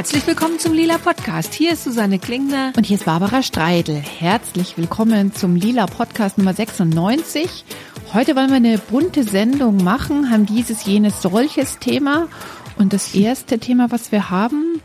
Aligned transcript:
Herzlich 0.00 0.26
willkommen 0.26 0.58
zum 0.58 0.72
Lila 0.72 0.96
Podcast. 0.96 1.52
Hier 1.52 1.74
ist 1.74 1.84
Susanne 1.84 2.18
Klingner. 2.18 2.72
Und 2.74 2.86
hier 2.86 2.96
ist 2.96 3.04
Barbara 3.04 3.42
Streidel. 3.42 3.96
Herzlich 3.96 4.78
willkommen 4.78 5.34
zum 5.34 5.56
Lila 5.56 5.84
Podcast 5.84 6.38
Nummer 6.38 6.54
96. 6.54 7.66
Heute 8.14 8.34
wollen 8.34 8.48
wir 8.48 8.56
eine 8.56 8.78
bunte 8.78 9.24
Sendung 9.24 9.84
machen, 9.84 10.30
haben 10.30 10.46
dieses, 10.46 10.86
jenes, 10.86 11.20
solches 11.20 11.80
Thema. 11.80 12.28
Und 12.78 12.94
das 12.94 13.14
erste 13.14 13.58
Thema, 13.58 13.90
was 13.90 14.10
wir 14.10 14.30
haben, 14.30 14.80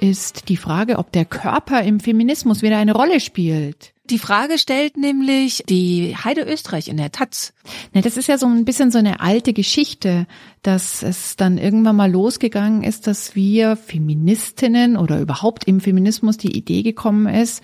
ist 0.00 0.48
die 0.48 0.56
Frage, 0.56 0.98
ob 0.98 1.12
der 1.12 1.24
Körper 1.24 1.82
im 1.82 2.00
Feminismus 2.00 2.62
wieder 2.62 2.78
eine 2.78 2.94
Rolle 2.94 3.20
spielt. 3.20 3.94
Die 4.10 4.18
Frage 4.18 4.58
stellt 4.58 4.98
nämlich 4.98 5.64
die 5.66 6.14
Heide 6.14 6.42
Österreich 6.42 6.88
in 6.88 6.98
der 6.98 7.10
Taz. 7.10 7.54
Na, 7.94 8.02
das 8.02 8.18
ist 8.18 8.26
ja 8.26 8.36
so 8.36 8.46
ein 8.46 8.66
bisschen 8.66 8.90
so 8.90 8.98
eine 8.98 9.20
alte 9.20 9.54
Geschichte, 9.54 10.26
dass 10.60 11.02
es 11.02 11.36
dann 11.36 11.56
irgendwann 11.56 11.96
mal 11.96 12.10
losgegangen 12.10 12.82
ist, 12.82 13.06
dass 13.06 13.34
wir 13.34 13.76
Feministinnen 13.76 14.98
oder 14.98 15.20
überhaupt 15.20 15.64
im 15.64 15.80
Feminismus 15.80 16.36
die 16.36 16.54
Idee 16.54 16.82
gekommen 16.82 17.26
ist, 17.26 17.62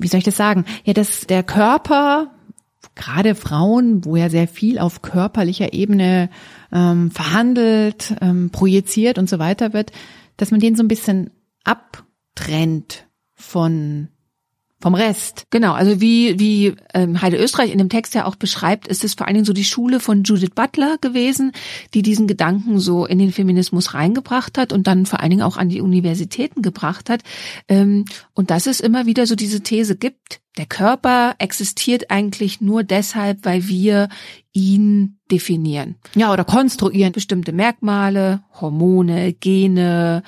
wie 0.00 0.06
soll 0.08 0.18
ich 0.18 0.24
das 0.24 0.36
sagen? 0.36 0.64
Ja, 0.84 0.92
dass 0.92 1.26
der 1.26 1.42
Körper, 1.42 2.30
gerade 2.94 3.34
Frauen, 3.34 4.04
wo 4.04 4.16
ja 4.16 4.30
sehr 4.30 4.48
viel 4.48 4.78
auf 4.78 5.02
körperlicher 5.02 5.72
Ebene 5.72 6.30
ähm, 6.72 7.10
verhandelt, 7.10 8.14
ähm, 8.20 8.50
projiziert 8.50 9.18
und 9.18 9.28
so 9.28 9.38
weiter 9.38 9.72
wird, 9.72 9.92
dass 10.40 10.50
man 10.50 10.60
den 10.60 10.74
so 10.74 10.82
ein 10.82 10.88
bisschen 10.88 11.30
abtrennt 11.64 13.06
von 13.34 14.08
vom 14.80 14.94
Rest. 14.94 15.46
Genau, 15.50 15.72
also 15.72 16.00
wie, 16.00 16.38
wie 16.38 16.74
ähm, 16.94 17.20
Heide 17.20 17.36
Österreich 17.36 17.70
in 17.70 17.78
dem 17.78 17.88
Text 17.88 18.14
ja 18.14 18.24
auch 18.24 18.36
beschreibt, 18.36 18.88
ist 18.88 19.04
es 19.04 19.14
vor 19.14 19.26
allen 19.26 19.34
Dingen 19.34 19.44
so 19.44 19.52
die 19.52 19.64
Schule 19.64 20.00
von 20.00 20.22
Judith 20.22 20.54
Butler 20.54 20.96
gewesen, 21.00 21.52
die 21.94 22.02
diesen 22.02 22.26
Gedanken 22.26 22.78
so 22.78 23.04
in 23.04 23.18
den 23.18 23.32
Feminismus 23.32 23.94
reingebracht 23.94 24.56
hat 24.56 24.72
und 24.72 24.86
dann 24.86 25.06
vor 25.06 25.20
allen 25.20 25.30
Dingen 25.30 25.42
auch 25.42 25.56
an 25.56 25.68
die 25.68 25.80
Universitäten 25.80 26.62
gebracht 26.62 27.10
hat. 27.10 27.22
Ähm, 27.68 28.06
und 28.32 28.50
dass 28.50 28.66
es 28.66 28.80
immer 28.80 29.06
wieder 29.06 29.26
so 29.26 29.34
diese 29.34 29.60
These 29.60 29.96
gibt, 29.96 30.40
der 30.56 30.66
Körper 30.66 31.36
existiert 31.38 32.10
eigentlich 32.10 32.60
nur 32.60 32.82
deshalb, 32.82 33.44
weil 33.44 33.68
wir 33.68 34.08
ihn 34.52 35.18
definieren. 35.30 35.96
Ja, 36.16 36.32
oder 36.32 36.44
konstruieren. 36.44 37.12
Bestimmte 37.12 37.52
Merkmale, 37.52 38.42
Hormone, 38.60 39.32
Gene, 39.34 40.22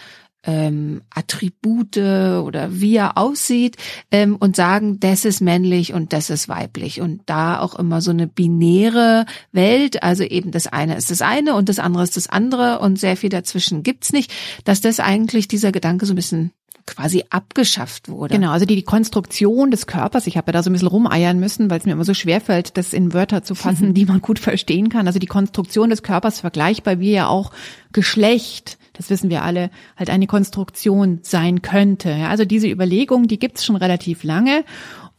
ähm, 0.44 1.02
Attribute 1.10 1.96
oder 1.96 2.68
wie 2.72 2.96
er 2.96 3.18
aussieht 3.18 3.76
ähm, 4.10 4.36
und 4.36 4.56
sagen, 4.56 4.98
das 5.00 5.24
ist 5.24 5.40
männlich 5.40 5.92
und 5.92 6.12
das 6.12 6.30
ist 6.30 6.48
weiblich. 6.48 7.00
Und 7.00 7.22
da 7.26 7.60
auch 7.60 7.74
immer 7.74 8.00
so 8.00 8.10
eine 8.10 8.26
binäre 8.26 9.26
Welt, 9.52 10.02
also 10.02 10.24
eben 10.24 10.50
das 10.50 10.66
eine 10.66 10.96
ist 10.96 11.10
das 11.10 11.22
eine 11.22 11.54
und 11.54 11.68
das 11.68 11.78
andere 11.78 12.02
ist 12.02 12.16
das 12.16 12.28
andere. 12.28 12.80
Und 12.80 12.98
sehr 12.98 13.16
viel 13.16 13.30
dazwischen 13.30 13.82
gibt's 13.82 14.12
nicht, 14.12 14.32
dass 14.64 14.80
das 14.80 15.00
eigentlich 15.00 15.48
dieser 15.48 15.72
Gedanke 15.72 16.06
so 16.06 16.12
ein 16.12 16.16
bisschen 16.16 16.52
quasi 16.86 17.24
abgeschafft 17.30 18.08
wurde. 18.08 18.34
Genau, 18.34 18.50
also 18.50 18.66
die, 18.66 18.76
die 18.76 18.82
Konstruktion 18.82 19.70
des 19.70 19.86
Körpers, 19.86 20.26
ich 20.26 20.36
habe 20.36 20.48
ja 20.48 20.52
da 20.52 20.62
so 20.62 20.70
ein 20.70 20.72
bisschen 20.72 20.88
rumeiern 20.88 21.38
müssen, 21.38 21.70
weil 21.70 21.78
es 21.78 21.86
mir 21.86 21.92
immer 21.92 22.04
so 22.04 22.14
schwerfällt, 22.14 22.76
das 22.76 22.92
in 22.92 23.12
Wörter 23.12 23.42
zu 23.42 23.54
fassen, 23.54 23.94
die 23.94 24.04
man 24.04 24.20
gut 24.20 24.38
verstehen 24.38 24.88
kann. 24.88 25.06
Also 25.06 25.18
die 25.18 25.26
Konstruktion 25.26 25.90
des 25.90 26.02
Körpers 26.02 26.40
vergleichbar 26.40 26.98
wie 27.00 27.12
ja 27.12 27.28
auch 27.28 27.52
Geschlecht, 27.92 28.78
das 28.94 29.10
wissen 29.10 29.30
wir 29.30 29.42
alle, 29.42 29.70
halt 29.96 30.10
eine 30.10 30.26
Konstruktion 30.26 31.20
sein 31.22 31.62
könnte. 31.62 32.10
Ja, 32.10 32.28
also 32.28 32.44
diese 32.44 32.68
Überlegung, 32.68 33.26
die 33.26 33.38
gibt's 33.38 33.64
schon 33.64 33.76
relativ 33.76 34.22
lange. 34.22 34.64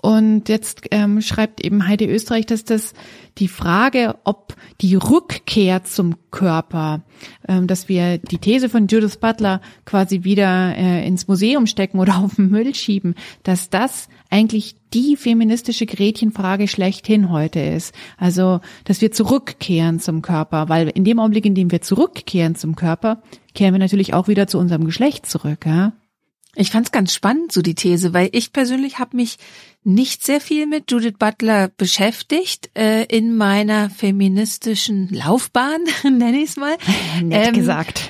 Und 0.03 0.49
jetzt 0.49 0.81
ähm, 0.91 1.21
schreibt 1.21 1.63
eben 1.63 1.87
Heidi 1.87 2.05
Österreich, 2.05 2.45
dass 2.45 2.65
das 2.65 2.93
die 3.37 3.47
Frage, 3.47 4.15
ob 4.25 4.53
die 4.81 4.95
Rückkehr 4.95 5.85
zum 5.85 6.17
Körper, 6.29 7.03
ähm, 7.47 7.67
dass 7.67 7.87
wir 7.87 8.17
die 8.17 8.37
These 8.37 8.67
von 8.67 8.87
Judith 8.87 9.15
Butler 9.15 9.61
quasi 9.85 10.25
wieder 10.25 10.75
äh, 10.75 11.07
ins 11.07 11.29
Museum 11.29 11.67
stecken 11.67 11.99
oder 11.99 12.17
auf 12.21 12.35
den 12.35 12.49
Müll 12.49 12.75
schieben, 12.75 13.15
dass 13.43 13.69
das 13.69 14.09
eigentlich 14.29 14.75
die 14.93 15.15
feministische 15.15 15.85
Gretchenfrage 15.85 16.67
schlechthin 16.67 17.29
heute 17.29 17.61
ist. 17.61 17.95
Also, 18.17 18.59
dass 18.83 18.99
wir 18.99 19.13
zurückkehren 19.13 20.01
zum 20.01 20.21
Körper, 20.21 20.67
weil 20.67 20.89
in 20.89 21.05
dem 21.05 21.19
Augenblick, 21.19 21.45
in 21.45 21.55
dem 21.55 21.71
wir 21.71 21.81
zurückkehren 21.81 22.55
zum 22.55 22.75
Körper, 22.75 23.23
kehren 23.55 23.73
wir 23.73 23.79
natürlich 23.79 24.13
auch 24.13 24.27
wieder 24.27 24.47
zu 24.47 24.59
unserem 24.59 24.83
Geschlecht 24.83 25.27
zurück. 25.27 25.65
Ja? 25.65 25.93
Ich 26.55 26.71
fand 26.71 26.87
es 26.87 26.91
ganz 26.91 27.13
spannend, 27.13 27.51
so 27.51 27.61
die 27.61 27.73
These, 27.73 28.13
weil 28.13 28.29
ich 28.31 28.53
persönlich 28.53 28.99
habe 28.99 29.15
mich 29.15 29.37
nicht 29.83 30.25
sehr 30.25 30.39
viel 30.39 30.65
mit 30.67 30.91
Judith 30.91 31.15
Butler 31.19 31.69
beschäftigt 31.75 32.69
äh, 32.77 33.03
in 33.05 33.35
meiner 33.35 33.89
feministischen 33.89 35.09
Laufbahn, 35.09 35.81
nenne 36.03 36.37
ich 36.37 36.51
es 36.51 36.57
mal. 36.57 36.77
Nett 37.21 37.49
ähm, 37.49 37.53
gesagt. 37.53 38.09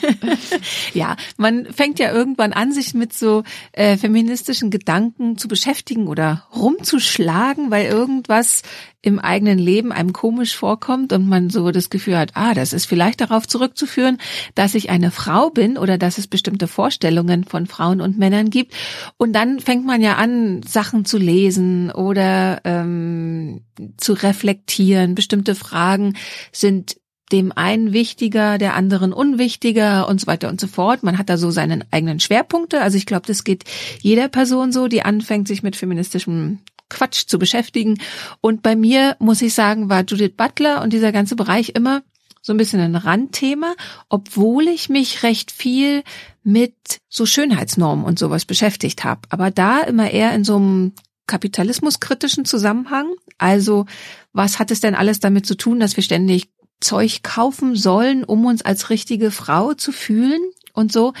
ja, 0.94 1.16
man 1.36 1.66
fängt 1.66 1.98
ja 1.98 2.12
irgendwann 2.12 2.52
an, 2.52 2.72
sich 2.72 2.94
mit 2.94 3.12
so 3.12 3.44
äh, 3.72 3.96
feministischen 3.96 4.70
Gedanken 4.70 5.38
zu 5.38 5.48
beschäftigen 5.48 6.08
oder 6.08 6.44
rumzuschlagen, 6.54 7.70
weil 7.70 7.86
irgendwas 7.86 8.62
im 9.02 9.18
eigenen 9.18 9.58
Leben 9.58 9.92
einem 9.92 10.12
komisch 10.12 10.54
vorkommt 10.54 11.12
und 11.12 11.26
man 11.26 11.48
so 11.48 11.70
das 11.70 11.88
Gefühl 11.88 12.18
hat, 12.18 12.32
ah, 12.34 12.52
das 12.52 12.74
ist 12.74 12.84
vielleicht 12.84 13.22
darauf 13.22 13.48
zurückzuführen, 13.48 14.18
dass 14.54 14.74
ich 14.74 14.90
eine 14.90 15.10
Frau 15.10 15.48
bin 15.48 15.78
oder 15.78 15.96
dass 15.96 16.18
es 16.18 16.26
bestimmte 16.26 16.68
Vorstellungen 16.68 17.44
von 17.44 17.66
Frauen 17.66 18.02
und 18.02 18.18
Männern 18.18 18.50
gibt. 18.50 18.74
Und 19.16 19.32
dann 19.32 19.60
fängt 19.60 19.86
man 19.86 20.02
ja 20.02 20.16
an, 20.16 20.62
Sachen 20.80 21.04
zu 21.04 21.18
lesen 21.18 21.90
oder 21.90 22.62
ähm, 22.64 23.60
zu 23.98 24.14
reflektieren. 24.14 25.14
Bestimmte 25.14 25.54
Fragen 25.54 26.16
sind 26.52 26.96
dem 27.32 27.52
einen 27.54 27.92
wichtiger, 27.92 28.56
der 28.56 28.74
anderen 28.74 29.12
unwichtiger 29.12 30.08
und 30.08 30.22
so 30.22 30.26
weiter 30.26 30.48
und 30.48 30.58
so 30.58 30.68
fort. 30.68 31.02
Man 31.02 31.18
hat 31.18 31.28
da 31.28 31.36
so 31.36 31.50
seinen 31.50 31.84
eigenen 31.90 32.18
Schwerpunkte. 32.18 32.80
Also 32.80 32.96
ich 32.96 33.04
glaube, 33.04 33.26
das 33.26 33.44
geht 33.44 33.64
jeder 34.00 34.28
Person 34.28 34.72
so, 34.72 34.88
die 34.88 35.02
anfängt, 35.02 35.48
sich 35.48 35.62
mit 35.62 35.76
feministischem 35.76 36.60
Quatsch 36.88 37.26
zu 37.26 37.38
beschäftigen. 37.38 37.98
Und 38.40 38.62
bei 38.62 38.74
mir, 38.74 39.16
muss 39.18 39.42
ich 39.42 39.52
sagen, 39.52 39.90
war 39.90 40.04
Judith 40.04 40.32
Butler 40.34 40.82
und 40.82 40.94
dieser 40.94 41.12
ganze 41.12 41.36
Bereich 41.36 41.72
immer 41.74 42.02
so 42.50 42.54
ein 42.54 42.56
bisschen 42.56 42.80
ein 42.80 42.96
Randthema, 42.96 43.76
obwohl 44.08 44.66
ich 44.66 44.88
mich 44.88 45.22
recht 45.22 45.52
viel 45.52 46.02
mit 46.42 46.74
so 47.08 47.24
Schönheitsnormen 47.24 48.04
und 48.04 48.18
sowas 48.18 48.44
beschäftigt 48.44 49.04
habe. 49.04 49.20
Aber 49.28 49.52
da 49.52 49.82
immer 49.82 50.10
eher 50.10 50.34
in 50.34 50.42
so 50.42 50.56
einem 50.56 50.92
kapitalismuskritischen 51.28 52.44
Zusammenhang. 52.44 53.06
Also 53.38 53.86
was 54.32 54.58
hat 54.58 54.72
es 54.72 54.80
denn 54.80 54.96
alles 54.96 55.20
damit 55.20 55.46
zu 55.46 55.56
tun, 55.56 55.78
dass 55.78 55.94
wir 55.94 56.02
ständig 56.02 56.50
Zeug 56.80 57.22
kaufen 57.22 57.76
sollen, 57.76 58.24
um 58.24 58.44
uns 58.44 58.62
als 58.62 58.90
richtige 58.90 59.30
Frau 59.30 59.74
zu 59.74 59.92
fühlen? 59.92 60.40
und 60.72 60.92
so. 60.92 61.12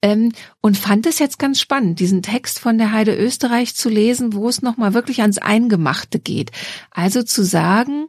Ähm, 0.00 0.32
und 0.62 0.78
fand 0.78 1.06
es 1.06 1.18
jetzt 1.18 1.38
ganz 1.38 1.60
spannend, 1.60 2.00
diesen 2.00 2.22
Text 2.22 2.58
von 2.58 2.78
der 2.78 2.90
Heide 2.90 3.14
Österreich 3.14 3.74
zu 3.74 3.90
lesen, 3.90 4.32
wo 4.32 4.48
es 4.48 4.62
nochmal 4.62 4.94
wirklich 4.94 5.20
ans 5.20 5.36
Eingemachte 5.36 6.18
geht. 6.18 6.52
Also 6.90 7.22
zu 7.22 7.44
sagen, 7.44 8.06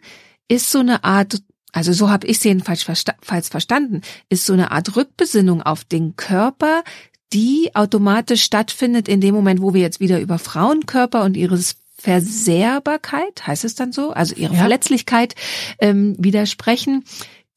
ist 0.48 0.72
so 0.72 0.80
eine 0.80 1.04
Art 1.04 1.42
also 1.76 1.92
so 1.92 2.10
habe 2.10 2.26
ich 2.26 2.38
es 2.38 2.44
jedenfalls 2.46 2.84
versta 2.84 3.16
verstanden, 3.22 4.00
ist 4.30 4.46
so 4.46 4.54
eine 4.54 4.72
Art 4.72 4.96
Rückbesinnung 4.96 5.62
auf 5.62 5.84
den 5.84 6.16
Körper, 6.16 6.86
die 7.34 7.72
automatisch 7.74 8.44
stattfindet 8.44 9.10
in 9.10 9.20
dem 9.20 9.36
Moment, 9.36 9.62
wo 9.62 9.74
wir 9.74 9.82
jetzt 9.82 10.00
wieder 10.00 10.22
über 10.22 10.40
Frauenkörper 10.40 11.26
und 11.26 11.36
ihres 11.36 11.76
Versehrbarkeit, 11.98 13.46
heißt 13.46 13.66
es 13.66 13.76
dann 13.76 13.92
so, 13.92 14.12
also 14.12 14.36
ihre 14.36 14.54
ja. 14.54 14.60
Verletzlichkeit 14.60 15.36
ähm, 15.80 16.16
widersprechen, 16.18 17.04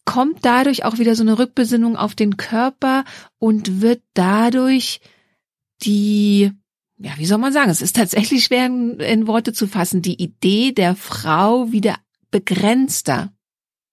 kommt 0.04 0.44
dadurch 0.44 0.84
auch 0.84 0.98
wieder 0.98 1.14
so 1.14 1.22
eine 1.22 1.38
Rückbesinnung 1.38 1.96
auf 1.96 2.16
den 2.16 2.36
Körper 2.36 3.04
und 3.38 3.80
wird 3.80 4.02
dadurch 4.14 5.00
die 5.82 6.50
ja, 7.00 7.12
wie 7.18 7.26
soll 7.26 7.38
man 7.38 7.52
sagen? 7.52 7.70
Es 7.70 7.82
ist 7.82 7.94
tatsächlich 7.94 8.42
schwer 8.42 8.66
in, 8.66 8.98
in 8.98 9.28
Worte 9.28 9.52
zu 9.52 9.68
fassen. 9.68 10.02
Die 10.02 10.20
Idee 10.20 10.72
der 10.72 10.96
Frau 10.96 11.70
wieder 11.70 11.94
begrenzter. 12.32 13.32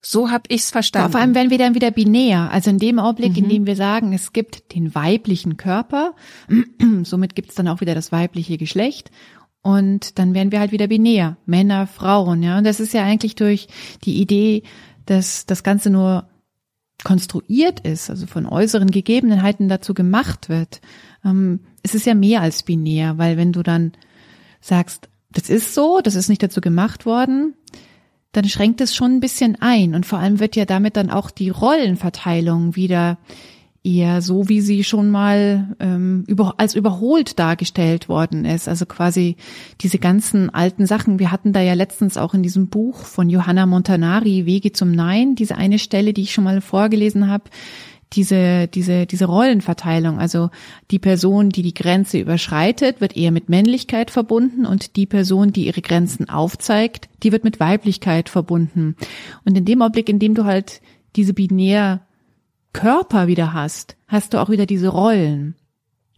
So 0.08 0.30
habe 0.30 0.44
ich's 0.50 0.70
verstanden. 0.70 1.12
vor 1.12 1.20
allem 1.20 1.34
werden 1.34 1.50
wir 1.50 1.58
dann 1.58 1.74
wieder 1.74 1.90
binär. 1.90 2.52
Also 2.52 2.70
in 2.70 2.78
dem 2.78 3.00
Augenblick, 3.00 3.32
mhm. 3.32 3.38
in 3.38 3.50
dem 3.50 3.66
wir 3.66 3.76
sagen, 3.76 4.14
es 4.14 4.34
gibt 4.34 4.76
den 4.76 4.94
weiblichen 4.94 5.58
Körper, 5.58 6.14
somit 7.04 7.34
gibt's 7.34 7.56
dann 7.56 7.68
auch 7.68 7.82
wieder 7.82 7.96
das 7.96 8.12
weibliche 8.12 8.60
Geschlecht. 8.60 9.10
Und 9.64 10.20
dann 10.20 10.36
werden 10.36 10.52
wir 10.52 10.60
halt 10.60 10.72
wieder 10.72 10.86
binär. 10.86 11.38
Männer, 11.48 11.88
Frauen, 11.88 12.44
ja. 12.44 12.60
Und 12.60 12.66
das 12.66 12.80
ist 12.80 12.94
ja 12.94 13.04
eigentlich 13.04 13.34
durch 13.34 13.68
die 14.04 14.22
Idee, 14.22 14.62
dass 15.08 15.48
das 15.48 15.64
Ganze 15.64 15.90
nur 15.90 16.30
konstruiert 17.04 17.80
ist, 17.80 18.12
also 18.12 18.28
von 18.28 18.46
äußeren 18.46 18.92
Gegebenheiten 18.92 19.70
dazu 19.70 19.96
gemacht 19.96 20.50
wird. 20.50 20.82
Ähm, 21.24 21.62
es 21.82 21.96
ist 21.96 22.06
ja 22.06 22.14
mehr 22.14 22.42
als 22.42 22.62
binär, 22.62 23.18
weil 23.18 23.38
wenn 23.38 23.54
du 23.54 23.64
dann 23.64 23.94
sagst, 24.62 25.10
das 25.32 25.50
ist 25.50 25.74
so, 25.74 26.00
das 26.00 26.14
ist 26.14 26.30
nicht 26.30 26.44
dazu 26.44 26.62
gemacht 26.62 27.08
worden, 27.08 27.56
dann 28.36 28.50
schränkt 28.50 28.82
es 28.82 28.96
schon 28.96 29.14
ein 29.14 29.20
bisschen 29.20 29.58
ein. 29.60 29.96
Und 29.96 30.06
vor 30.06 30.20
allem 30.20 30.40
wird 30.40 30.56
ja 30.56 30.66
damit 30.66 30.98
dann 30.98 31.10
auch 31.10 31.32
die 31.32 31.50
Rollenverteilung 31.50 32.76
wieder 32.76 33.18
eher 33.86 34.22
so, 34.22 34.50
wie 34.50 34.62
sie 34.62 34.84
schon 34.84 35.12
mal 35.12 35.76
ähm, 35.80 36.24
über, 36.28 36.56
als 36.58 36.74
überholt 36.74 37.38
dargestellt 37.38 38.10
worden 38.10 38.44
ist. 38.44 38.68
Also 38.68 38.86
quasi 38.86 39.36
diese 39.82 40.00
ganzen 40.00 40.50
alten 40.50 40.88
Sachen. 40.88 41.20
Wir 41.20 41.32
hatten 41.32 41.54
da 41.54 41.62
ja 41.62 41.74
letztens 41.74 42.18
auch 42.18 42.34
in 42.34 42.42
diesem 42.42 42.68
Buch 42.68 42.98
von 42.98 43.30
Johanna 43.30 43.68
Montanari, 43.68 44.46
Wege 44.48 44.72
zum 44.72 44.92
Nein, 44.92 45.36
diese 45.36 45.56
eine 45.56 45.78
Stelle, 45.78 46.14
die 46.14 46.24
ich 46.24 46.34
schon 46.34 46.44
mal 46.44 46.62
vorgelesen 46.62 47.30
habe, 47.30 47.46
diese, 48.16 48.68
diese, 48.68 49.06
diese 49.06 49.26
Rollenverteilung. 49.26 50.20
Also 50.20 50.50
die 50.92 51.00
Person, 51.00 51.50
die 51.50 51.62
die 51.62 51.74
Grenze 51.74 52.20
überschreitet, 52.20 53.02
wird 53.02 53.16
eher 53.18 53.32
mit 53.32 53.50
Männlichkeit 53.50 54.12
verbunden 54.12 54.66
und 54.66 54.96
die 54.96 55.06
Person, 55.06 55.52
die 55.52 55.68
ihre 55.68 55.82
Grenzen 55.82 56.30
aufzeigt, 56.30 57.10
die 57.24 57.32
wird 57.32 57.44
mit 57.44 57.60
Weiblichkeit 57.60 58.30
verbunden. 58.30 58.96
Und 59.44 59.58
in 59.58 59.66
dem 59.66 59.82
Augenblick, 59.82 60.10
in 60.10 60.20
dem 60.20 60.36
du 60.36 60.46
halt 60.46 60.82
diese 61.16 61.34
binär 61.34 62.02
Körper 62.74 63.28
wieder 63.28 63.54
hast, 63.54 63.96
hast 64.08 64.34
du 64.34 64.42
auch 64.42 64.50
wieder 64.50 64.66
diese 64.66 64.90
Rollen. 64.90 65.56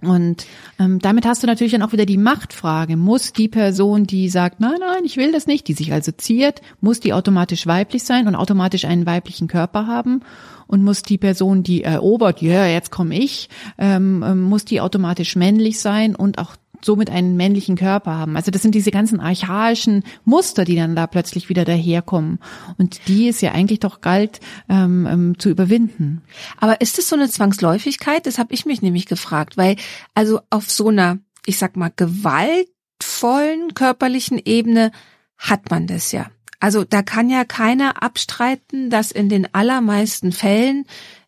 Und 0.01 0.45
ähm, 0.77 0.99
damit 0.99 1.25
hast 1.25 1.41
du 1.41 1.47
natürlich 1.47 1.71
dann 1.71 1.81
auch 1.81 1.91
wieder 1.91 2.05
die 2.05 2.19
Machtfrage. 2.19 2.97
Muss 2.97 3.33
die 3.33 3.47
Person, 3.47 4.05
die 4.05 4.29
sagt, 4.29 4.59
nein, 4.59 4.77
nein, 4.79 5.03
ich 5.05 5.17
will 5.17 5.31
das 5.31 5.47
nicht, 5.47 5.67
die 5.67 5.73
sich 5.73 5.91
also 5.91 6.11
ziert, 6.11 6.61
muss 6.81 6.99
die 6.99 7.13
automatisch 7.13 7.65
weiblich 7.65 8.03
sein 8.03 8.27
und 8.27 8.35
automatisch 8.35 8.85
einen 8.85 9.07
weiblichen 9.07 9.47
Körper 9.47 9.87
haben? 9.87 10.21
Und 10.67 10.83
muss 10.83 11.01
die 11.01 11.17
Person, 11.17 11.63
die 11.63 11.83
erobert, 11.83 12.41
ja, 12.41 12.67
jetzt 12.67 12.91
komme 12.91 13.17
ich, 13.17 13.49
ähm, 13.77 14.21
ähm, 14.27 14.41
muss 14.41 14.65
die 14.65 14.81
automatisch 14.81 15.37
männlich 15.37 15.79
sein 15.79 16.13
und 16.13 16.39
auch 16.39 16.57
somit 16.81 17.09
einen 17.09 17.37
männlichen 17.37 17.75
Körper 17.75 18.15
haben. 18.15 18.35
Also 18.35 18.51
das 18.51 18.61
sind 18.61 18.75
diese 18.75 18.91
ganzen 18.91 19.19
archaischen 19.19 20.03
Muster, 20.25 20.65
die 20.65 20.75
dann 20.75 20.95
da 20.95 21.07
plötzlich 21.07 21.49
wieder 21.49 21.65
daherkommen. 21.65 22.39
Und 22.77 23.07
die 23.07 23.27
ist 23.27 23.41
ja 23.41 23.51
eigentlich 23.51 23.79
doch 23.79 24.01
galt 24.01 24.39
ähm, 24.69 25.07
ähm, 25.09 25.39
zu 25.39 25.49
überwinden. 25.49 26.21
Aber 26.57 26.81
ist 26.81 26.99
es 26.99 27.09
so 27.09 27.15
eine 27.15 27.29
Zwangsläufigkeit? 27.29 28.25
Das 28.25 28.37
habe 28.37 28.53
ich 28.53 28.65
mich 28.65 28.81
nämlich 28.81 29.05
gefragt, 29.05 29.57
weil 29.57 29.75
also 30.13 30.39
auf 30.49 30.69
so 30.69 30.89
einer, 30.89 31.19
ich 31.45 31.57
sag 31.57 31.75
mal, 31.77 31.91
gewaltvollen 31.95 33.73
körperlichen 33.73 34.39
Ebene 34.43 34.91
hat 35.37 35.69
man 35.69 35.87
das 35.87 36.11
ja. 36.11 36.27
Also 36.59 36.83
da 36.83 37.03
kann 37.03 37.29
ja 37.29 37.45
keiner 37.45 38.01
abstreiten, 38.01 38.89
dass 38.89 39.11
in 39.11 39.29
den 39.29 39.53
allermeisten 39.53 40.31
Fällen 40.31 40.85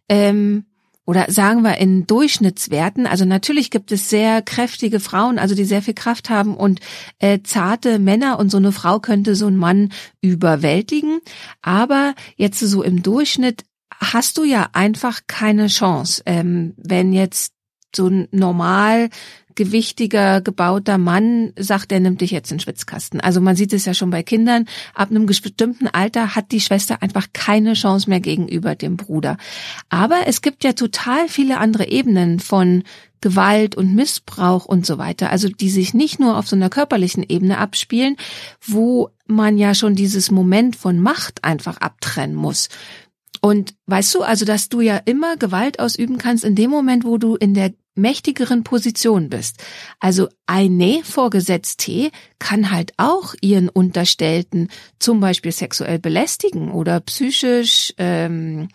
ähm, 0.07 0.65
oder 1.09 1.25
sagen 1.29 1.63
wir 1.63 1.77
in 1.77 2.05
Durchschnittswerten. 2.05 3.07
Also 3.07 3.25
natürlich 3.25 3.71
gibt 3.71 3.91
es 3.91 4.11
sehr 4.11 4.43
kräftige 4.43 4.99
Frauen, 4.99 5.39
also 5.39 5.55
die 5.55 5.65
sehr 5.65 5.81
viel 5.81 5.95
Kraft 5.95 6.29
haben 6.29 6.55
und 6.55 6.81
äh, 7.17 7.39
zarte 7.41 7.97
Männer 7.97 8.37
und 8.37 8.51
so 8.51 8.57
eine 8.57 8.71
Frau 8.71 8.99
könnte 8.99 9.33
so 9.33 9.47
einen 9.47 9.57
Mann 9.57 9.91
überwältigen. 10.21 11.19
Aber 11.63 12.13
jetzt 12.35 12.59
so 12.59 12.83
im 12.83 13.01
Durchschnitt 13.01 13.63
hast 13.99 14.37
du 14.37 14.43
ja 14.43 14.69
einfach 14.73 15.21
keine 15.25 15.65
Chance, 15.65 16.21
ähm, 16.27 16.75
wenn 16.77 17.11
jetzt 17.11 17.53
so 17.95 18.07
ein 18.07 18.27
normal 18.31 19.09
gewichtiger, 19.59 20.39
gebauter 20.39 20.97
Mann 20.97 21.51
sagt, 21.57 21.91
er 21.91 21.99
nimmt 21.99 22.21
dich 22.21 22.31
jetzt 22.31 22.49
in 22.49 22.57
den 22.57 22.61
Schwitzkasten. 22.61 23.19
Also 23.19 23.41
man 23.41 23.57
sieht 23.57 23.73
es 23.73 23.83
ja 23.83 23.93
schon 23.93 24.09
bei 24.09 24.23
Kindern. 24.23 24.65
Ab 24.93 25.09
einem 25.09 25.25
bestimmten 25.25 25.87
Alter 25.87 26.33
hat 26.33 26.53
die 26.53 26.61
Schwester 26.61 27.01
einfach 27.03 27.27
keine 27.33 27.73
Chance 27.73 28.09
mehr 28.09 28.21
gegenüber 28.21 28.75
dem 28.75 28.95
Bruder. 28.95 29.35
Aber 29.89 30.27
es 30.27 30.41
gibt 30.41 30.63
ja 30.63 30.71
total 30.71 31.27
viele 31.27 31.57
andere 31.57 31.89
Ebenen 31.89 32.39
von 32.39 32.83
Gewalt 33.19 33.75
und 33.75 33.93
Missbrauch 33.95 34.63
und 34.63 34.85
so 34.85 34.97
weiter. 34.97 35.29
Also 35.29 35.49
die 35.49 35.69
sich 35.69 35.93
nicht 35.93 36.21
nur 36.21 36.37
auf 36.37 36.47
so 36.47 36.55
einer 36.55 36.69
körperlichen 36.69 37.25
Ebene 37.27 37.57
abspielen, 37.57 38.15
wo 38.65 39.09
man 39.27 39.57
ja 39.57 39.75
schon 39.75 39.93
dieses 39.93 40.31
Moment 40.31 40.77
von 40.77 40.99
Macht 40.99 41.43
einfach 41.43 41.77
abtrennen 41.77 42.35
muss. 42.35 42.69
Und 43.41 43.75
weißt 43.87 44.15
du, 44.15 44.21
also 44.21 44.45
dass 44.45 44.69
du 44.69 44.81
ja 44.81 44.97
immer 44.97 45.37
Gewalt 45.37 45.79
ausüben 45.79 46.17
kannst 46.17 46.43
in 46.43 46.55
dem 46.55 46.69
Moment, 46.69 47.05
wo 47.05 47.17
du 47.17 47.35
in 47.35 47.53
der 47.53 47.73
mächtigeren 47.95 48.63
Position 48.63 49.29
bist. 49.29 49.57
Also 49.99 50.29
eine 50.45 51.01
Vorgesetzte 51.03 52.11
kann 52.39 52.71
halt 52.71 52.93
auch 52.97 53.35
ihren 53.41 53.69
Unterstellten 53.69 54.69
zum 54.99 55.19
Beispiel 55.19 55.51
sexuell 55.51 55.99
belästigen 55.99 56.71
oder 56.71 56.99
psychisch 57.01 57.93
ähm, 57.97 58.69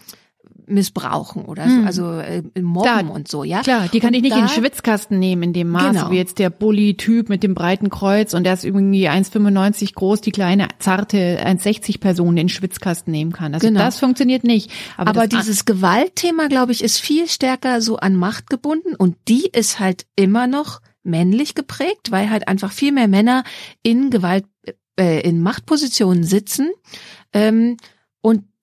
missbrauchen 0.67 1.45
oder 1.45 1.65
so, 1.69 1.77
hm. 1.77 1.87
also 1.87 2.19
äh, 2.19 2.43
mobben 2.61 3.09
da, 3.09 3.15
und 3.15 3.29
so, 3.29 3.45
ja. 3.45 3.63
Klar, 3.63 3.89
die 3.93 4.01
kann 4.01 4.09
und 4.09 4.15
ich 4.15 4.23
nicht 4.23 4.35
da, 4.35 4.39
in 4.39 4.47
den 4.47 4.51
Schwitzkasten 4.51 5.19
nehmen 5.19 5.43
in 5.43 5.53
dem 5.53 5.69
Maße 5.69 5.93
genau. 5.93 6.11
wie 6.11 6.17
jetzt 6.17 6.39
der 6.39 6.51
Bully-Typ 6.51 7.29
mit 7.29 7.43
dem 7.43 7.55
breiten 7.55 7.91
Kreuz 7.91 8.35
und 8.35 8.45
der 8.45 8.55
ist 8.55 8.65
irgendwie 8.65 9.09
1,95 9.09 9.95
groß, 9.95 10.21
die 10.21 10.33
kleine 10.33 10.69
zarte 10.79 11.39
1,60 11.45 12.01
Person 12.01 12.31
in 12.31 12.37
den 12.37 12.49
Schwitzkasten 12.49 13.11
nehmen 13.11 13.33
kann. 13.33 13.55
Also 13.55 13.67
genau. 13.67 13.81
das 13.81 13.99
funktioniert 13.99 14.45
nicht. 14.45 14.71
Aber, 14.97 15.11
Aber 15.11 15.27
dieses 15.27 15.65
Gewaltthema, 15.65 16.49
glaube 16.49 16.73
ich, 16.73 16.83
ist 16.83 17.01
viel 17.01 17.29
stärker 17.29 17.81
so 17.81 17.97
an 17.97 18.17
Macht 18.17 18.51
gebunden 18.51 18.95
und 18.95 19.17
die 19.29 19.47
ist 19.47 19.81
halt 19.81 20.07
immer 20.17 20.47
noch 20.47 20.81
männlich 21.03 21.55
geprägt, 21.55 22.11
weil 22.11 22.31
halt 22.31 22.49
einfach 22.49 22.73
viel 22.73 22.93
mehr 22.93 23.09
Männer 23.09 23.45
in 23.83 24.11
Gewalt, 24.11 24.47
äh, 24.99 25.21
in 25.21 25.41
Machtpositionen 25.41 26.25
sitzen. 26.25 26.71
Ähm, 27.33 27.77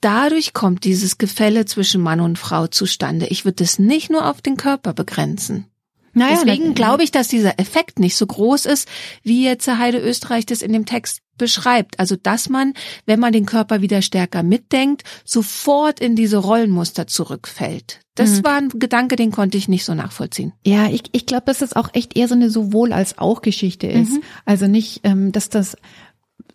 dadurch 0.02 0.54
kommt 0.54 0.84
dieses 0.84 1.18
Gefälle 1.18 1.66
zwischen 1.66 2.02
Mann 2.02 2.20
und 2.20 2.38
Frau 2.38 2.68
zustande. 2.68 3.28
Ich 3.28 3.46
würde 3.46 3.64
es 3.64 3.80
nicht 3.80 4.10
nur 4.10 4.30
auf 4.30 4.42
den 4.42 4.58
Körper 4.58 4.94
begrenzen. 4.94 5.68
Naja, 6.14 6.42
Deswegen 6.44 6.74
glaube 6.74 7.04
ich, 7.04 7.12
dass 7.12 7.30
dieser 7.30 7.58
Effekt 7.60 8.00
nicht 8.00 8.18
so 8.18 8.28
groß 8.28 8.66
ist, 8.66 8.88
wie 9.24 9.46
jetzt 9.46 9.68
Heide 9.68 10.00
Österreich 10.00 10.46
das 10.46 10.62
in 10.62 10.74
dem 10.74 10.86
Text 10.86 11.22
beschreibt. 11.38 12.00
Also, 12.00 12.18
dass 12.18 12.50
man, 12.50 12.74
wenn 13.06 13.20
man 13.20 13.32
den 13.32 13.46
Körper 13.46 13.82
wieder 13.82 14.02
stärker 14.02 14.44
mitdenkt, 14.44 15.04
sofort 15.24 16.00
in 16.00 16.16
diese 16.16 16.38
Rollenmuster 16.38 17.08
zurückfällt. 17.08 18.02
Das 18.16 18.40
mhm. 18.40 18.44
war 18.44 18.58
ein 18.58 18.70
Gedanke, 18.70 19.16
den 19.16 19.32
konnte 19.32 19.58
ich 19.58 19.70
nicht 19.70 19.86
so 19.86 19.94
nachvollziehen. 19.94 20.52
Ja, 20.66 20.90
ich, 20.90 21.04
ich 21.14 21.26
glaube, 21.26 21.46
dass 21.46 21.60
das 21.60 21.74
auch 21.74 21.90
echt 21.94 22.18
eher 22.18 22.28
so 22.28 22.36
eine 22.36 22.50
sowohl 22.50 22.92
als 22.92 23.18
auch 23.18 23.42
Geschichte 23.42 23.88
ist. 23.88 24.12
Mhm. 24.12 24.24
Also 24.46 24.68
nicht, 24.68 25.00
ähm, 25.04 25.32
dass 25.32 25.50
das, 25.50 25.78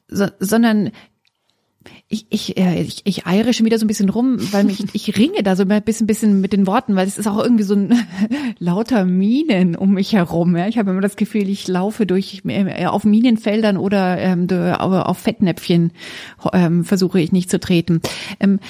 so, 0.09 0.27
sondern 0.39 0.93
ich, 2.09 2.27
ich, 2.31 2.57
äh, 2.57 2.83
ich, 2.83 3.03
ich 3.05 3.27
eiere 3.27 3.53
schon 3.53 3.67
wieder 3.67 3.79
so 3.79 3.85
ein 3.85 3.89
bisschen 3.89 4.09
rum, 4.09 4.39
weil 4.53 4.65
mich, 4.65 4.85
ich 4.95 5.17
ringe 5.17 5.43
da 5.43 5.57
so 5.57 5.65
ein 5.65 5.83
bisschen, 5.83 6.07
bisschen 6.07 6.41
mit 6.41 6.53
den 6.53 6.67
Worten, 6.67 6.97
weil 6.97 7.07
es 7.07 7.19
ist 7.19 7.27
auch 7.27 7.43
irgendwie 7.43 7.65
so 7.65 7.75
ein 7.75 8.07
lauter 8.59 9.05
Minen 9.05 9.77
um 9.77 9.95
mich 9.95 10.13
herum. 10.13 10.57
Ja? 10.57 10.69
Ich 10.69 10.79
habe 10.79 10.91
immer 10.91 11.01
das 11.01 11.17
Gefühl, 11.17 11.49
ich 11.49 11.69
laufe 11.69 12.07
durch 12.07 12.43
äh, 12.47 12.87
auf 12.87 13.05
Minenfeldern 13.05 13.77
oder 13.77 14.19
ähm, 14.19 14.49
auf 14.51 15.19
Fettnäpfchen 15.19 15.93
ähm, 16.53 16.85
versuche 16.85 17.21
ich 17.21 17.33
nicht 17.33 17.51
zu 17.51 17.61
treten. 17.61 18.01
Ähm, 18.41 18.61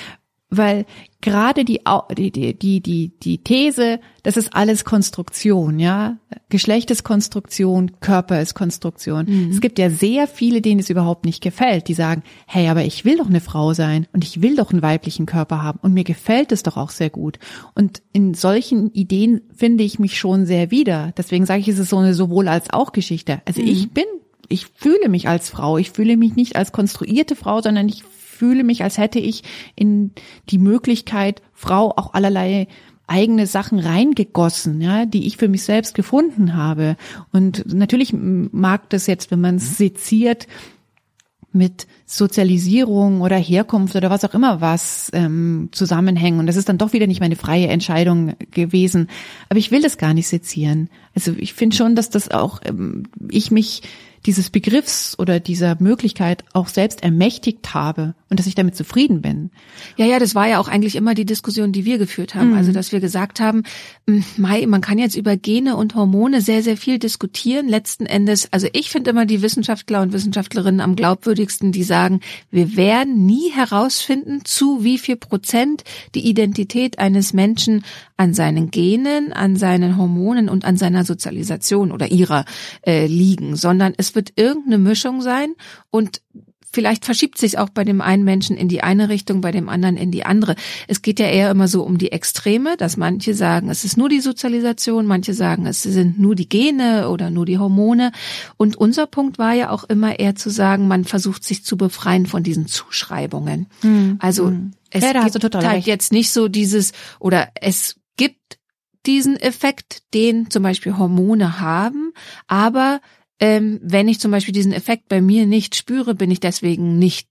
weil 0.48 0.86
gerade 1.20 1.64
die, 1.64 1.80
die, 2.16 2.30
die, 2.30 2.80
die, 2.80 3.12
die 3.20 3.38
These, 3.38 3.98
das 4.22 4.36
ist 4.36 4.54
alles 4.54 4.84
Konstruktion, 4.84 5.80
ja. 5.80 6.18
Geschlecht 6.48 6.90
ist 6.92 7.02
Konstruktion, 7.02 7.98
Körper 8.00 8.40
ist 8.40 8.54
Konstruktion. 8.54 9.26
Mhm. 9.28 9.50
Es 9.50 9.60
gibt 9.60 9.78
ja 9.78 9.90
sehr 9.90 10.28
viele, 10.28 10.60
denen 10.60 10.78
es 10.78 10.88
überhaupt 10.88 11.24
nicht 11.24 11.42
gefällt, 11.42 11.88
die 11.88 11.94
sagen, 11.94 12.22
hey, 12.46 12.68
aber 12.68 12.84
ich 12.84 13.04
will 13.04 13.16
doch 13.16 13.26
eine 13.26 13.40
Frau 13.40 13.74
sein 13.74 14.06
und 14.12 14.22
ich 14.22 14.40
will 14.40 14.54
doch 14.54 14.70
einen 14.70 14.82
weiblichen 14.82 15.26
Körper 15.26 15.62
haben 15.62 15.80
und 15.82 15.94
mir 15.94 16.04
gefällt 16.04 16.52
es 16.52 16.62
doch 16.62 16.76
auch 16.76 16.90
sehr 16.90 17.10
gut. 17.10 17.40
Und 17.74 18.02
in 18.12 18.34
solchen 18.34 18.92
Ideen 18.92 19.40
finde 19.54 19.82
ich 19.82 19.98
mich 19.98 20.18
schon 20.18 20.46
sehr 20.46 20.70
wieder. 20.70 21.12
Deswegen 21.16 21.44
sage 21.44 21.60
ich, 21.60 21.68
es 21.68 21.80
ist 21.80 21.90
so 21.90 21.98
eine 21.98 22.14
sowohl 22.14 22.46
als 22.46 22.70
auch 22.70 22.92
Geschichte. 22.92 23.42
Also 23.46 23.62
mhm. 23.62 23.68
ich 23.68 23.90
bin 23.90 24.04
ich 24.48 24.66
fühle 24.66 25.08
mich 25.08 25.28
als 25.28 25.50
Frau. 25.50 25.76
Ich 25.76 25.90
fühle 25.90 26.16
mich 26.16 26.36
nicht 26.36 26.54
als 26.54 26.70
konstruierte 26.70 27.34
Frau, 27.34 27.60
sondern 27.60 27.88
ich 27.88 28.04
fühle 28.36 28.64
mich, 28.64 28.82
als 28.82 28.98
hätte 28.98 29.18
ich 29.18 29.42
in 29.74 30.12
die 30.50 30.58
Möglichkeit, 30.58 31.42
Frau 31.52 31.90
auch 31.96 32.14
allerlei 32.14 32.68
eigene 33.06 33.46
Sachen 33.46 33.78
reingegossen, 33.78 34.80
ja, 34.80 35.06
die 35.06 35.26
ich 35.26 35.36
für 35.36 35.48
mich 35.48 35.62
selbst 35.62 35.94
gefunden 35.94 36.56
habe. 36.56 36.96
Und 37.32 37.72
natürlich 37.72 38.12
mag 38.12 38.90
das 38.90 39.06
jetzt, 39.06 39.30
wenn 39.30 39.40
man 39.40 39.56
es 39.56 39.76
seziert, 39.76 40.46
mit 41.56 41.86
Sozialisierung 42.04 43.22
oder 43.22 43.36
Herkunft 43.36 43.96
oder 43.96 44.10
was 44.10 44.24
auch 44.24 44.34
immer 44.34 44.60
was 44.60 45.10
ähm, 45.14 45.70
zusammenhängen. 45.72 46.38
Und 46.38 46.46
das 46.46 46.56
ist 46.56 46.68
dann 46.68 46.78
doch 46.78 46.92
wieder 46.92 47.06
nicht 47.06 47.20
meine 47.20 47.34
freie 47.34 47.68
Entscheidung 47.68 48.34
gewesen. 48.52 49.08
Aber 49.48 49.58
ich 49.58 49.70
will 49.70 49.82
das 49.82 49.98
gar 49.98 50.14
nicht 50.14 50.28
sezieren. 50.28 50.88
Also 51.14 51.32
ich 51.36 51.54
finde 51.54 51.74
schon, 51.74 51.96
dass 51.96 52.10
das 52.10 52.30
auch 52.30 52.60
ähm, 52.64 53.04
ich 53.30 53.50
mich 53.50 53.82
dieses 54.26 54.50
Begriffs 54.50 55.18
oder 55.18 55.40
dieser 55.40 55.76
Möglichkeit 55.80 56.44
auch 56.52 56.68
selbst 56.68 57.02
ermächtigt 57.02 57.74
habe 57.74 58.14
und 58.28 58.40
dass 58.40 58.46
ich 58.46 58.56
damit 58.56 58.74
zufrieden 58.74 59.22
bin. 59.22 59.50
Ja, 59.96 60.04
ja, 60.04 60.18
das 60.18 60.34
war 60.34 60.48
ja 60.48 60.58
auch 60.58 60.68
eigentlich 60.68 60.96
immer 60.96 61.14
die 61.14 61.24
Diskussion, 61.24 61.70
die 61.70 61.84
wir 61.84 61.98
geführt 61.98 62.34
haben. 62.34 62.50
Mhm. 62.50 62.56
Also, 62.56 62.72
dass 62.72 62.90
wir 62.90 62.98
gesagt 62.98 63.38
haben, 63.38 63.62
hm, 64.08 64.24
Mai, 64.36 64.66
man 64.66 64.80
kann 64.80 64.98
jetzt 64.98 65.16
über 65.16 65.36
Gene 65.36 65.76
und 65.76 65.94
Hormone 65.94 66.40
sehr, 66.40 66.62
sehr 66.62 66.76
viel 66.76 66.98
diskutieren. 66.98 67.68
Letzten 67.68 68.04
Endes, 68.04 68.52
also 68.52 68.66
ich 68.72 68.90
finde 68.90 69.10
immer 69.10 69.26
die 69.26 69.42
Wissenschaftler 69.42 70.02
und 70.02 70.12
Wissenschaftlerinnen 70.12 70.80
am 70.80 70.96
glaubwürdigsten, 70.96 71.70
die 71.70 71.84
sagen, 71.84 72.20
wir 72.50 72.76
werden 72.76 73.26
nie 73.26 73.50
herausfinden, 73.52 74.44
zu 74.44 74.82
wie 74.82 74.98
viel 74.98 75.16
Prozent 75.16 75.84
die 76.14 76.28
Identität 76.28 76.98
eines 76.98 77.32
Menschen 77.32 77.84
an 78.16 78.34
seinen 78.34 78.70
Genen, 78.70 79.32
an 79.32 79.56
seinen 79.56 79.96
Hormonen 79.96 80.48
und 80.48 80.64
an 80.64 80.76
seiner 80.76 81.04
Sozialisation 81.04 81.92
oder 81.92 82.10
ihrer 82.10 82.44
äh, 82.84 83.06
liegen, 83.06 83.54
sondern 83.54 83.94
es 83.96 84.14
wird 84.14 84.32
irgendeine 84.36 84.78
Mischung 84.78 85.22
sein 85.22 85.54
und 85.90 86.22
Vielleicht 86.72 87.04
verschiebt 87.04 87.38
sich 87.38 87.58
auch 87.58 87.68
bei 87.70 87.84
dem 87.84 88.00
einen 88.00 88.24
Menschen 88.24 88.56
in 88.56 88.68
die 88.68 88.82
eine 88.82 89.08
Richtung, 89.08 89.40
bei 89.40 89.50
dem 89.50 89.68
anderen 89.68 89.96
in 89.96 90.10
die 90.10 90.24
andere. 90.24 90.56
Es 90.88 91.02
geht 91.02 91.18
ja 91.20 91.26
eher 91.26 91.50
immer 91.50 91.68
so 91.68 91.82
um 91.82 91.98
die 91.98 92.12
Extreme, 92.12 92.76
dass 92.76 92.96
manche 92.96 93.34
sagen, 93.34 93.70
es 93.70 93.84
ist 93.84 93.96
nur 93.96 94.08
die 94.08 94.20
Sozialisation, 94.20 95.06
manche 95.06 95.34
sagen, 95.34 95.66
es 95.66 95.82
sind 95.82 96.18
nur 96.18 96.34
die 96.34 96.48
Gene 96.48 97.08
oder 97.08 97.30
nur 97.30 97.46
die 97.46 97.58
Hormone. 97.58 98.12
Und 98.56 98.76
unser 98.76 99.06
Punkt 99.06 99.38
war 99.38 99.54
ja 99.54 99.70
auch 99.70 99.84
immer 99.84 100.18
eher 100.18 100.34
zu 100.34 100.50
sagen, 100.50 100.88
man 100.88 101.04
versucht 101.04 101.44
sich 101.44 101.64
zu 101.64 101.76
befreien 101.76 102.26
von 102.26 102.42
diesen 102.42 102.66
Zuschreibungen. 102.66 103.66
Mhm. 103.82 104.18
Also 104.20 104.48
hm 104.48 104.72
es 104.90 105.02
Ja, 105.02 105.22
gibt 105.24 105.40
total 105.40 105.64
halt 105.64 105.76
recht. 105.78 105.86
jetzt 105.86 106.12
nicht 106.12 106.30
so 106.30 106.48
dieses, 106.48 106.92
oder 107.18 107.48
es 107.60 107.96
gibt 108.16 108.58
diesen 109.04 109.36
Effekt, 109.36 110.02
den 110.14 110.50
zum 110.50 110.62
Beispiel 110.62 110.96
Hormone 110.96 111.60
haben, 111.60 112.12
aber 112.46 113.00
ähm, 113.40 113.80
wenn 113.82 114.08
ich 114.08 114.20
zum 114.20 114.30
Beispiel 114.30 114.54
diesen 114.54 114.72
Effekt 114.72 115.08
bei 115.08 115.20
mir 115.20 115.46
nicht 115.46 115.76
spüre, 115.76 116.14
bin 116.14 116.30
ich 116.30 116.40
deswegen 116.40 116.98
nicht 116.98 117.28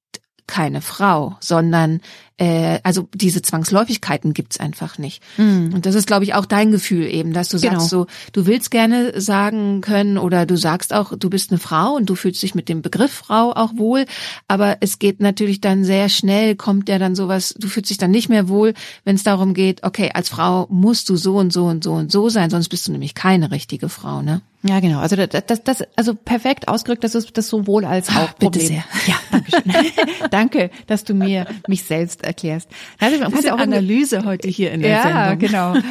keine 0.48 0.82
Frau, 0.82 1.36
sondern 1.40 2.02
äh, 2.38 2.80
also 2.84 3.08
diese 3.14 3.42
Zwangsläufigkeiten 3.42 4.34
gibt's 4.34 4.60
einfach 4.60 4.98
nicht. 4.98 5.22
Und 5.38 5.86
das 5.86 5.96
ist, 5.96 6.06
glaube 6.08 6.26
ich, 6.26 6.34
auch 6.34 6.46
dein 6.46 6.72
Gefühl 6.72 7.06
eben, 7.08 7.32
dass 7.34 7.50
du 7.50 7.60
Genau. 7.60 7.80
sagst 7.80 7.90
so, 7.90 8.08
du 8.34 8.46
willst 8.46 8.72
gerne 8.72 9.20
sagen 9.20 9.82
können 9.82 10.18
oder 10.18 10.46
du 10.46 10.58
sagst 10.58 10.94
auch, 10.94 11.14
du 11.18 11.30
bist 11.30 11.52
eine 11.52 11.60
Frau 11.60 11.94
und 11.96 12.10
du 12.10 12.16
fühlst 12.16 12.44
dich 12.44 12.54
mit 12.54 12.68
dem 12.70 12.82
Begriff 12.82 13.12
Frau 13.12 13.52
auch 13.54 13.72
wohl, 13.78 14.06
aber 14.48 14.78
es 14.82 15.00
geht 15.00 15.22
natürlich 15.22 15.62
dann 15.62 15.84
sehr 15.86 16.10
schnell, 16.10 16.56
kommt 16.56 16.90
ja 16.90 17.00
dann 17.00 17.16
sowas, 17.16 17.56
du 17.58 17.68
fühlst 17.68 17.90
dich 17.90 17.98
dann 17.98 18.12
nicht 18.12 18.28
mehr 18.30 18.50
wohl, 18.50 18.74
wenn 19.06 19.16
es 19.16 19.24
darum 19.24 19.54
geht, 19.54 19.84
okay, 19.84 20.12
als 20.14 20.30
Frau 20.30 20.68
musst 20.70 21.08
du 21.10 21.16
so 21.16 21.38
und 21.38 21.54
so 21.54 21.66
und 21.66 21.84
so 21.84 21.94
und 21.94 22.12
so 22.12 22.30
sein, 22.30 22.50
sonst 22.50 22.70
bist 22.70 22.88
du 22.88 22.92
nämlich 22.92 23.14
keine 23.16 23.52
richtige 23.52 23.88
Frau, 23.90 24.22
ne? 24.22 24.42
Ja, 24.68 24.80
genau. 24.80 24.98
Also 25.00 25.16
das, 25.16 25.30
das, 25.46 25.64
das 25.64 25.84
also 25.96 26.16
perfekt 26.16 26.68
ausgedrückt, 26.68 27.04
das 27.04 27.14
ist 27.14 27.38
das 27.38 27.48
sowohl 27.50 27.86
als 27.86 28.10
auch 28.10 28.32
bitte 28.34 28.60
Problem. 28.60 28.68
sehr. 28.68 28.84
Ja, 29.06 29.16
danke 29.32 29.52
schön. 29.52 29.74
danke, 30.32 30.72
dass 30.88 31.04
du 31.04 31.14
mir 31.14 31.46
mich 31.68 31.84
selbst 31.84 32.24
erklärst. 32.26 32.70
Also 33.00 33.20
man 33.20 33.32
kann 33.32 33.44
ja 33.44 33.54
auch 33.54 33.60
Analyse 33.60 34.26
heute 34.26 34.48
hier 34.48 34.72
in 34.72 34.82
ja, 34.82 35.36
genau. 35.36 35.76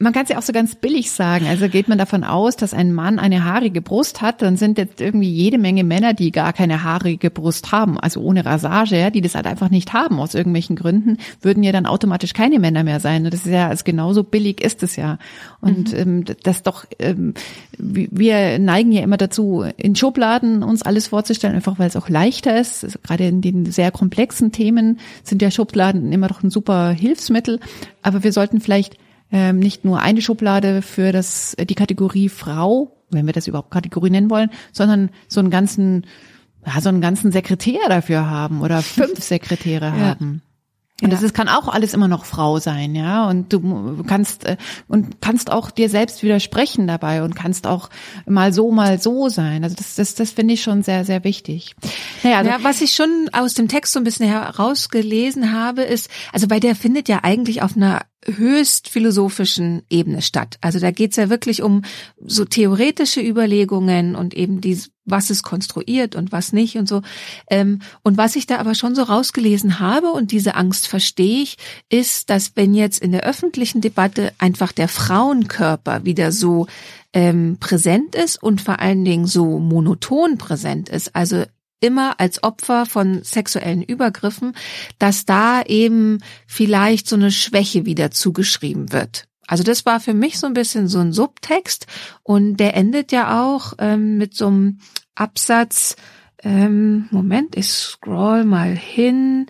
Man 0.00 0.12
kann 0.12 0.24
es 0.24 0.28
ja 0.28 0.36
auch 0.36 0.42
so 0.42 0.52
ganz 0.52 0.74
billig 0.74 1.10
sagen. 1.12 1.46
Also 1.46 1.68
geht 1.68 1.88
man 1.88 1.96
davon 1.96 2.24
aus, 2.24 2.56
dass 2.56 2.74
ein 2.74 2.92
Mann 2.92 3.18
eine 3.18 3.44
haarige 3.44 3.80
Brust 3.80 4.20
hat, 4.20 4.42
dann 4.42 4.58
sind 4.58 4.76
jetzt 4.76 5.00
irgendwie 5.00 5.30
jede 5.30 5.56
Menge 5.56 5.82
Männer, 5.82 6.12
die 6.12 6.30
gar 6.30 6.52
keine 6.52 6.82
haarige 6.82 7.30
Brust 7.30 7.72
haben, 7.72 7.98
also 7.98 8.20
ohne 8.20 8.44
Rasage, 8.44 9.10
die 9.12 9.22
das 9.22 9.34
halt 9.34 9.46
einfach 9.46 9.70
nicht 9.70 9.94
haben 9.94 10.20
aus 10.20 10.34
irgendwelchen 10.34 10.76
Gründen, 10.76 11.16
würden 11.40 11.62
ja 11.62 11.72
dann 11.72 11.86
automatisch 11.86 12.34
keine 12.34 12.58
Männer 12.58 12.84
mehr 12.84 13.00
sein. 13.00 13.24
Und 13.24 13.32
das 13.32 13.46
ist 13.46 13.52
ja, 13.52 13.68
also 13.68 13.82
genauso 13.84 14.24
billig 14.24 14.62
ist 14.62 14.82
es 14.82 14.96
ja. 14.96 15.18
Und 15.62 15.94
ähm, 15.94 16.24
das 16.42 16.62
doch, 16.62 16.84
ähm, 16.98 17.32
wir 17.78 18.34
wir 18.34 18.58
neigen 18.58 18.90
ja 18.90 19.02
immer 19.02 19.16
dazu, 19.16 19.64
in 19.76 19.96
Schubladen 19.96 20.62
uns 20.62 20.82
alles 20.82 21.08
vorzustellen, 21.08 21.54
einfach 21.54 21.78
weil 21.78 21.88
es 21.88 21.96
auch 21.96 22.08
leichter 22.08 22.58
ist. 22.58 22.84
Also 22.84 22.98
gerade 23.02 23.26
in 23.26 23.40
den 23.42 23.66
sehr 23.66 23.90
komplexen 23.90 24.50
Themen 24.50 24.98
sind 25.22 25.42
ja 25.42 25.50
Schubladen 25.50 25.73
immer 26.12 26.28
doch 26.28 26.42
ein 26.42 26.50
super 26.50 26.90
Hilfsmittel. 26.90 27.60
Aber 28.02 28.22
wir 28.22 28.32
sollten 28.32 28.60
vielleicht 28.60 28.96
ähm, 29.32 29.58
nicht 29.58 29.84
nur 29.84 30.00
eine 30.00 30.22
Schublade 30.22 30.82
für 30.82 31.12
das 31.12 31.56
die 31.58 31.74
Kategorie 31.74 32.28
Frau, 32.28 32.96
wenn 33.10 33.26
wir 33.26 33.32
das 33.32 33.46
überhaupt 33.46 33.70
Kategorie 33.70 34.10
nennen 34.10 34.30
wollen, 34.30 34.50
sondern 34.72 35.10
so 35.28 35.40
einen 35.40 35.50
ganzen 35.50 36.06
ja, 36.66 36.80
so 36.80 36.88
einen 36.88 37.00
ganzen 37.00 37.32
Sekretär 37.32 37.80
dafür 37.88 38.30
haben 38.30 38.62
oder 38.62 38.82
fünf 38.82 39.18
Sekretäre 39.22 39.92
haben. 39.92 40.42
Und 41.02 41.12
das 41.12 41.22
ist, 41.22 41.34
kann 41.34 41.48
auch 41.48 41.66
alles 41.66 41.92
immer 41.92 42.06
noch 42.06 42.24
Frau 42.24 42.60
sein, 42.60 42.94
ja. 42.94 43.28
Und 43.28 43.52
du 43.52 44.04
kannst 44.06 44.44
äh, 44.44 44.56
und 44.86 45.20
kannst 45.20 45.50
auch 45.50 45.72
dir 45.72 45.88
selbst 45.88 46.22
widersprechen 46.22 46.86
dabei 46.86 47.24
und 47.24 47.34
kannst 47.34 47.66
auch 47.66 47.90
mal 48.26 48.52
so, 48.52 48.70
mal 48.70 49.00
so 49.00 49.28
sein. 49.28 49.64
Also 49.64 49.74
das, 49.74 49.96
das, 49.96 50.14
das 50.14 50.30
finde 50.30 50.54
ich 50.54 50.62
schon 50.62 50.84
sehr, 50.84 51.04
sehr 51.04 51.24
wichtig. 51.24 51.74
Naja, 52.22 52.38
also, 52.38 52.50
ja, 52.50 52.58
was 52.62 52.80
ich 52.80 52.92
schon 52.92 53.28
aus 53.32 53.54
dem 53.54 53.66
Text 53.66 53.92
so 53.92 53.98
ein 53.98 54.04
bisschen 54.04 54.28
herausgelesen 54.28 55.52
habe, 55.52 55.82
ist, 55.82 56.08
also 56.32 56.46
bei 56.46 56.60
der 56.60 56.76
findet 56.76 57.08
ja 57.08 57.20
eigentlich 57.24 57.62
auf 57.62 57.76
einer 57.76 58.02
höchst 58.26 58.88
philosophischen 58.88 59.82
Ebene 59.90 60.22
statt. 60.22 60.58
Also 60.60 60.78
da 60.78 60.90
geht's 60.90 61.16
ja 61.16 61.30
wirklich 61.30 61.62
um 61.62 61.82
so 62.24 62.44
theoretische 62.44 63.20
Überlegungen 63.20 64.14
und 64.14 64.34
eben 64.34 64.60
die, 64.60 64.78
was 65.04 65.30
ist 65.30 65.42
konstruiert 65.42 66.16
und 66.16 66.32
was 66.32 66.52
nicht 66.52 66.76
und 66.76 66.88
so. 66.88 67.02
Ähm, 67.50 67.80
und 68.02 68.16
was 68.16 68.36
ich 68.36 68.46
da 68.46 68.58
aber 68.58 68.74
schon 68.74 68.94
so 68.94 69.02
rausgelesen 69.02 69.78
habe 69.80 70.12
und 70.12 70.32
diese 70.32 70.54
Angst 70.54 70.86
verstehe 70.88 71.42
ich, 71.42 71.56
ist, 71.88 72.30
dass 72.30 72.52
wenn 72.56 72.74
jetzt 72.74 73.00
in 73.00 73.12
der 73.12 73.24
öffentlichen 73.24 73.80
Debatte 73.80 74.32
einfach 74.38 74.72
der 74.72 74.88
Frauenkörper 74.88 76.04
wieder 76.04 76.32
so 76.32 76.66
ähm, 77.12 77.58
präsent 77.60 78.14
ist 78.14 78.42
und 78.42 78.60
vor 78.60 78.80
allen 78.80 79.04
Dingen 79.04 79.26
so 79.26 79.58
monoton 79.58 80.38
präsent 80.38 80.88
ist, 80.88 81.14
also 81.14 81.44
immer 81.84 82.18
als 82.18 82.42
Opfer 82.42 82.86
von 82.86 83.22
sexuellen 83.22 83.82
Übergriffen, 83.82 84.56
dass 84.98 85.26
da 85.26 85.62
eben 85.62 86.18
vielleicht 86.46 87.06
so 87.06 87.16
eine 87.16 87.30
Schwäche 87.30 87.84
wieder 87.84 88.10
zugeschrieben 88.10 88.90
wird. 88.90 89.26
Also 89.46 89.62
das 89.62 89.84
war 89.84 90.00
für 90.00 90.14
mich 90.14 90.38
so 90.38 90.46
ein 90.46 90.54
bisschen 90.54 90.88
so 90.88 90.98
ein 91.00 91.12
Subtext 91.12 91.86
und 92.22 92.56
der 92.56 92.74
endet 92.74 93.12
ja 93.12 93.44
auch 93.44 93.74
ähm, 93.78 94.16
mit 94.16 94.34
so 94.34 94.46
einem 94.46 94.78
Absatz. 95.14 95.96
Ähm, 96.42 97.08
Moment, 97.10 97.54
ich 97.54 97.68
scroll 97.68 98.44
mal 98.44 98.74
hin. 98.74 99.46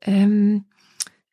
Ähm, 0.00 0.64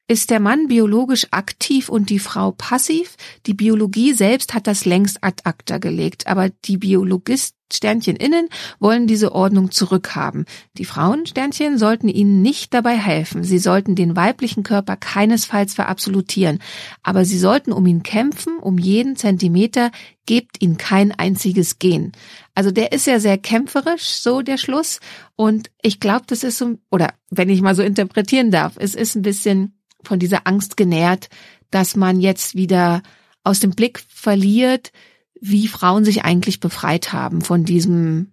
ist 0.08 0.30
der 0.30 0.40
Mann 0.40 0.68
biologisch 0.68 1.28
aktiv 1.32 1.88
und 1.88 2.10
die 2.10 2.20
Frau 2.20 2.52
passiv? 2.52 3.16
Die 3.46 3.54
Biologie 3.54 4.14
selbst 4.14 4.54
hat 4.54 4.68
das 4.68 4.86
längst 4.86 5.24
ad 5.24 5.42
acta 5.46 5.78
gelegt, 5.78 6.28
aber 6.28 6.50
die 6.50 6.78
Biologist 6.78 7.56
Sternchen 7.72 8.16
innen 8.16 8.50
wollen 8.80 9.08
diese 9.08 9.34
Ordnung 9.34 9.72
zurückhaben. 9.72 10.46
Die 10.78 10.86
Frauen 10.86 11.26
Sternchen 11.26 11.78
sollten 11.78 12.08
ihnen 12.08 12.42
nicht 12.42 12.74
dabei 12.74 12.96
helfen. 12.98 13.44
Sie 13.44 13.58
sollten 13.58 13.96
den 13.96 14.16
weiblichen 14.16 14.64
Körper 14.64 14.96
keinesfalls 14.96 15.74
verabsolutieren, 15.74 16.60
aber 17.02 17.26
sie 17.26 17.40
sollten 17.40 17.72
um 17.72 17.86
ihn 17.86 18.04
kämpfen, 18.04 18.60
um 18.60 18.78
jeden 18.78 19.16
Zentimeter, 19.16 19.92
gebt 20.26 20.62
ihn 20.62 20.78
kein 20.78 21.12
einziges 21.12 21.80
Gen. 21.80 22.12
Also 22.56 22.72
der 22.72 22.92
ist 22.92 23.08
ja 23.08 23.20
sehr 23.20 23.38
kämpferisch, 23.38 24.04
so 24.04 24.42
der 24.42 24.58
Schluss. 24.58 25.00
Und 25.36 25.70
ich 25.82 26.00
glaube, 26.00 26.24
das 26.28 26.44
ist 26.44 26.58
so, 26.58 26.78
oder 26.92 27.14
wenn 27.30 27.50
ich 27.50 27.62
mal 27.62 27.76
so 27.76 27.84
interpretieren 27.84 28.52
darf, 28.52 28.74
es 28.78 28.96
ist 28.96 29.16
ein 29.16 29.22
bisschen 29.22 29.74
von 30.04 30.20
dieser 30.20 30.46
Angst 30.48 30.78
genährt, 30.78 31.30
dass 31.72 31.96
man 31.96 32.20
jetzt 32.20 32.56
wieder 32.56 33.02
aus 33.44 33.60
dem 33.60 33.72
Blick 33.72 34.04
verliert, 34.10 34.92
wie 35.40 35.68
Frauen 35.68 36.06
sich 36.06 36.24
eigentlich 36.24 36.60
befreit 36.60 37.12
haben 37.12 37.42
von 37.42 37.66
diesem 37.66 38.33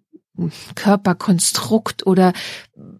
Körperkonstrukt 0.75 2.07
oder 2.07 2.33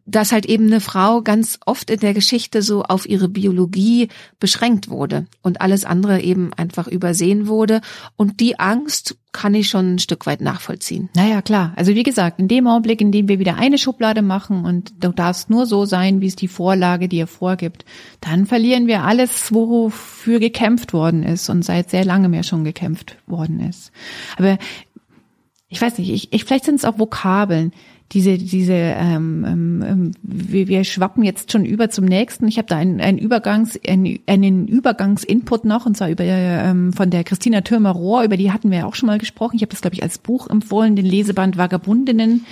dass 0.07 0.33
halt 0.33 0.47
eben 0.47 0.67
eine 0.67 0.81
Frau 0.81 1.23
ganz 1.23 1.59
oft 1.65 1.91
in 1.91 2.01
der 2.01 2.15
Geschichte 2.15 2.63
so 2.63 2.83
auf 2.83 3.09
ihre 3.09 3.29
Biologie 3.29 4.09
beschränkt 4.39 4.91
wurde 4.91 5.27
und 5.43 5.61
alles 5.61 5.85
andere 5.85 6.21
eben 6.21 6.53
einfach 6.55 6.89
übersehen 6.89 7.47
wurde. 7.47 7.81
Und 8.17 8.41
die 8.41 8.59
Angst 8.59 9.17
kann 9.33 9.55
ich 9.55 9.69
schon 9.69 9.95
ein 9.95 9.99
Stück 10.01 10.27
weit 10.27 10.41
nachvollziehen. 10.41 11.09
Naja, 11.15 11.41
klar. 11.41 11.73
Also 11.77 11.95
wie 11.95 12.03
gesagt, 12.03 12.41
in 12.41 12.49
dem 12.49 12.67
Augenblick, 12.67 13.01
in 13.01 13.13
dem 13.13 13.29
wir 13.29 13.39
wieder 13.39 13.57
eine 13.57 13.79
Schublade 13.79 14.23
machen 14.23 14.65
und 14.65 14.93
du 14.99 15.13
darfst 15.13 15.51
nur 15.51 15.67
so 15.67 15.85
sein, 15.85 16.21
wie 16.21 16.27
es 16.27 16.35
die 16.35 16.49
Vorlage 16.49 17.09
dir 17.09 17.29
vorgibt, 17.29 17.85
dann 18.21 18.47
verlieren 18.47 18.89
wir 18.89 19.05
alles, 19.05 19.55
wofür 19.55 20.41
gekämpft 20.41 20.93
worden 20.93 21.23
ist 21.23 21.49
und 21.49 21.65
seit 21.65 21.91
sehr 21.91 22.05
langem 22.05 22.35
ja 22.35 22.43
schon 22.43 22.65
gekämpft 22.65 23.17
worden 23.27 23.61
ist. 23.61 23.93
Aber 24.37 24.59
ich 25.71 25.81
weiß 25.81 25.99
nicht, 25.99 26.11
ich, 26.11 26.33
ich 26.33 26.45
vielleicht 26.45 26.65
sind 26.65 26.75
es 26.75 26.85
auch 26.85 26.99
Vokabeln. 26.99 27.73
Diese, 28.13 28.39
diese, 28.39 28.73
ähm, 28.75 29.45
ähm, 29.87 30.13
wir, 30.21 30.67
wir 30.67 30.83
schwappen 30.83 31.23
jetzt 31.23 31.53
schon 31.53 31.65
über 31.65 31.91
zum 31.91 32.07
nächsten. 32.07 32.49
Ich 32.49 32.59
habe 32.59 32.67
da 32.67 32.77
einen, 32.77 33.01
einen 33.01 33.19
Übergangs, 33.19 33.79
einen, 33.87 34.19
einen 34.27 34.67
Übergangsinput 34.67 35.65
noch 35.65 35.87
und 35.87 35.97
zwar 35.97 36.11
über 36.11 36.25
ähm, 36.25 36.93
von 36.93 37.11
der 37.11 37.23
Christina 37.23 37.61
Türmer-Rohr, 37.61 38.25
über 38.25 38.37
die 38.37 38.51
hatten 38.51 38.73
wir 38.73 38.79
ja 38.79 38.87
auch 38.87 38.97
schon 38.97 39.07
mal 39.07 39.21
gesprochen. 39.21 39.55
Ich 39.55 39.63
habe 39.63 39.71
das, 39.71 39.81
glaube 39.81 39.95
ich, 39.95 40.03
als 40.03 40.19
Buch 40.19 40.51
empfohlen, 40.51 40.97
den 40.97 41.07
Leseband 41.07 41.57
Vagabundinnen 41.57 42.47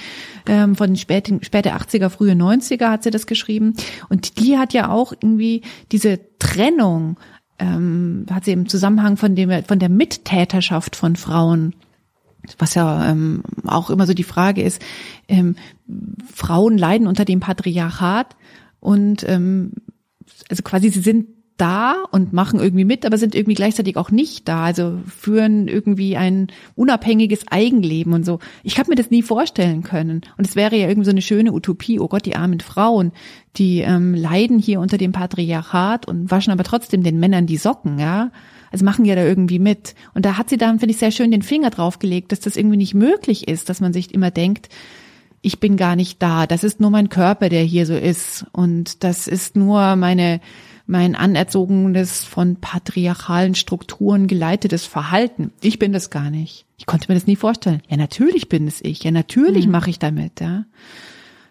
ähm, 0.46 0.76
von 0.76 0.94
späten, 0.94 1.42
späte 1.42 1.74
80er, 1.74 2.08
frühe 2.08 2.34
90er 2.34 2.88
hat 2.88 3.02
sie 3.02 3.10
das 3.10 3.26
geschrieben. 3.26 3.74
Und 4.08 4.38
die 4.38 4.58
hat 4.58 4.72
ja 4.72 4.90
auch 4.90 5.12
irgendwie 5.12 5.62
diese 5.90 6.20
Trennung, 6.38 7.16
ähm, 7.58 8.26
hat 8.30 8.44
sie 8.44 8.52
im 8.52 8.68
Zusammenhang 8.68 9.16
von 9.16 9.34
dem, 9.34 9.50
von 9.64 9.80
der 9.80 9.88
Mittäterschaft 9.88 10.94
von 10.94 11.16
Frauen 11.16 11.74
was 12.58 12.74
ja 12.74 13.10
ähm, 13.10 13.42
auch 13.66 13.90
immer 13.90 14.06
so 14.06 14.14
die 14.14 14.24
Frage 14.24 14.62
ist, 14.62 14.82
ähm, 15.28 15.56
Frauen 16.32 16.78
leiden 16.78 17.06
unter 17.06 17.24
dem 17.24 17.40
Patriarchat 17.40 18.36
und 18.80 19.28
ähm, 19.28 19.72
also 20.48 20.62
quasi 20.62 20.90
sie 20.90 21.00
sind 21.00 21.26
da 21.58 22.04
und 22.12 22.32
machen 22.32 22.60
irgendwie 22.60 22.84
mit, 22.84 23.04
aber 23.04 23.18
sind 23.18 23.34
irgendwie 23.34 23.54
gleichzeitig 23.54 23.96
auch 23.96 24.10
nicht 24.10 24.48
da, 24.48 24.64
also 24.64 24.98
führen 25.06 25.66
irgendwie 25.66 26.16
ein 26.16 26.46
unabhängiges 26.76 27.48
Eigenleben 27.48 28.12
und 28.12 28.24
so. 28.24 28.38
Ich 28.62 28.78
habe 28.78 28.90
mir 28.90 28.94
das 28.94 29.10
nie 29.10 29.22
vorstellen 29.22 29.82
können. 29.82 30.22
Und 30.36 30.46
es 30.46 30.54
wäre 30.54 30.76
ja 30.76 30.88
irgendwie 30.88 31.06
so 31.06 31.10
eine 31.10 31.22
schöne 31.22 31.52
Utopie, 31.52 31.98
oh 31.98 32.06
Gott, 32.06 32.26
die 32.26 32.36
armen 32.36 32.60
Frauen, 32.60 33.12
die 33.56 33.80
ähm, 33.80 34.14
leiden 34.14 34.60
hier 34.60 34.78
unter 34.78 34.98
dem 34.98 35.12
Patriarchat 35.12 36.06
und 36.06 36.30
waschen 36.30 36.52
aber 36.52 36.64
trotzdem 36.64 37.02
den 37.02 37.18
Männern 37.18 37.46
die 37.46 37.56
Socken, 37.56 37.98
ja 37.98 38.30
also 38.70 38.84
machen 38.84 39.04
ja 39.04 39.14
da 39.14 39.24
irgendwie 39.24 39.58
mit. 39.58 39.94
Und 40.14 40.24
da 40.24 40.36
hat 40.36 40.48
sie 40.48 40.58
dann, 40.58 40.78
finde 40.78 40.92
ich, 40.92 40.98
sehr 40.98 41.10
schön 41.10 41.30
den 41.30 41.42
Finger 41.42 41.70
draufgelegt, 41.70 42.32
dass 42.32 42.40
das 42.40 42.56
irgendwie 42.56 42.76
nicht 42.76 42.94
möglich 42.94 43.48
ist, 43.48 43.68
dass 43.68 43.80
man 43.80 43.92
sich 43.92 44.14
immer 44.14 44.30
denkt, 44.30 44.68
ich 45.40 45.60
bin 45.60 45.76
gar 45.76 45.96
nicht 45.96 46.22
da, 46.22 46.46
das 46.46 46.64
ist 46.64 46.80
nur 46.80 46.90
mein 46.90 47.08
Körper, 47.08 47.48
der 47.48 47.62
hier 47.62 47.86
so 47.86 47.94
ist. 47.94 48.46
Und 48.52 49.04
das 49.04 49.28
ist 49.28 49.56
nur 49.56 49.96
meine, 49.96 50.40
mein 50.86 51.14
anerzogenes, 51.14 52.24
von 52.24 52.56
patriarchalen 52.56 53.54
Strukturen 53.54 54.26
geleitetes 54.26 54.84
Verhalten. 54.84 55.52
Ich 55.60 55.78
bin 55.78 55.92
das 55.92 56.10
gar 56.10 56.30
nicht. 56.30 56.66
Ich 56.76 56.86
konnte 56.86 57.06
mir 57.08 57.14
das 57.14 57.26
nie 57.26 57.36
vorstellen. 57.36 57.82
Ja, 57.88 57.96
natürlich 57.96 58.48
bin 58.48 58.66
es 58.66 58.80
ich. 58.82 59.04
Ja, 59.04 59.10
natürlich 59.10 59.66
mhm. 59.66 59.72
mache 59.72 59.90
ich 59.90 59.98
damit, 59.98 60.40
ja. 60.40 60.64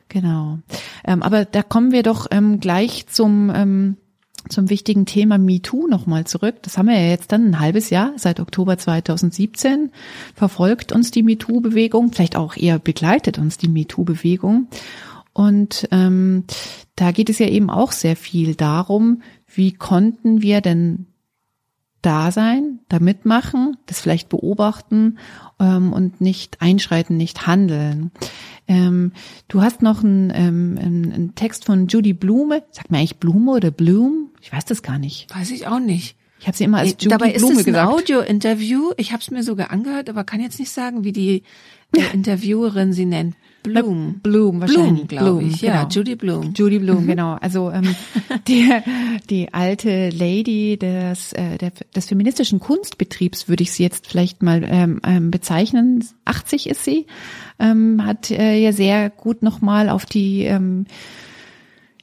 Genau. 0.09 0.59
Ähm, 1.05 1.21
aber 1.21 1.45
da 1.45 1.63
kommen 1.63 1.91
wir 1.91 2.03
doch 2.03 2.27
ähm, 2.31 2.59
gleich 2.59 3.07
zum, 3.07 3.51
ähm, 3.53 3.97
zum 4.49 4.69
wichtigen 4.69 5.05
Thema 5.05 5.37
MeToo 5.37 5.87
nochmal 5.87 6.25
zurück. 6.25 6.55
Das 6.61 6.77
haben 6.77 6.87
wir 6.87 6.99
ja 6.99 7.09
jetzt 7.09 7.31
dann 7.31 7.47
ein 7.47 7.59
halbes 7.59 7.89
Jahr, 7.89 8.13
seit 8.17 8.39
Oktober 8.39 8.77
2017 8.77 9.91
verfolgt 10.35 10.91
uns 10.91 11.11
die 11.11 11.23
MeToo-Bewegung, 11.23 12.11
vielleicht 12.11 12.35
auch 12.35 12.55
eher 12.55 12.79
begleitet 12.79 13.37
uns 13.37 13.57
die 13.57 13.69
MeToo-Bewegung. 13.69 14.67
Und 15.33 15.87
ähm, 15.91 16.45
da 16.95 17.11
geht 17.11 17.29
es 17.29 17.39
ja 17.39 17.47
eben 17.47 17.69
auch 17.69 17.91
sehr 17.91 18.15
viel 18.15 18.55
darum, 18.55 19.21
wie 19.47 19.71
konnten 19.71 20.41
wir 20.41 20.61
denn 20.61 21.07
da 22.01 22.31
sein, 22.31 22.79
da 22.89 22.99
mitmachen, 22.99 23.77
das 23.85 23.99
vielleicht 23.99 24.29
beobachten 24.29 25.17
ähm, 25.59 25.93
und 25.93 26.21
nicht 26.21 26.61
einschreiten, 26.61 27.17
nicht 27.17 27.47
handeln. 27.47 28.11
Ähm, 28.67 29.13
du 29.47 29.61
hast 29.61 29.81
noch 29.81 30.03
einen, 30.03 30.31
ähm, 30.33 30.77
einen 30.79 31.35
Text 31.35 31.65
von 31.65 31.87
Judy 31.87 32.13
Blume. 32.13 32.63
Sagt 32.71 32.91
mir 32.91 32.97
eigentlich 32.97 33.17
Blume 33.17 33.51
oder 33.53 33.71
Bloom? 33.71 34.31
Ich 34.41 34.51
weiß 34.51 34.65
das 34.65 34.83
gar 34.83 34.99
nicht. 34.99 35.27
Weiß 35.33 35.51
ich 35.51 35.67
auch 35.67 35.79
nicht. 35.79 36.15
Ich 36.39 36.47
habe 36.47 36.55
sie 36.57 36.65
immer 36.65 36.79
als 36.79 36.91
Judy 36.91 37.07
Dabei 37.07 37.33
Blume 37.33 37.53
ist 37.53 37.59
es 37.59 37.65
gesagt. 37.65 37.89
ein 37.89 37.95
Audio-Interview. 37.95 38.91
Ich 38.97 39.11
habe 39.11 39.21
es 39.21 39.31
mir 39.31 39.43
sogar 39.43 39.71
angehört, 39.71 40.09
aber 40.09 40.23
kann 40.23 40.41
jetzt 40.41 40.59
nicht 40.59 40.71
sagen, 40.71 41.03
wie 41.03 41.11
die 41.11 41.43
äh, 41.95 42.01
Interviewerin 42.13 42.93
sie 42.93 43.05
nennt. 43.05 43.35
Bloom. 43.67 44.19
Bloom 44.21 44.61
wahrscheinlich. 44.61 45.07
Bloom, 45.07 45.19
glaube 45.19 45.43
ich. 45.43 45.61
Ja, 45.61 45.83
genau. 45.83 45.89
Judy 45.89 46.15
Bloom. 46.15 46.53
Judy 46.55 46.79
Bloom, 46.79 47.07
genau. 47.07 47.33
Also 47.33 47.71
ähm, 47.71 47.95
die, 48.47 48.69
die 49.29 49.53
alte 49.53 50.09
Lady 50.09 50.77
des, 50.77 51.33
äh, 51.33 51.57
der, 51.57 51.71
des 51.95 52.07
feministischen 52.07 52.59
Kunstbetriebs 52.59 53.47
würde 53.47 53.63
ich 53.63 53.71
sie 53.71 53.83
jetzt 53.83 54.07
vielleicht 54.07 54.43
mal 54.43 54.63
ähm, 54.65 54.99
ähm, 55.05 55.31
bezeichnen. 55.31 56.03
80 56.25 56.69
ist 56.69 56.83
sie, 56.83 57.05
ähm, 57.59 58.05
hat 58.05 58.31
äh, 58.31 58.57
ja 58.57 58.71
sehr 58.71 59.09
gut 59.09 59.43
nochmal 59.43 59.89
auf 59.89 60.05
die 60.05 60.43
ähm, 60.43 60.85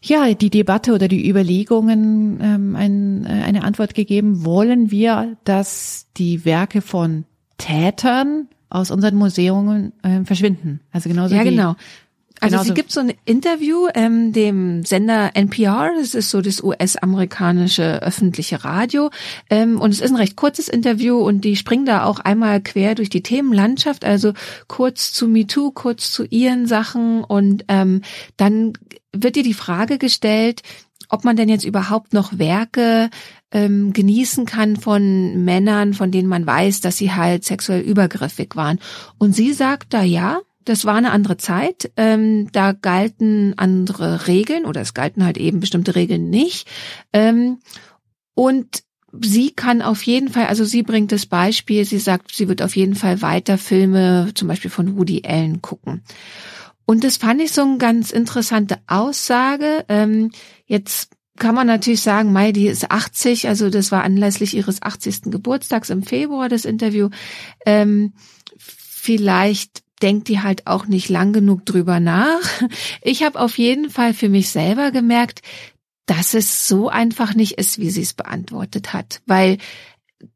ja, 0.06 0.35
die 0.35 0.50
Debatte 0.50 0.92
oder 0.92 1.09
die 1.09 1.28
Überlegungen 1.28 2.38
ähm, 2.42 2.76
ein, 2.76 3.25
äh, 3.25 3.42
eine 3.44 3.64
Antwort 3.64 3.94
gegeben. 3.94 4.44
Wollen 4.44 4.90
wir, 4.90 5.37
dass 5.44 6.09
die 6.18 6.44
Werke 6.44 6.83
von 6.83 7.25
Tätern 7.56 8.49
aus 8.75 8.90
unseren 8.90 9.14
Museungen 9.16 9.93
äh, 10.02 10.25
verschwinden? 10.25 10.81
Also 10.93 11.09
genauso 11.09 11.35
Ja, 11.35 11.43
wie 11.45 11.50
genau. 11.50 11.76
Also 12.40 12.54
Genauso- 12.57 12.69
sie 12.69 12.75
gibt 12.75 12.90
so 12.90 13.00
ein 13.00 13.12
Interview 13.25 13.87
ähm, 13.95 14.33
dem 14.33 14.85
Sender 14.85 15.31
NPR, 15.35 15.93
das 15.97 16.14
ist 16.16 16.31
so 16.31 16.40
das 16.40 16.62
US-amerikanische 16.62 18.02
öffentliche 18.02 18.64
Radio, 18.64 19.11
ähm, 19.50 19.81
und 19.81 19.93
es 19.93 20.00
ist 20.00 20.11
ein 20.11 20.16
recht 20.16 20.35
kurzes 20.37 20.69
Interview 20.69 21.16
und 21.19 21.43
die 21.43 21.54
springen 21.54 21.87
da 21.87 22.04
auch 22.04 22.19
einmal 22.19 22.61
quer 22.61 22.97
durch 22.97 23.09
die 23.09 23.23
Themenlandschaft, 23.23 24.04
also 24.04 24.33
kurz 24.66 25.12
zu 25.12 25.28
MeToo, 25.28 25.71
kurz 25.71 26.11
zu 26.11 26.25
ihren 26.25 26.66
Sachen 26.66 27.23
und 27.23 27.64
ähm, 27.69 28.02
dann 28.37 28.73
wird 29.12 29.37
dir 29.37 29.45
die 29.45 29.54
Frage 29.54 29.99
gestellt, 29.99 30.62
ob 31.09 31.25
man 31.25 31.37
denn 31.37 31.49
jetzt 31.49 31.64
überhaupt 31.64 32.12
noch 32.12 32.38
Werke 32.38 33.11
ähm, 33.54 33.92
genießen 33.92 34.44
kann 34.44 34.76
von 34.76 35.44
Männern, 35.44 35.94
von 35.94 36.11
denen 36.11 36.28
man 36.28 36.46
weiß, 36.46 36.82
dass 36.82 36.99
sie 36.99 37.12
halt 37.12 37.44
sexuell 37.44 37.80
übergriffig 37.80 38.56
waren. 38.56 38.80
Und 39.16 39.34
sie 39.34 39.52
sagt 39.52 39.94
da 39.94 40.02
ja, 40.02 40.40
das 40.64 40.84
war 40.84 40.96
eine 40.96 41.12
andere 41.12 41.37
Zeit. 41.37 41.90
Ähm, 41.96 42.50
da 42.52 42.73
galten 42.73 43.54
andere 43.56 44.26
Regeln 44.26 44.66
oder 44.66 44.80
es 44.80 44.92
galten 44.92 45.25
halt 45.25 45.38
eben 45.38 45.61
bestimmte 45.61 45.94
Regeln 45.94 46.30
nicht. 46.30 46.68
Ähm, 47.12 47.58
und 48.34 48.82
sie 49.20 49.52
kann 49.52 49.82
auf 49.82 50.02
jeden 50.02 50.28
Fall, 50.28 50.46
also 50.46 50.64
sie 50.64 50.82
bringt 50.82 51.12
das 51.12 51.26
Beispiel, 51.26 51.84
sie 51.84 51.99
sagt, 51.99 52.34
sie 52.34 52.49
wird 52.49 52.61
auf 52.61 52.75
jeden 52.75 52.96
Fall 52.96 53.23
weiter 53.23 53.56
Filme, 53.56 54.32
zum 54.34 54.49
Beispiel 54.49 54.70
von 54.70 54.99
Woody 54.99 55.23
Allen 55.25 55.62
gucken. 55.62 56.02
Und 56.87 57.04
das 57.04 57.18
fand 57.18 57.40
ich 57.40 57.52
so 57.52 57.62
eine 57.62 57.78
ganz 57.78 58.11
interessante 58.11 58.78
Aussage. 58.88 59.84
Ähm, 59.88 60.32
jetzt 60.66 61.13
kann 61.38 61.54
man 61.54 61.66
natürlich 61.66 62.00
sagen, 62.00 62.32
Mai, 62.32 62.52
die 62.52 62.68
ist 62.68 62.90
80, 62.90 63.48
also 63.48 63.70
das 63.70 63.90
war 63.90 64.04
anlässlich 64.04 64.54
ihres 64.56 64.82
80. 64.82 65.23
Geburtstags 65.25 65.90
im 65.90 66.02
Februar 66.02 66.49
das 66.49 66.64
Interview. 66.64 67.10
Ähm, 67.66 68.12
vielleicht 68.56 69.82
denkt 70.02 70.28
die 70.28 70.40
halt 70.40 70.66
auch 70.66 70.86
nicht 70.86 71.08
lang 71.08 71.32
genug 71.32 71.66
drüber 71.66 72.00
nach. 72.00 72.40
Ich 73.02 73.23
habe 73.23 73.40
auf 73.40 73.58
jeden 73.58 73.90
Fall 73.90 74.14
für 74.14 74.28
mich 74.28 74.50
selber 74.50 74.90
gemerkt, 74.90 75.42
dass 76.06 76.34
es 76.34 76.66
so 76.68 76.88
einfach 76.88 77.34
nicht 77.34 77.52
ist, 77.52 77.78
wie 77.78 77.90
sie 77.90 78.02
es 78.02 78.14
beantwortet 78.14 78.92
hat. 78.92 79.23
Weil 79.26 79.58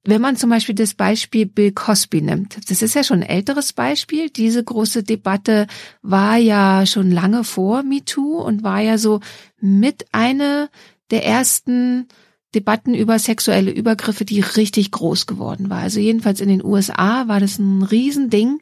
wenn 0.04 0.20
man 0.20 0.36
zum 0.36 0.50
Beispiel 0.50 0.74
das 0.74 0.94
Beispiel 0.94 1.46
Bill 1.46 1.72
Cosby 1.72 2.22
nimmt, 2.22 2.70
das 2.70 2.82
ist 2.82 2.94
ja 2.94 3.04
schon 3.04 3.22
ein 3.22 3.28
älteres 3.28 3.72
Beispiel. 3.72 4.30
Diese 4.30 4.62
große 4.62 5.02
Debatte 5.02 5.66
war 6.02 6.36
ja 6.36 6.86
schon 6.86 7.10
lange 7.10 7.44
vor 7.44 7.82
MeToo 7.82 8.40
und 8.40 8.62
war 8.62 8.80
ja 8.80 8.98
so 8.98 9.20
mit 9.60 10.06
eine 10.12 10.70
der 11.10 11.24
ersten 11.24 12.08
Debatten 12.54 12.94
über 12.94 13.18
sexuelle 13.18 13.70
Übergriffe, 13.70 14.24
die 14.24 14.40
richtig 14.40 14.90
groß 14.90 15.26
geworden 15.26 15.68
war. 15.68 15.80
Also 15.80 16.00
jedenfalls 16.00 16.40
in 16.40 16.48
den 16.48 16.64
USA 16.64 17.28
war 17.28 17.40
das 17.40 17.58
ein 17.58 17.82
Riesending, 17.82 18.60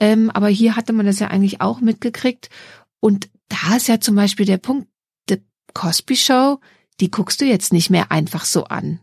ähm, 0.00 0.30
aber 0.30 0.48
hier 0.48 0.74
hatte 0.74 0.92
man 0.92 1.06
das 1.06 1.20
ja 1.20 1.28
eigentlich 1.28 1.60
auch 1.60 1.80
mitgekriegt. 1.80 2.50
Und 3.00 3.28
da 3.48 3.76
ist 3.76 3.86
ja 3.86 4.00
zum 4.00 4.16
Beispiel 4.16 4.44
der 4.44 4.58
Punkt, 4.58 4.88
The 5.28 5.42
Cosby 5.72 6.16
Show, 6.16 6.58
die 7.00 7.10
guckst 7.10 7.40
du 7.40 7.44
jetzt 7.44 7.72
nicht 7.72 7.90
mehr 7.90 8.10
einfach 8.10 8.44
so 8.44 8.64
an. 8.64 9.00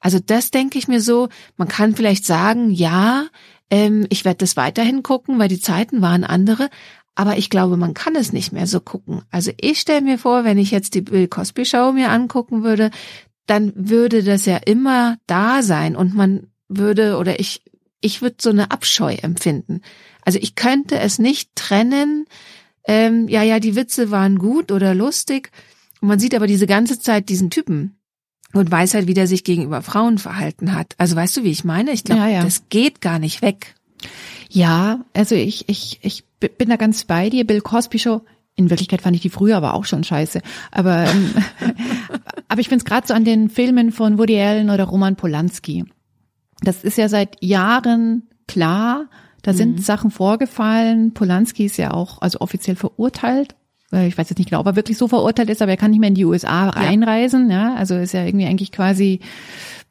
Also 0.00 0.18
das 0.24 0.50
denke 0.50 0.78
ich 0.78 0.88
mir 0.88 1.00
so, 1.00 1.28
man 1.56 1.68
kann 1.68 1.96
vielleicht 1.96 2.24
sagen, 2.24 2.70
ja, 2.70 3.26
ähm, 3.70 4.06
ich 4.10 4.24
werde 4.24 4.38
das 4.38 4.56
weiterhin 4.56 5.02
gucken, 5.02 5.38
weil 5.38 5.48
die 5.48 5.60
Zeiten 5.60 6.02
waren 6.02 6.24
andere, 6.24 6.68
aber 7.14 7.38
ich 7.38 7.50
glaube, 7.50 7.76
man 7.76 7.94
kann 7.94 8.14
es 8.14 8.32
nicht 8.32 8.52
mehr 8.52 8.66
so 8.66 8.80
gucken. 8.80 9.22
Also 9.30 9.50
ich 9.58 9.80
stelle 9.80 10.02
mir 10.02 10.18
vor, 10.18 10.44
wenn 10.44 10.58
ich 10.58 10.70
jetzt 10.70 10.94
die 10.94 11.00
Bill 11.00 11.28
Cosby 11.28 11.64
Show 11.64 11.92
mir 11.92 12.10
angucken 12.10 12.62
würde, 12.62 12.90
dann 13.46 13.72
würde 13.74 14.22
das 14.22 14.44
ja 14.44 14.58
immer 14.58 15.16
da 15.26 15.62
sein 15.62 15.96
und 15.96 16.14
man 16.14 16.48
würde 16.68 17.16
oder 17.16 17.40
ich 17.40 17.62
ich 18.00 18.20
würde 18.22 18.36
so 18.40 18.50
eine 18.50 18.70
Abscheu 18.70 19.14
empfinden. 19.14 19.80
Also 20.22 20.38
ich 20.40 20.54
könnte 20.54 20.98
es 20.98 21.18
nicht 21.18 21.50
trennen. 21.54 22.26
Ähm, 22.86 23.26
ja, 23.28 23.42
ja, 23.42 23.58
die 23.58 23.74
Witze 23.74 24.10
waren 24.10 24.38
gut 24.38 24.70
oder 24.70 24.94
lustig. 24.94 25.50
Und 26.00 26.08
man 26.08 26.18
sieht 26.18 26.34
aber 26.34 26.46
diese 26.46 26.66
ganze 26.66 27.00
Zeit 27.00 27.28
diesen 27.28 27.50
Typen 27.50 27.95
und 28.60 28.70
weiß 28.70 28.94
halt, 28.94 29.06
wie 29.06 29.14
der 29.14 29.26
sich 29.26 29.44
gegenüber 29.44 29.82
Frauen 29.82 30.18
verhalten 30.18 30.74
hat. 30.74 30.94
Also 30.98 31.16
weißt 31.16 31.36
du, 31.36 31.44
wie 31.44 31.50
ich 31.50 31.64
meine? 31.64 31.92
Ich 31.92 32.04
glaube, 32.04 32.22
Ja, 32.22 32.28
ja. 32.28 32.42
das 32.42 32.68
geht 32.68 33.00
gar 33.00 33.18
nicht 33.18 33.42
weg. 33.42 33.74
Ja, 34.50 35.04
also 35.14 35.34
ich, 35.34 35.68
ich, 35.68 35.98
ich 36.02 36.24
bin 36.38 36.68
da 36.68 36.76
ganz 36.76 37.04
bei 37.04 37.30
dir. 37.30 37.46
Bill 37.46 37.60
Cosby 37.60 37.98
Show. 37.98 38.22
In 38.54 38.70
Wirklichkeit 38.70 39.02
fand 39.02 39.14
ich 39.14 39.22
die 39.22 39.30
früher 39.30 39.56
aber 39.56 39.74
auch 39.74 39.84
schon 39.84 40.02
scheiße. 40.02 40.40
Aber, 40.70 41.04
ähm, 41.04 41.30
aber 42.48 42.60
ich 42.60 42.68
finde 42.68 42.82
es 42.82 42.86
gerade 42.86 43.06
so 43.06 43.14
an 43.14 43.24
den 43.24 43.50
Filmen 43.50 43.92
von 43.92 44.18
Woody 44.18 44.40
Allen 44.40 44.70
oder 44.70 44.84
Roman 44.84 45.16
Polanski. 45.16 45.84
Das 46.62 46.82
ist 46.82 46.96
ja 46.96 47.08
seit 47.08 47.42
Jahren 47.42 48.28
klar. 48.48 49.08
Da 49.42 49.52
sind 49.52 49.84
Sachen 49.84 50.10
vorgefallen. 50.10 51.12
Polanski 51.14 51.66
ist 51.66 51.76
ja 51.76 51.92
auch 51.92 52.20
also 52.20 52.40
offiziell 52.40 52.76
verurteilt. 52.76 53.54
Ich 53.92 54.18
weiß 54.18 54.28
jetzt 54.28 54.38
nicht 54.38 54.50
genau, 54.50 54.60
ob 54.60 54.66
er 54.66 54.76
wirklich 54.76 54.98
so 54.98 55.06
verurteilt 55.06 55.48
ist, 55.48 55.62
aber 55.62 55.70
er 55.70 55.76
kann 55.76 55.92
nicht 55.92 56.00
mehr 56.00 56.08
in 56.08 56.14
die 56.14 56.24
USA 56.24 56.68
reinreisen. 56.70 57.50
Ja, 57.50 57.74
also 57.74 57.94
ist 57.94 58.12
ja 58.12 58.24
irgendwie 58.24 58.46
eigentlich 58.46 58.72
quasi 58.72 59.20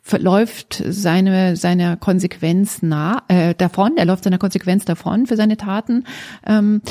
verläuft 0.01 0.83
seine 0.87 1.55
seiner 1.55 1.97
Konsequenz 1.97 2.83
nah 2.83 3.23
äh, 3.27 3.55
davon. 3.55 3.97
Er 3.97 4.05
läuft 4.05 4.25
seiner 4.25 4.37
Konsequenz 4.37 4.85
davon 4.85 5.25
für 5.25 5.37
seine 5.37 5.57
Taten. 5.57 6.03
Ähm, 6.45 6.81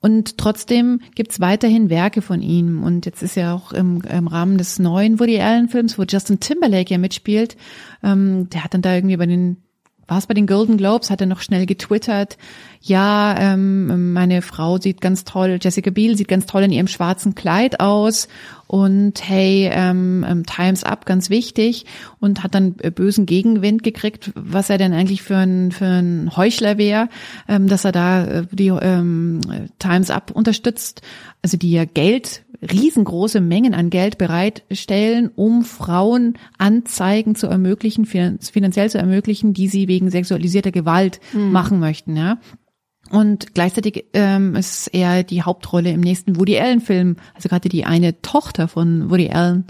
und 0.00 0.38
trotzdem 0.38 1.00
gibt's 1.14 1.40
weiterhin 1.40 1.90
Werke 1.90 2.22
von 2.22 2.42
ihm. 2.42 2.82
Und 2.82 3.06
jetzt 3.06 3.22
ist 3.22 3.36
ja 3.36 3.54
auch 3.54 3.72
im, 3.72 4.02
im 4.02 4.28
Rahmen 4.28 4.56
des 4.56 4.78
neuen 4.78 5.18
Woody 5.20 5.40
Allen 5.40 5.68
Films, 5.68 5.98
wo 5.98 6.04
Justin 6.04 6.40
Timberlake 6.40 6.90
ja 6.90 6.98
mitspielt, 6.98 7.56
ähm, 8.02 8.48
der 8.50 8.64
hat 8.64 8.72
dann 8.72 8.82
da 8.82 8.94
irgendwie 8.94 9.16
bei 9.16 9.26
den 9.26 9.58
war 10.10 10.18
es 10.18 10.26
bei 10.26 10.34
den 10.34 10.48
Golden 10.48 10.76
Globes, 10.76 11.08
hat 11.08 11.20
er 11.20 11.28
noch 11.28 11.40
schnell 11.40 11.66
getwittert, 11.66 12.36
ja, 12.82 13.36
ähm, 13.38 14.14
meine 14.14 14.40
Frau 14.40 14.78
sieht 14.78 15.02
ganz 15.02 15.24
toll, 15.24 15.58
Jessica 15.60 15.90
Biel 15.90 16.16
sieht 16.16 16.28
ganz 16.28 16.46
toll 16.46 16.62
in 16.62 16.72
ihrem 16.72 16.88
schwarzen 16.88 17.34
Kleid 17.34 17.78
aus 17.78 18.26
und 18.66 19.28
hey, 19.28 19.68
ähm, 19.70 20.24
ähm, 20.26 20.46
Times 20.46 20.82
Up, 20.82 21.04
ganz 21.04 21.28
wichtig 21.28 21.84
und 22.20 22.42
hat 22.42 22.54
dann 22.54 22.76
äh, 22.80 22.90
bösen 22.90 23.26
Gegenwind 23.26 23.82
gekriegt, 23.82 24.32
was 24.34 24.70
er 24.70 24.78
denn 24.78 24.94
eigentlich 24.94 25.20
für 25.20 25.36
ein, 25.36 25.72
für 25.72 25.84
ein 25.84 26.34
Heuchler 26.34 26.78
wäre, 26.78 27.10
ähm, 27.48 27.68
dass 27.68 27.84
er 27.84 27.92
da 27.92 28.24
äh, 28.24 28.46
die 28.50 28.68
ähm, 28.68 29.42
Times 29.78 30.10
Up 30.10 30.30
unterstützt, 30.30 31.02
also 31.42 31.58
die 31.58 31.72
ja 31.72 31.84
Geld 31.84 32.44
riesengroße 32.62 33.42
Mengen 33.42 33.74
an 33.74 33.90
Geld 33.90 34.16
bereitstellen, 34.16 35.30
um 35.34 35.64
Frauen 35.64 36.34
Anzeigen 36.58 37.34
zu 37.34 37.46
ermöglichen, 37.46 38.04
finanziell 38.04 38.90
zu 38.90 38.98
ermöglichen, 38.98 39.54
die 39.54 39.68
sie 39.68 39.88
wegen 39.88 40.10
sexualisierter 40.10 40.70
Gewalt 40.70 41.20
machen 41.32 41.80
möchten, 41.80 42.16
ja. 42.16 42.38
Und 43.10 43.54
gleichzeitig 43.54 44.06
ähm, 44.12 44.54
ist 44.54 44.86
er 44.88 45.24
die 45.24 45.42
Hauptrolle 45.42 45.90
im 45.90 46.00
nächsten 46.00 46.36
Woody 46.36 46.58
Allen-Film. 46.58 47.16
Also 47.34 47.48
gerade 47.48 47.68
die 47.68 47.84
eine 47.84 48.22
Tochter 48.22 48.68
von 48.68 49.10
Woody 49.10 49.30
Allen, 49.30 49.64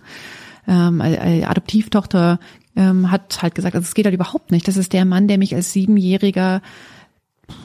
ähm, 0.69 1.01
eine 1.01 1.49
Adoptivtochter, 1.49 2.39
ähm, 2.77 3.11
hat 3.11 3.43
halt 3.43 3.55
gesagt, 3.55 3.75
also 3.75 3.85
es 3.85 3.95
geht 3.95 4.05
halt 4.05 4.15
überhaupt 4.15 4.53
nicht. 4.53 4.69
Das 4.69 4.77
ist 4.77 4.93
der 4.93 5.07
Mann, 5.07 5.27
der 5.27 5.39
mich 5.39 5.55
als 5.55 5.73
Siebenjähriger 5.73 6.61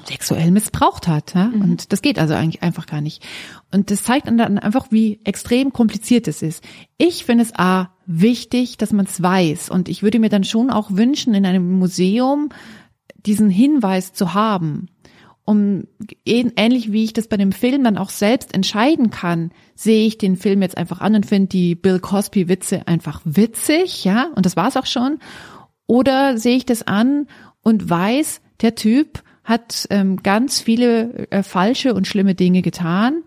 sexuell 0.06 0.50
missbraucht 0.50 1.08
hat. 1.08 1.36
Ja? 1.36 1.46
Mhm. 1.46 1.62
Und 1.62 1.94
das 1.94 2.02
geht 2.02 2.20
also 2.20 2.34
eigentlich 2.34 2.64
einfach 2.64 2.86
gar 2.86 3.02
nicht. 3.02 3.24
Und 3.72 3.92
das 3.92 4.04
zeigt 4.04 4.28
dann 4.28 4.40
einfach, 4.40 4.88
wie 4.92 5.20
extrem 5.26 5.74
kompliziert 5.74 6.28
es 6.28 6.42
ist. 6.42 6.64
Ich 6.98 7.26
finde 7.26 7.44
es 7.44 7.54
A, 7.54 7.92
wichtig, 8.06 8.78
dass 8.78 8.94
man 8.94 9.06
es 9.06 9.22
weiß. 9.22 9.70
Und 9.70 9.90
ich 9.90 10.04
würde 10.04 10.20
mir 10.20 10.30
dann 10.30 10.44
schon 10.44 10.70
auch 10.70 10.92
wünschen, 10.92 11.34
in 11.34 11.46
einem 11.46 11.78
Museum 11.80 12.50
diesen 13.26 13.50
Hinweis 13.50 14.14
zu 14.14 14.34
haben 14.34 14.88
um 15.46 15.84
ähnlich 16.26 16.92
wie 16.92 17.04
ich 17.04 17.14
das 17.14 17.28
bei 17.28 17.38
dem 17.38 17.52
Film 17.52 17.84
dann 17.84 17.98
auch 17.98 18.10
selbst 18.10 18.54
entscheiden 18.54 19.12
kann, 19.12 19.52
sehe 19.76 20.08
ich 20.08 20.18
den 20.18 20.36
Film 20.36 20.64
jetzt 20.64 20.78
einfach 20.78 21.02
an 21.02 21.16
und 21.16 21.26
finde 21.26 21.50
die 21.50 21.76
Bill 21.76 22.00
Cosby 22.00 22.50
Witze 22.50 22.88
einfach 22.88 23.22
witzig, 23.24 24.04
ja, 24.04 24.30
und 24.36 24.46
das 24.46 24.56
war's 24.56 24.76
auch 24.76 24.88
schon, 24.88 25.20
oder 25.88 26.38
sehe 26.38 26.58
ich 26.58 26.66
das 26.66 26.82
an 26.88 27.28
und 27.62 27.90
weiß, 27.90 28.42
der 28.62 28.76
Typ 28.76 29.24
hat 29.44 29.86
ähm, 29.92 30.18
ganz 30.24 30.60
viele 30.60 31.30
äh, 31.30 31.44
falsche 31.44 31.94
und 31.94 32.08
schlimme 32.08 32.34
Dinge 32.34 32.64
getan. 32.64 33.24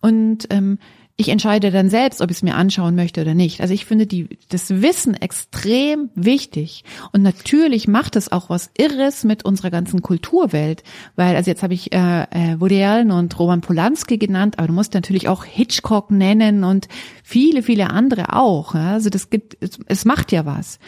Und 0.00 0.46
ähm, 0.50 0.78
ich 1.16 1.28
entscheide 1.28 1.70
dann 1.70 1.90
selbst, 1.90 2.20
ob 2.20 2.30
ich 2.30 2.38
es 2.38 2.42
mir 2.42 2.56
anschauen 2.56 2.96
möchte 2.96 3.20
oder 3.20 3.34
nicht. 3.34 3.60
Also 3.60 3.72
ich 3.72 3.84
finde 3.84 4.06
die, 4.06 4.28
das 4.48 4.82
Wissen 4.82 5.14
extrem 5.14 6.10
wichtig. 6.16 6.82
Und 7.12 7.22
natürlich 7.22 7.86
macht 7.86 8.16
es 8.16 8.32
auch 8.32 8.50
was 8.50 8.70
Irres 8.76 9.22
mit 9.22 9.44
unserer 9.44 9.70
ganzen 9.70 10.02
Kulturwelt. 10.02 10.82
Weil, 11.14 11.36
also 11.36 11.48
jetzt 11.48 11.62
habe 11.62 11.72
ich 11.72 11.92
äh, 11.92 12.22
äh, 12.22 12.60
Woody 12.60 12.82
Allen 12.82 13.12
und 13.12 13.38
Roman 13.38 13.60
Polanski 13.60 14.18
genannt, 14.18 14.58
aber 14.58 14.66
du 14.66 14.74
musst 14.74 14.94
natürlich 14.94 15.28
auch 15.28 15.44
Hitchcock 15.44 16.10
nennen 16.10 16.64
und 16.64 16.88
viele, 17.22 17.62
viele 17.62 17.90
andere 17.90 18.32
auch. 18.32 18.74
Ja? 18.74 18.94
Also 18.94 19.08
das 19.08 19.30
gibt, 19.30 19.56
es, 19.60 19.78
es 19.86 20.04
macht 20.04 20.32
ja 20.32 20.46
was. 20.46 20.80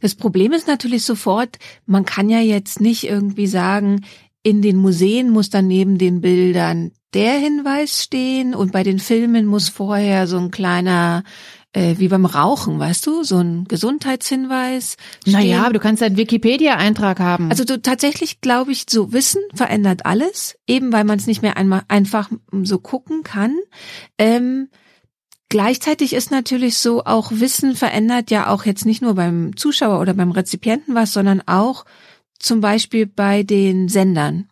Das 0.00 0.16
Problem 0.16 0.52
ist 0.52 0.66
natürlich 0.66 1.04
sofort, 1.04 1.58
man 1.86 2.04
kann 2.04 2.28
ja 2.28 2.40
jetzt 2.40 2.80
nicht 2.80 3.04
irgendwie 3.04 3.46
sagen, 3.46 4.04
in 4.42 4.62
den 4.62 4.76
Museen 4.76 5.30
muss 5.30 5.48
dann 5.48 5.68
neben 5.68 5.96
den 5.96 6.20
Bildern 6.20 6.90
der 7.14 7.32
Hinweis 7.34 8.04
stehen 8.04 8.54
und 8.54 8.72
bei 8.72 8.82
den 8.82 8.98
Filmen 8.98 9.46
muss 9.46 9.68
vorher 9.68 10.26
so 10.26 10.38
ein 10.38 10.50
kleiner 10.50 11.24
äh, 11.72 11.96
wie 11.98 12.08
beim 12.08 12.26
Rauchen, 12.26 12.78
weißt 12.78 13.06
du, 13.06 13.22
so 13.22 13.38
ein 13.38 13.64
Gesundheitshinweis. 13.64 14.96
Stehen. 15.22 15.32
Naja, 15.32 15.62
aber 15.62 15.74
du 15.74 15.80
kannst 15.80 16.02
einen 16.02 16.16
Wikipedia-Eintrag 16.16 17.20
haben. 17.20 17.50
Also 17.50 17.64
du 17.64 17.80
tatsächlich 17.80 18.40
glaube 18.40 18.72
ich, 18.72 18.86
so 18.88 19.12
Wissen 19.12 19.42
verändert 19.54 20.06
alles, 20.06 20.56
eben 20.66 20.92
weil 20.92 21.04
man 21.04 21.18
es 21.18 21.26
nicht 21.26 21.42
mehr 21.42 21.56
einmal 21.56 21.82
einfach 21.88 22.30
so 22.62 22.78
gucken 22.78 23.22
kann. 23.22 23.56
Ähm, 24.18 24.68
Gleichzeitig 25.52 26.12
ist 26.12 26.30
natürlich 26.30 26.78
so, 26.78 27.04
auch 27.04 27.32
Wissen 27.32 27.74
verändert 27.74 28.30
ja 28.30 28.46
auch 28.46 28.64
jetzt 28.64 28.86
nicht 28.86 29.02
nur 29.02 29.16
beim 29.16 29.56
Zuschauer 29.56 30.00
oder 30.00 30.14
beim 30.14 30.30
Rezipienten 30.30 30.94
was, 30.94 31.12
sondern 31.12 31.42
auch 31.44 31.84
zum 32.38 32.60
Beispiel 32.60 33.06
bei 33.06 33.42
den 33.42 33.88
Sendern. 33.88 34.48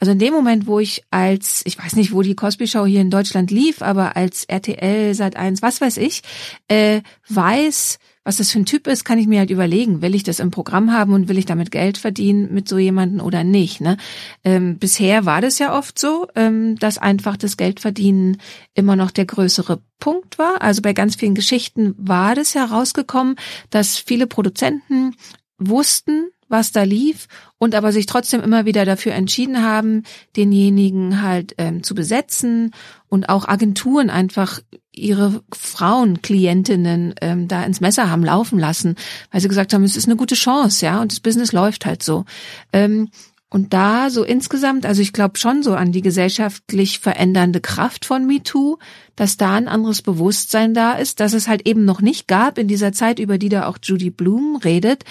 Also 0.00 0.12
in 0.12 0.18
dem 0.18 0.32
Moment, 0.32 0.66
wo 0.66 0.80
ich 0.80 1.04
als, 1.10 1.60
ich 1.66 1.78
weiß 1.78 1.94
nicht, 1.94 2.12
wo 2.12 2.22
die 2.22 2.34
Cosby 2.34 2.66
Show 2.66 2.86
hier 2.86 3.02
in 3.02 3.10
Deutschland 3.10 3.50
lief, 3.50 3.82
aber 3.82 4.16
als 4.16 4.44
RTL 4.44 5.14
seit 5.14 5.36
eins, 5.36 5.60
was 5.60 5.82
weiß 5.82 5.98
ich, 5.98 6.22
äh, 6.68 7.02
weiß, 7.28 7.98
was 8.24 8.38
das 8.38 8.50
für 8.50 8.60
ein 8.60 8.66
Typ 8.66 8.86
ist, 8.86 9.04
kann 9.04 9.18
ich 9.18 9.26
mir 9.26 9.40
halt 9.40 9.50
überlegen, 9.50 10.00
will 10.00 10.14
ich 10.14 10.22
das 10.22 10.40
im 10.40 10.50
Programm 10.50 10.92
haben 10.92 11.12
und 11.12 11.28
will 11.28 11.36
ich 11.36 11.44
damit 11.44 11.70
Geld 11.70 11.98
verdienen 11.98 12.52
mit 12.52 12.66
so 12.66 12.78
jemanden 12.78 13.20
oder 13.20 13.44
nicht. 13.44 13.82
Ne? 13.82 13.98
Ähm, 14.42 14.78
bisher 14.78 15.26
war 15.26 15.42
das 15.42 15.58
ja 15.58 15.76
oft 15.76 15.98
so, 15.98 16.28
ähm, 16.34 16.76
dass 16.76 16.96
einfach 16.96 17.36
das 17.36 17.58
Geldverdienen 17.58 18.38
immer 18.74 18.96
noch 18.96 19.10
der 19.10 19.26
größere 19.26 19.82
Punkt 19.98 20.38
war. 20.38 20.62
Also 20.62 20.80
bei 20.80 20.94
ganz 20.94 21.16
vielen 21.16 21.34
Geschichten 21.34 21.94
war 21.98 22.34
das 22.34 22.54
herausgekommen, 22.54 23.36
dass 23.68 23.98
viele 23.98 24.26
Produzenten 24.26 25.14
wussten, 25.58 26.30
was 26.50 26.72
da 26.72 26.82
lief 26.82 27.28
und 27.58 27.74
aber 27.74 27.92
sich 27.92 28.06
trotzdem 28.06 28.42
immer 28.42 28.66
wieder 28.66 28.84
dafür 28.84 29.12
entschieden 29.12 29.62
haben, 29.62 30.02
denjenigen 30.36 31.22
halt 31.22 31.54
ähm, 31.58 31.82
zu 31.82 31.94
besetzen 31.94 32.72
und 33.08 33.28
auch 33.28 33.48
Agenturen 33.48 34.10
einfach 34.10 34.60
ihre 34.92 35.42
Frauenklientinnen 35.52 37.14
ähm, 37.20 37.48
da 37.48 37.62
ins 37.64 37.80
Messer 37.80 38.10
haben 38.10 38.24
laufen 38.24 38.58
lassen, 38.58 38.96
weil 39.30 39.40
sie 39.40 39.48
gesagt 39.48 39.72
haben, 39.72 39.84
es 39.84 39.96
ist 39.96 40.06
eine 40.06 40.16
gute 40.16 40.34
Chance, 40.34 40.84
ja, 40.84 41.00
und 41.00 41.12
das 41.12 41.20
Business 41.20 41.52
läuft 41.52 41.86
halt 41.86 42.02
so. 42.02 42.24
Ähm, 42.72 43.08
und 43.52 43.74
da 43.74 44.10
so 44.10 44.22
insgesamt, 44.22 44.86
also 44.86 45.02
ich 45.02 45.12
glaube 45.12 45.36
schon 45.36 45.64
so 45.64 45.74
an 45.74 45.90
die 45.90 46.02
gesellschaftlich 46.02 47.00
verändernde 47.00 47.60
Kraft 47.60 48.04
von 48.04 48.24
MeToo, 48.24 48.78
dass 49.16 49.36
da 49.36 49.54
ein 49.54 49.66
anderes 49.66 50.02
Bewusstsein 50.02 50.72
da 50.72 50.92
ist, 50.92 51.18
dass 51.18 51.32
es 51.32 51.48
halt 51.48 51.66
eben 51.66 51.84
noch 51.84 52.00
nicht 52.00 52.28
gab 52.28 52.58
in 52.58 52.68
dieser 52.68 52.92
Zeit, 52.92 53.18
über 53.18 53.38
die 53.38 53.48
da 53.48 53.66
auch 53.66 53.78
Judy 53.82 54.10
Bloom 54.10 54.54
redet, 54.56 55.04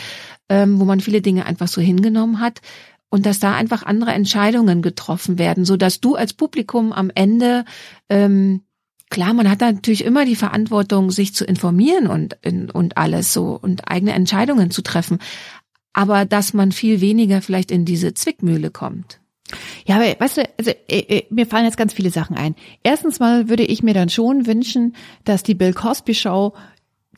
ähm, 0.49 0.79
wo 0.79 0.85
man 0.85 0.99
viele 0.99 1.21
Dinge 1.21 1.45
einfach 1.45 1.67
so 1.67 1.81
hingenommen 1.81 2.39
hat 2.39 2.61
und 3.09 3.25
dass 3.25 3.39
da 3.39 3.55
einfach 3.55 3.83
andere 3.83 4.11
Entscheidungen 4.11 4.81
getroffen 4.81 5.39
werden, 5.39 5.65
so 5.65 5.77
dass 5.77 6.01
du 6.01 6.15
als 6.15 6.33
Publikum 6.33 6.91
am 6.93 7.11
Ende 7.13 7.65
ähm, 8.09 8.61
Klar, 9.11 9.33
man 9.33 9.49
hat 9.49 9.61
natürlich 9.61 10.05
immer 10.05 10.23
die 10.23 10.35
Verantwortung, 10.35 11.09
sich 11.09 11.33
zu 11.33 11.43
informieren 11.43 12.05
und, 12.05 12.35
und 12.75 12.95
alles 12.95 13.33
so 13.33 13.57
und 13.59 13.89
eigene 13.89 14.13
Entscheidungen 14.13 14.69
zu 14.69 14.83
treffen 14.83 15.17
aber 15.93 16.25
dass 16.25 16.53
man 16.53 16.71
viel 16.71 17.01
weniger 17.01 17.41
vielleicht 17.41 17.71
in 17.71 17.85
diese 17.85 18.13
Zwickmühle 18.13 18.71
kommt. 18.71 19.19
Ja, 19.85 19.95
aber 19.95 20.05
weißt 20.19 20.37
du, 20.37 20.49
also 20.59 20.71
äh, 20.87 20.99
äh, 20.99 21.25
mir 21.31 21.47
fallen 21.47 21.65
jetzt 21.65 21.77
ganz 21.77 21.93
viele 21.93 22.11
Sachen 22.11 22.37
ein. 22.37 22.55
Erstens 22.83 23.19
mal 23.19 23.49
würde 23.49 23.63
ich 23.63 23.81
mir 23.81 23.95
dann 23.95 24.09
schon 24.09 24.45
wünschen, 24.45 24.95
dass 25.25 25.41
die 25.41 25.55
Bill 25.55 25.73
Cosby 25.73 26.13
Show 26.13 26.53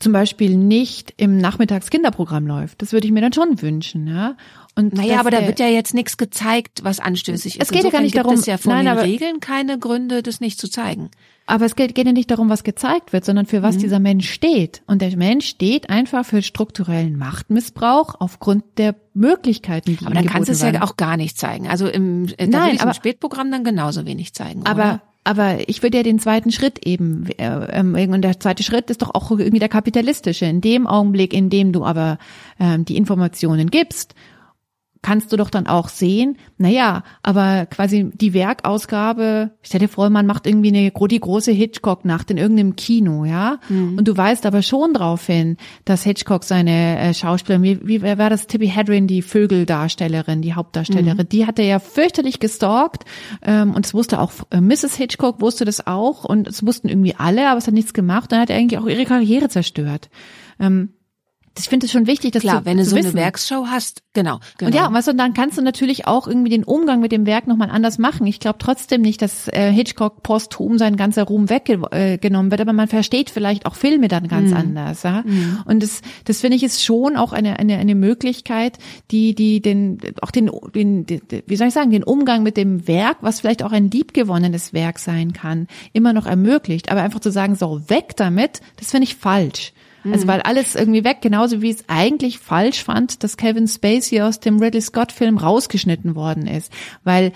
zum 0.01 0.13
Beispiel 0.13 0.57
nicht 0.57 1.13
im 1.17 1.37
Nachmittagskinderprogramm 1.37 2.47
läuft. 2.47 2.81
Das 2.81 2.91
würde 2.91 3.05
ich 3.05 3.13
mir 3.13 3.21
dann 3.21 3.33
schon 3.33 3.61
wünschen, 3.61 4.07
ja. 4.07 4.35
Und 4.75 4.93
naja, 4.93 5.19
aber 5.19 5.31
da 5.31 5.45
wird 5.45 5.59
ja 5.59 5.67
jetzt 5.67 5.93
nichts 5.93 6.17
gezeigt, 6.17 6.83
was 6.83 6.99
anstößig 6.99 7.59
ist. 7.59 7.61
Es 7.61 7.71
geht 7.71 7.83
ja 7.83 7.89
gar 7.89 8.01
nicht 8.01 8.15
darum, 8.15 8.35
es 8.35 8.45
ja 8.45 8.57
von 8.57 8.71
nein, 8.73 8.85
den 8.85 8.97
Regeln 8.97 9.39
keine 9.41 9.77
Gründe, 9.77 10.23
das 10.23 10.39
nicht 10.39 10.59
zu 10.59 10.69
zeigen. 10.69 11.09
Aber 11.45 11.65
es 11.65 11.75
geht, 11.75 11.93
geht 11.95 12.05
ja 12.05 12.13
nicht 12.13 12.31
darum, 12.31 12.49
was 12.49 12.63
gezeigt 12.63 13.11
wird, 13.11 13.25
sondern 13.25 13.45
für 13.45 13.61
was 13.61 13.75
mhm. 13.75 13.79
dieser 13.79 13.99
Mensch 13.99 14.29
steht. 14.29 14.83
Und 14.87 15.01
der 15.01 15.15
Mensch 15.17 15.47
steht 15.47 15.89
einfach 15.89 16.25
für 16.25 16.41
strukturellen 16.41 17.17
Machtmissbrauch 17.17 18.15
aufgrund 18.19 18.63
der 18.77 18.95
Möglichkeiten, 19.13 19.97
die 19.97 20.05
Aber 20.05 20.15
dann 20.15 20.27
kannst 20.27 20.47
du 20.47 20.53
es 20.53 20.61
ja 20.61 20.81
auch 20.81 20.95
gar 20.95 21.17
nicht 21.17 21.37
zeigen. 21.37 21.67
Also 21.67 21.87
im, 21.87 22.27
äh, 22.37 22.47
Nein, 22.47 22.79
aber, 22.79 22.91
im 22.91 22.93
Spätprogramm 22.93 23.51
dann 23.51 23.65
genauso 23.65 24.05
wenig 24.05 24.33
zeigen. 24.33 24.65
Aber 24.65 24.81
oder? 24.81 25.01
Aber 25.23 25.69
ich 25.69 25.83
würde 25.83 25.97
ja 25.97 26.03
den 26.03 26.19
zweiten 26.19 26.51
Schritt 26.51 26.85
eben, 26.85 27.27
äh, 27.37 27.79
ähm, 27.79 27.95
und 28.11 28.21
der 28.23 28.39
zweite 28.39 28.63
Schritt 28.63 28.89
ist 28.89 29.01
doch 29.01 29.13
auch 29.13 29.29
irgendwie 29.31 29.59
der 29.59 29.69
kapitalistische. 29.69 30.45
In 30.45 30.61
dem 30.61 30.87
Augenblick, 30.87 31.33
in 31.33 31.49
dem 31.49 31.71
du 31.71 31.85
aber 31.85 32.17
ähm, 32.59 32.85
die 32.85 32.97
Informationen 32.97 33.69
gibst 33.69 34.15
kannst 35.01 35.31
du 35.31 35.37
doch 35.37 35.49
dann 35.49 35.65
auch 35.65 35.89
sehen, 35.89 36.37
naja, 36.57 37.03
aber 37.23 37.65
quasi 37.65 38.11
die 38.13 38.33
Werkausgabe, 38.33 39.51
stell 39.63 39.79
dir 39.79 39.87
vor, 39.87 40.09
man 40.11 40.27
macht 40.27 40.45
irgendwie 40.45 40.69
eine 40.69 40.91
die 40.91 41.19
große 41.19 41.51
Hitchcock-Nacht 41.51 42.29
in 42.29 42.37
irgendeinem 42.37 42.75
Kino, 42.75 43.25
ja, 43.25 43.59
mhm. 43.67 43.97
und 43.97 44.07
du 44.07 44.15
weißt 44.15 44.45
aber 44.45 44.61
schon 44.61 44.93
drauf 44.93 45.25
hin, 45.25 45.57
dass 45.85 46.03
Hitchcock 46.03 46.43
seine 46.43 46.99
äh, 46.99 47.13
Schauspielerin, 47.13 47.63
wie, 47.63 47.87
wie 47.87 48.03
war 48.03 48.29
das, 48.29 48.45
Tippi 48.45 48.67
Hedren, 48.67 49.07
die 49.07 49.23
Vögeldarstellerin, 49.23 50.41
die 50.43 50.53
Hauptdarstellerin, 50.53 51.17
mhm. 51.17 51.29
die 51.29 51.47
hat 51.47 51.57
er 51.57 51.65
ja 51.65 51.79
fürchterlich 51.79 52.39
gestalkt 52.39 53.05
ähm, 53.41 53.73
und 53.73 53.85
es 53.85 53.93
wusste 53.93 54.19
auch, 54.19 54.31
äh, 54.51 54.61
Mrs. 54.61 54.95
Hitchcock 54.95 55.41
wusste 55.41 55.65
das 55.65 55.87
auch 55.87 56.25
und 56.25 56.47
es 56.47 56.65
wussten 56.65 56.89
irgendwie 56.89 57.15
alle, 57.15 57.49
aber 57.49 57.57
es 57.57 57.65
hat 57.65 57.73
nichts 57.73 57.93
gemacht, 57.93 58.31
dann 58.31 58.41
hat 58.41 58.51
er 58.51 58.57
eigentlich 58.57 58.79
auch 58.79 58.87
ihre 58.87 59.05
Karriere 59.05 59.49
zerstört. 59.49 60.09
Ähm, 60.59 60.89
ich 61.57 61.67
finde 61.67 61.85
es 61.85 61.91
schon 61.91 62.07
wichtig, 62.07 62.31
dass 62.31 62.41
Klar, 62.41 62.59
zu, 62.59 62.65
wenn 62.65 62.77
du 62.77 62.85
so 62.85 62.95
wissen. 62.95 63.09
eine 63.09 63.17
Werksschau 63.17 63.65
hast, 63.67 64.03
genau, 64.13 64.39
genau. 64.57 64.69
Und 64.69 64.75
ja, 64.75 64.91
weißt 64.91 65.09
du, 65.09 65.13
dann 65.13 65.33
kannst 65.33 65.57
du 65.57 65.61
natürlich 65.61 66.07
auch 66.07 66.27
irgendwie 66.27 66.49
den 66.49 66.63
Umgang 66.63 67.01
mit 67.01 67.11
dem 67.11 67.25
Werk 67.25 67.45
nochmal 67.45 67.69
anders 67.69 67.97
machen. 67.97 68.25
Ich 68.25 68.39
glaube 68.39 68.57
trotzdem 68.59 69.01
nicht, 69.01 69.21
dass 69.21 69.49
äh, 69.49 69.71
Hitchcock 69.71 70.23
posthum 70.23 70.77
sein 70.77 70.95
ganzer 70.95 71.23
Ruhm 71.23 71.49
weggenommen 71.49 72.47
äh, 72.47 72.51
wird, 72.51 72.61
aber 72.61 72.73
man 72.73 72.87
versteht 72.87 73.29
vielleicht 73.29 73.65
auch 73.65 73.75
Filme 73.75 74.07
dann 74.07 74.29
ganz 74.29 74.51
mhm. 74.51 74.57
anders. 74.57 75.03
Ja? 75.03 75.23
Mhm. 75.25 75.59
Und 75.65 75.83
das, 75.83 76.01
das 76.23 76.39
finde 76.39 76.55
ich 76.55 76.63
ist 76.63 76.83
schon 76.83 77.17
auch 77.17 77.33
eine, 77.33 77.59
eine, 77.59 77.77
eine 77.77 77.95
Möglichkeit, 77.95 78.77
die, 79.11 79.35
die 79.35 79.61
den, 79.61 79.99
auch 80.21 80.31
den, 80.31 80.49
den, 80.73 81.05
wie 81.45 81.55
soll 81.55 81.67
ich 81.67 81.73
sagen, 81.73 81.91
den 81.91 82.03
Umgang 82.03 82.43
mit 82.43 82.55
dem 82.55 82.87
Werk, 82.87 83.17
was 83.21 83.41
vielleicht 83.41 83.61
auch 83.63 83.73
ein 83.73 83.91
liebgewonnenes 83.91 84.71
Werk 84.73 84.99
sein 84.99 85.33
kann, 85.33 85.67
immer 85.91 86.13
noch 86.13 86.25
ermöglicht. 86.25 86.91
Aber 86.91 87.01
einfach 87.01 87.19
zu 87.19 87.31
sagen, 87.31 87.55
so 87.55 87.81
weg 87.89 88.15
damit, 88.15 88.61
das 88.77 88.91
finde 88.91 89.03
ich 89.03 89.15
falsch. 89.15 89.73
Also 90.03 90.27
weil 90.27 90.41
alles 90.41 90.75
irgendwie 90.75 91.03
weg, 91.03 91.17
genauso 91.21 91.61
wie 91.61 91.69
es 91.69 91.83
eigentlich 91.87 92.39
falsch 92.39 92.83
fand, 92.83 93.23
dass 93.23 93.37
Kevin 93.37 93.67
Spacey 93.67 94.21
aus 94.21 94.39
dem 94.39 94.59
Ridley 94.59 94.81
Scott 94.81 95.11
Film 95.11 95.37
rausgeschnitten 95.37 96.15
worden 96.15 96.47
ist. 96.47 96.71
Weil 97.03 97.33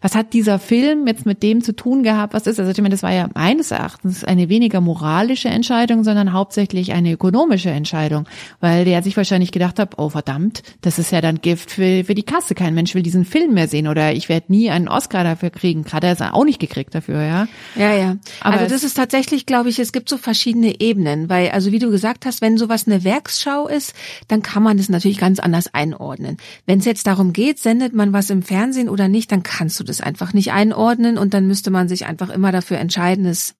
was 0.00 0.14
hat 0.14 0.32
dieser 0.32 0.58
Film 0.58 1.06
jetzt 1.06 1.26
mit 1.26 1.42
dem 1.42 1.62
zu 1.62 1.74
tun 1.74 2.02
gehabt? 2.02 2.34
Was 2.34 2.46
ist? 2.46 2.58
Also 2.58 2.70
ich 2.70 2.78
meine, 2.78 2.90
das 2.90 3.02
war 3.02 3.12
ja 3.12 3.28
meines 3.34 3.70
Erachtens 3.70 4.24
eine 4.24 4.48
weniger 4.48 4.80
moralische 4.80 5.48
Entscheidung, 5.48 6.04
sondern 6.04 6.32
hauptsächlich 6.32 6.92
eine 6.92 7.12
ökonomische 7.12 7.70
Entscheidung, 7.70 8.26
weil 8.60 8.84
der 8.84 9.02
sich 9.02 9.16
wahrscheinlich 9.16 9.52
gedacht 9.52 9.78
hat, 9.78 9.98
oh 9.98 10.08
verdammt, 10.08 10.62
das 10.80 10.98
ist 10.98 11.12
ja 11.12 11.20
dann 11.20 11.40
Gift 11.40 11.70
für, 11.70 12.04
für 12.04 12.14
die 12.14 12.24
Kasse. 12.24 12.54
Kein 12.54 12.74
Mensch 12.74 12.94
will 12.94 13.02
diesen 13.02 13.24
Film 13.24 13.54
mehr 13.54 13.68
sehen 13.68 13.86
oder 13.86 14.12
ich 14.12 14.28
werde 14.28 14.46
nie 14.48 14.70
einen 14.70 14.88
Oscar 14.88 15.24
dafür 15.24 15.50
kriegen. 15.50 15.84
Gerade 15.84 16.08
er 16.08 16.12
es 16.14 16.20
auch 16.20 16.44
nicht 16.44 16.58
gekriegt 16.58 16.94
dafür, 16.94 17.22
ja. 17.22 17.48
Ja, 17.76 17.94
ja. 17.94 18.16
Aber 18.40 18.58
also 18.58 18.74
das 18.74 18.82
ist 18.82 18.94
tatsächlich, 18.94 19.46
glaube 19.46 19.68
ich, 19.68 19.78
es 19.78 19.92
gibt 19.92 20.08
so 20.08 20.18
verschiedene 20.18 20.80
Ebenen, 20.80 21.28
weil 21.28 21.50
also 21.50 21.70
wie 21.70 21.78
du 21.78 21.90
gesagt 21.90 22.26
hast, 22.26 22.40
wenn 22.40 22.58
sowas 22.58 22.86
eine 22.86 23.04
Werksschau 23.04 23.68
ist, 23.68 23.94
dann 24.26 24.42
kann 24.42 24.62
man 24.62 24.76
das 24.76 24.88
natürlich 24.88 25.18
ganz 25.18 25.38
anders 25.38 25.72
einordnen. 25.72 26.38
Wenn 26.66 26.80
es 26.80 26.84
jetzt 26.84 27.06
darum 27.06 27.32
geht, 27.32 27.58
sendet 27.60 27.94
man 27.94 28.12
was 28.12 28.30
im 28.30 28.42
Fernsehen 28.42 28.88
oder 28.88 29.08
nicht, 29.08 29.30
dann 29.30 29.42
kannst 29.52 29.78
du 29.78 29.84
das 29.84 30.00
einfach 30.00 30.32
nicht 30.32 30.52
einordnen 30.52 31.18
und 31.18 31.34
dann 31.34 31.46
müsste 31.46 31.70
man 31.70 31.88
sich 31.88 32.06
einfach 32.06 32.30
immer 32.30 32.52
dafür 32.52 32.78
entscheiden, 32.78 33.26
es 33.26 33.54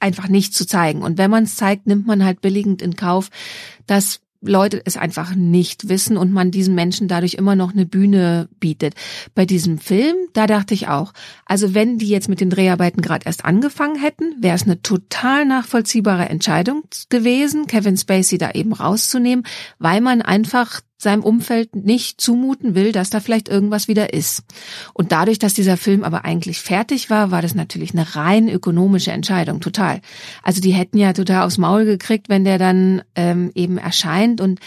einfach 0.00 0.28
nicht 0.28 0.54
zu 0.54 0.66
zeigen. 0.66 1.02
Und 1.02 1.18
wenn 1.18 1.30
man 1.30 1.44
es 1.44 1.56
zeigt, 1.56 1.86
nimmt 1.86 2.06
man 2.06 2.24
halt 2.24 2.40
billigend 2.40 2.80
in 2.80 2.96
Kauf, 2.96 3.28
dass 3.86 4.20
Leute 4.42 4.80
es 4.86 4.96
einfach 4.96 5.34
nicht 5.34 5.90
wissen 5.90 6.16
und 6.16 6.32
man 6.32 6.50
diesen 6.50 6.74
Menschen 6.74 7.08
dadurch 7.08 7.34
immer 7.34 7.54
noch 7.54 7.72
eine 7.72 7.84
Bühne 7.84 8.48
bietet. 8.58 8.94
Bei 9.34 9.44
diesem 9.44 9.76
Film, 9.76 10.16
da 10.32 10.46
dachte 10.46 10.72
ich 10.72 10.88
auch, 10.88 11.12
also 11.44 11.74
wenn 11.74 11.98
die 11.98 12.08
jetzt 12.08 12.30
mit 12.30 12.40
den 12.40 12.48
Dreharbeiten 12.48 13.02
gerade 13.02 13.26
erst 13.26 13.44
angefangen 13.44 14.00
hätten, 14.00 14.42
wäre 14.42 14.56
es 14.56 14.62
eine 14.62 14.80
total 14.80 15.44
nachvollziehbare 15.44 16.30
Entscheidung 16.30 16.84
gewesen, 17.10 17.66
Kevin 17.66 17.98
Spacey 17.98 18.38
da 18.38 18.52
eben 18.52 18.72
rauszunehmen, 18.72 19.44
weil 19.78 20.00
man 20.00 20.22
einfach 20.22 20.80
seinem 21.02 21.22
Umfeld 21.22 21.74
nicht 21.74 22.20
zumuten 22.20 22.74
will, 22.74 22.92
dass 22.92 23.10
da 23.10 23.20
vielleicht 23.20 23.48
irgendwas 23.48 23.88
wieder 23.88 24.12
ist. 24.12 24.42
Und 24.92 25.12
dadurch, 25.12 25.38
dass 25.38 25.54
dieser 25.54 25.76
Film 25.76 26.04
aber 26.04 26.24
eigentlich 26.24 26.60
fertig 26.60 27.10
war, 27.10 27.30
war 27.30 27.42
das 27.42 27.54
natürlich 27.54 27.92
eine 27.92 28.16
rein 28.16 28.48
ökonomische 28.48 29.12
Entscheidung, 29.12 29.60
total. 29.60 30.00
Also 30.42 30.60
die 30.60 30.72
hätten 30.72 30.98
ja 30.98 31.12
total 31.12 31.46
aufs 31.46 31.58
Maul 31.58 31.84
gekriegt, 31.84 32.28
wenn 32.28 32.44
der 32.44 32.58
dann 32.58 33.02
ähm, 33.14 33.50
eben 33.54 33.78
erscheint 33.78 34.40
und 34.40 34.60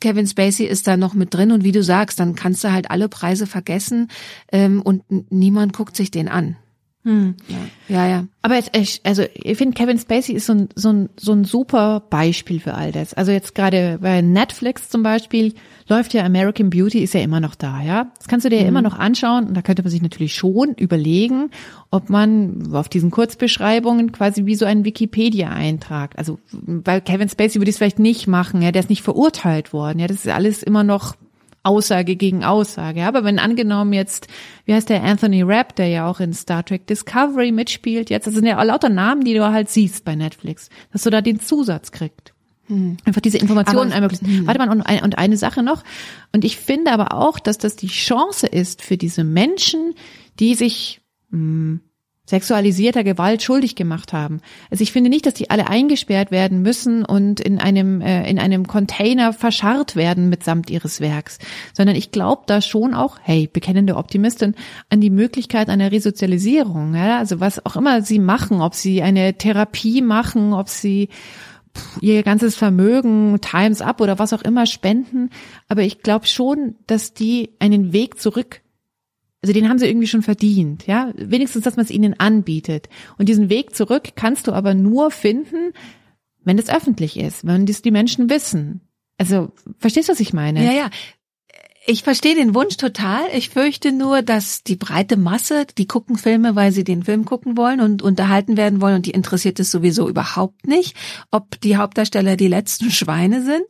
Kevin 0.00 0.26
Spacey 0.26 0.66
ist 0.66 0.86
da 0.86 0.96
noch 0.96 1.14
mit 1.14 1.34
drin 1.34 1.52
und 1.52 1.64
wie 1.64 1.72
du 1.72 1.82
sagst, 1.82 2.20
dann 2.20 2.34
kannst 2.34 2.62
du 2.64 2.72
halt 2.72 2.90
alle 2.90 3.08
Preise 3.08 3.46
vergessen 3.46 4.08
ähm, 4.52 4.80
und 4.82 5.02
niemand 5.30 5.72
guckt 5.72 5.96
sich 5.96 6.10
den 6.10 6.28
an. 6.28 6.56
Hm. 7.04 7.34
Ja. 7.48 7.56
ja, 7.88 8.08
ja. 8.08 8.24
Aber 8.42 8.54
jetzt, 8.54 8.76
ich, 8.76 9.00
also 9.04 9.24
ich 9.34 9.58
finde, 9.58 9.74
Kevin 9.74 9.98
Spacey 9.98 10.34
ist 10.34 10.46
so 10.46 10.52
ein, 10.52 10.68
so, 10.76 10.90
ein, 10.90 11.08
so 11.18 11.32
ein 11.32 11.44
super 11.44 12.00
Beispiel 12.10 12.60
für 12.60 12.74
all 12.74 12.92
das. 12.92 13.12
Also 13.14 13.32
jetzt 13.32 13.56
gerade 13.56 13.98
bei 14.00 14.22
Netflix 14.22 14.88
zum 14.88 15.02
Beispiel 15.02 15.54
läuft 15.88 16.14
ja 16.14 16.24
American 16.24 16.70
Beauty, 16.70 17.00
ist 17.00 17.14
ja 17.14 17.20
immer 17.20 17.40
noch 17.40 17.56
da, 17.56 17.82
ja. 17.82 18.12
Das 18.18 18.28
kannst 18.28 18.44
du 18.44 18.50
dir 18.50 18.56
ja 18.56 18.62
mhm. 18.62 18.68
immer 18.68 18.82
noch 18.82 18.98
anschauen 18.98 19.48
und 19.48 19.54
da 19.54 19.62
könnte 19.62 19.82
man 19.82 19.90
sich 19.90 20.00
natürlich 20.00 20.34
schon 20.34 20.74
überlegen, 20.74 21.50
ob 21.90 22.08
man 22.08 22.72
auf 22.72 22.88
diesen 22.88 23.10
Kurzbeschreibungen 23.10 24.12
quasi 24.12 24.46
wie 24.46 24.54
so 24.54 24.64
einen 24.64 24.84
Wikipedia-Eintrag, 24.84 26.16
also 26.16 26.38
bei 26.52 27.00
Kevin 27.00 27.28
Spacey 27.28 27.56
würde 27.56 27.70
ich 27.70 27.74
es 27.74 27.78
vielleicht 27.78 27.98
nicht 27.98 28.28
machen, 28.28 28.62
ja, 28.62 28.70
der 28.70 28.80
ist 28.80 28.90
nicht 28.90 29.02
verurteilt 29.02 29.72
worden, 29.72 29.98
ja, 29.98 30.06
das 30.06 30.18
ist 30.18 30.28
alles 30.28 30.62
immer 30.62 30.84
noch 30.84 31.16
Aussage 31.62 32.16
gegen 32.16 32.44
Aussage. 32.44 33.04
Aber 33.04 33.24
wenn 33.24 33.38
angenommen 33.38 33.92
jetzt, 33.92 34.26
wie 34.64 34.74
heißt 34.74 34.88
der 34.88 35.02
Anthony 35.02 35.42
Rapp, 35.42 35.76
der 35.76 35.88
ja 35.88 36.08
auch 36.08 36.20
in 36.20 36.32
Star 36.32 36.64
Trek 36.64 36.86
Discovery 36.86 37.52
mitspielt, 37.52 38.10
jetzt, 38.10 38.26
das 38.26 38.34
sind 38.34 38.46
ja 38.46 38.62
lauter 38.62 38.88
Namen, 38.88 39.24
die 39.24 39.34
du 39.34 39.44
halt 39.50 39.68
siehst 39.68 40.04
bei 40.04 40.14
Netflix, 40.14 40.68
dass 40.92 41.02
du 41.02 41.10
da 41.10 41.20
den 41.20 41.40
Zusatz 41.40 41.92
kriegst. 41.92 42.32
Hm. 42.66 42.96
Einfach 43.04 43.20
diese 43.20 43.38
Informationen 43.38 43.92
einmal. 43.92 44.10
Hm. 44.10 44.46
Warte 44.46 44.58
mal, 44.58 44.70
und, 44.70 44.82
und 45.02 45.18
eine 45.18 45.36
Sache 45.36 45.62
noch. 45.62 45.82
Und 46.32 46.44
ich 46.44 46.56
finde 46.56 46.92
aber 46.92 47.12
auch, 47.12 47.38
dass 47.38 47.58
das 47.58 47.76
die 47.76 47.88
Chance 47.88 48.46
ist 48.46 48.82
für 48.82 48.96
diese 48.96 49.24
Menschen, 49.24 49.94
die 50.38 50.54
sich 50.54 51.00
mh, 51.30 51.38
hm, 51.38 51.80
sexualisierter 52.24 53.02
Gewalt 53.02 53.42
schuldig 53.42 53.74
gemacht 53.74 54.12
haben. 54.12 54.40
Also 54.70 54.82
ich 54.82 54.92
finde 54.92 55.10
nicht, 55.10 55.26
dass 55.26 55.34
die 55.34 55.50
alle 55.50 55.68
eingesperrt 55.68 56.30
werden 56.30 56.62
müssen 56.62 57.04
und 57.04 57.40
in 57.40 57.58
einem 57.58 58.00
äh, 58.00 58.28
in 58.30 58.38
einem 58.38 58.66
Container 58.66 59.32
verscharrt 59.32 59.96
werden 59.96 60.28
mitsamt 60.28 60.70
ihres 60.70 61.00
Werks, 61.00 61.38
sondern 61.72 61.96
ich 61.96 62.12
glaube 62.12 62.42
da 62.46 62.60
schon 62.60 62.94
auch, 62.94 63.18
hey, 63.22 63.48
bekennende 63.52 63.96
Optimistin, 63.96 64.54
an 64.88 65.00
die 65.00 65.10
Möglichkeit 65.10 65.68
einer 65.68 65.90
Resozialisierung. 65.90 66.94
Ja? 66.94 67.18
Also 67.18 67.40
was 67.40 67.64
auch 67.66 67.74
immer 67.74 68.02
sie 68.02 68.20
machen, 68.20 68.60
ob 68.60 68.74
sie 68.74 69.02
eine 69.02 69.34
Therapie 69.34 70.00
machen, 70.00 70.52
ob 70.52 70.68
sie 70.68 71.08
ihr 72.00 72.22
ganzes 72.22 72.54
Vermögen, 72.54 73.40
Times 73.40 73.80
Up 73.80 74.00
oder 74.00 74.18
was 74.18 74.32
auch 74.32 74.42
immer 74.42 74.66
spenden. 74.66 75.30
Aber 75.68 75.82
ich 75.82 76.02
glaube 76.02 76.26
schon, 76.26 76.76
dass 76.86 77.14
die 77.14 77.54
einen 77.58 77.92
Weg 77.92 78.20
zurück 78.20 78.60
also 79.42 79.52
den 79.52 79.68
haben 79.68 79.78
sie 79.78 79.88
irgendwie 79.88 80.06
schon 80.06 80.22
verdient, 80.22 80.86
ja. 80.86 81.12
Wenigstens, 81.16 81.64
dass 81.64 81.76
man 81.76 81.84
es 81.84 81.90
ihnen 81.90 82.18
anbietet. 82.18 82.88
Und 83.18 83.28
diesen 83.28 83.50
Weg 83.50 83.74
zurück 83.74 84.10
kannst 84.14 84.46
du 84.46 84.52
aber 84.52 84.74
nur 84.74 85.10
finden, 85.10 85.72
wenn 86.44 86.58
es 86.58 86.68
öffentlich 86.68 87.18
ist, 87.18 87.44
wenn 87.44 87.66
das 87.66 87.82
die 87.82 87.90
Menschen 87.90 88.30
wissen. 88.30 88.82
Also, 89.18 89.52
verstehst 89.78 90.08
du, 90.08 90.12
was 90.12 90.20
ich 90.20 90.32
meine? 90.32 90.64
Ja, 90.64 90.72
ja. 90.72 90.90
Ich 91.84 92.04
verstehe 92.04 92.36
den 92.36 92.54
Wunsch 92.54 92.76
total. 92.76 93.22
Ich 93.34 93.50
fürchte 93.50 93.90
nur, 93.90 94.22
dass 94.22 94.62
die 94.62 94.76
breite 94.76 95.16
Masse, 95.16 95.66
die 95.76 95.88
gucken 95.88 96.16
Filme, 96.16 96.54
weil 96.54 96.70
sie 96.70 96.84
den 96.84 97.02
Film 97.02 97.24
gucken 97.24 97.56
wollen 97.56 97.80
und 97.80 98.02
unterhalten 98.02 98.56
werden 98.56 98.80
wollen 98.80 98.94
und 98.94 99.06
die 99.06 99.10
interessiert 99.10 99.58
es 99.58 99.72
sowieso 99.72 100.08
überhaupt 100.08 100.68
nicht, 100.68 100.96
ob 101.32 101.60
die 101.60 101.76
Hauptdarsteller 101.76 102.36
die 102.36 102.46
letzten 102.46 102.92
Schweine 102.92 103.42
sind. 103.42 103.64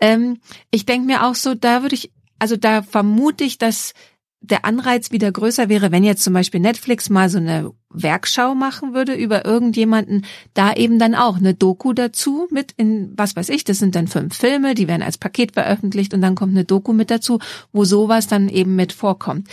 Ähm, 0.00 0.38
ich 0.72 0.86
denke 0.86 1.06
mir 1.06 1.24
auch 1.24 1.36
so, 1.36 1.54
da 1.54 1.82
würde 1.82 1.94
ich, 1.94 2.10
also 2.40 2.56
da 2.56 2.82
vermute 2.82 3.44
ich, 3.44 3.58
dass 3.58 3.94
der 4.42 4.64
Anreiz 4.64 5.12
wieder 5.12 5.30
größer 5.30 5.68
wäre, 5.68 5.92
wenn 5.92 6.04
jetzt 6.04 6.24
zum 6.24 6.34
Beispiel 6.34 6.60
Netflix 6.60 7.08
mal 7.08 7.28
so 7.28 7.38
eine 7.38 7.72
Werkschau 7.90 8.54
machen 8.54 8.92
würde 8.92 9.14
über 9.14 9.44
irgendjemanden, 9.44 10.26
da 10.52 10.72
eben 10.72 10.98
dann 10.98 11.14
auch 11.14 11.36
eine 11.36 11.54
Doku 11.54 11.92
dazu 11.92 12.48
mit 12.50 12.72
in, 12.76 13.12
was 13.16 13.36
weiß 13.36 13.48
ich, 13.50 13.64
das 13.64 13.78
sind 13.78 13.94
dann 13.94 14.08
fünf 14.08 14.36
Filme, 14.36 14.74
die 14.74 14.88
werden 14.88 15.02
als 15.02 15.16
Paket 15.16 15.52
veröffentlicht 15.52 16.12
und 16.12 16.22
dann 16.22 16.34
kommt 16.34 16.52
eine 16.52 16.64
Doku 16.64 16.92
mit 16.92 17.10
dazu, 17.10 17.38
wo 17.72 17.84
sowas 17.84 18.26
dann 18.26 18.48
eben 18.48 18.74
mit 18.74 18.92
vorkommt. 18.92 19.48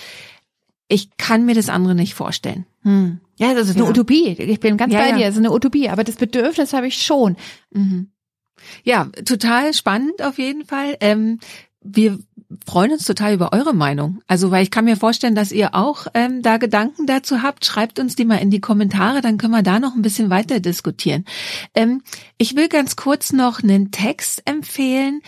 Ich 0.88 1.16
kann 1.18 1.46
mir 1.46 1.54
das 1.54 1.70
andere 1.70 1.94
nicht 1.94 2.16
vorstellen. 2.16 2.66
Hm. 2.82 3.20
Ja, 3.38 3.54
das 3.54 3.70
ist 3.70 3.76
eine 3.76 3.86
ja. 3.86 3.92
Utopie. 3.92 4.30
Ich 4.30 4.60
bin 4.60 4.76
ganz 4.76 4.92
ja, 4.92 5.00
bei 5.00 5.12
dir, 5.12 5.26
das 5.28 5.36
ist 5.36 5.40
eine 5.40 5.52
Utopie, 5.52 5.88
aber 5.90 6.04
das 6.04 6.16
Bedürfnis 6.16 6.74
habe 6.74 6.88
ich 6.88 7.02
schon. 7.02 7.38
Mhm. 7.72 8.10
Ja, 8.84 9.06
total 9.24 9.74
spannend 9.74 10.22
auf 10.22 10.38
jeden 10.40 10.66
Fall. 10.66 10.98
Ähm, 11.00 11.40
wir 11.82 12.20
freuen 12.66 12.92
uns 12.92 13.06
total 13.06 13.34
über 13.34 13.54
eure 13.54 13.74
Meinung. 13.74 14.22
Also, 14.28 14.52
weil 14.52 14.64
ich 14.64 14.72
kann 14.72 14.86
mir 14.86 14.98
vorstellen, 14.98 15.36
dass 15.36 15.52
ihr 15.52 15.76
auch 15.76 16.08
ähm, 16.14 16.42
da 16.42 16.58
Gedanken 16.58 17.06
dazu 17.06 17.44
habt. 17.44 17.66
Schreibt 17.66 18.00
uns 18.00 18.16
die 18.16 18.26
mal 18.26 18.38
in 18.38 18.50
die 18.50 18.62
Kommentare, 18.62 19.22
dann 19.22 19.38
können 19.38 19.54
wir 19.54 19.64
da 19.64 19.80
noch 19.80 19.96
ein 19.96 20.02
bisschen 20.02 20.30
weiter 20.30 20.60
diskutieren. 20.60 21.26
Ähm, 21.76 22.02
ich 22.38 22.56
will 22.56 22.68
ganz 22.68 22.96
kurz 22.96 23.34
noch 23.34 23.62
einen 23.62 23.92
Text 23.92 24.42
empfehlen, 24.46 25.22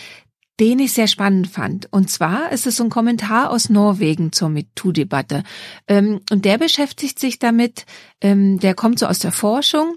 den 0.60 0.79
ich 0.79 0.93
sehr 0.93 1.07
spannend 1.07 1.47
fand. 1.47 1.91
Und 1.91 2.10
zwar 2.10 2.51
ist 2.51 2.67
es 2.67 2.77
so 2.77 2.84
ein 2.84 2.89
Kommentar 2.89 3.49
aus 3.51 3.69
Norwegen 3.69 4.31
zur 4.31 4.49
MeToo-Debatte. 4.49 5.43
Ähm, 5.88 6.21
und 6.31 6.45
der 6.45 6.57
beschäftigt 6.57 7.19
sich 7.19 7.39
damit, 7.39 7.86
ähm, 8.21 8.60
der 8.60 8.75
kommt 8.75 8.99
so 8.99 9.07
aus 9.07 9.19
der 9.19 9.31
Forschung 9.31 9.95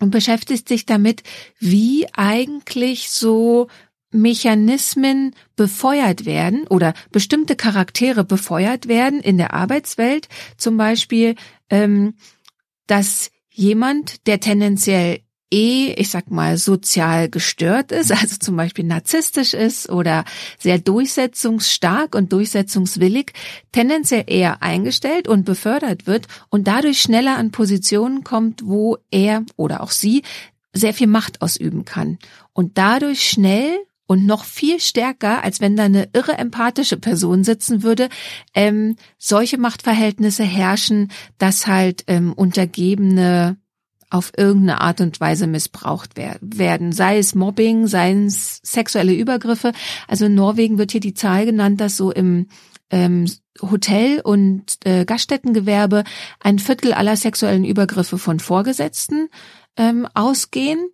und 0.00 0.10
beschäftigt 0.10 0.68
sich 0.68 0.86
damit, 0.86 1.22
wie 1.58 2.06
eigentlich 2.12 3.10
so 3.10 3.68
Mechanismen 4.16 5.34
befeuert 5.54 6.24
werden 6.24 6.66
oder 6.66 6.94
bestimmte 7.12 7.56
Charaktere 7.56 8.24
befeuert 8.24 8.88
werden 8.88 9.20
in 9.20 9.38
der 9.38 9.54
Arbeitswelt. 9.54 10.28
Zum 10.56 10.76
Beispiel, 10.76 11.34
ähm, 11.70 12.14
dass 12.86 13.30
jemand, 13.50 14.26
der 14.26 14.40
tendenziell 14.40 15.20
eh, 15.52 15.94
ich 15.96 16.10
sag 16.10 16.30
mal, 16.30 16.58
sozial 16.58 17.28
gestört 17.28 17.92
ist, 17.92 18.12
also 18.20 18.36
zum 18.38 18.56
Beispiel 18.56 18.84
narzisstisch 18.84 19.54
ist 19.54 19.88
oder 19.88 20.24
sehr 20.58 20.78
durchsetzungsstark 20.78 22.14
und 22.14 22.32
durchsetzungswillig, 22.32 23.32
tendenziell 23.72 24.24
eher 24.26 24.62
eingestellt 24.62 25.28
und 25.28 25.44
befördert 25.44 26.06
wird 26.06 26.26
und 26.50 26.66
dadurch 26.66 27.00
schneller 27.00 27.36
an 27.36 27.50
Positionen 27.50 28.24
kommt, 28.24 28.66
wo 28.66 28.98
er 29.10 29.44
oder 29.56 29.82
auch 29.82 29.90
sie 29.90 30.22
sehr 30.72 30.92
viel 30.92 31.06
Macht 31.06 31.42
ausüben 31.42 31.84
kann 31.84 32.18
und 32.52 32.76
dadurch 32.76 33.22
schnell 33.22 33.78
und 34.06 34.26
noch 34.26 34.44
viel 34.44 34.80
stärker, 34.80 35.42
als 35.42 35.60
wenn 35.60 35.76
da 35.76 35.84
eine 35.84 36.08
irre 36.12 36.38
empathische 36.38 36.96
Person 36.96 37.44
sitzen 37.44 37.82
würde, 37.82 38.08
ähm, 38.54 38.96
solche 39.18 39.58
Machtverhältnisse 39.58 40.44
herrschen, 40.44 41.10
dass 41.38 41.66
halt 41.66 42.04
ähm, 42.06 42.32
Untergebene 42.32 43.56
auf 44.08 44.32
irgendeine 44.36 44.80
Art 44.80 45.00
und 45.00 45.20
Weise 45.20 45.46
missbraucht 45.46 46.16
werden, 46.16 46.92
sei 46.92 47.18
es 47.18 47.34
Mobbing, 47.34 47.88
sei 47.88 48.12
es 48.12 48.60
sexuelle 48.62 49.14
Übergriffe. 49.14 49.72
Also 50.06 50.26
in 50.26 50.34
Norwegen 50.34 50.78
wird 50.78 50.92
hier 50.92 51.00
die 51.00 51.14
Zahl 51.14 51.44
genannt, 51.44 51.80
dass 51.80 51.96
so 51.96 52.12
im 52.12 52.46
ähm, 52.90 53.26
Hotel- 53.60 54.20
und 54.20 54.78
äh, 54.84 55.04
Gaststättengewerbe 55.04 56.04
ein 56.40 56.60
Viertel 56.60 56.92
aller 56.92 57.16
sexuellen 57.16 57.64
Übergriffe 57.64 58.16
von 58.16 58.38
Vorgesetzten 58.38 59.28
ähm, 59.76 60.06
ausgehen. 60.14 60.88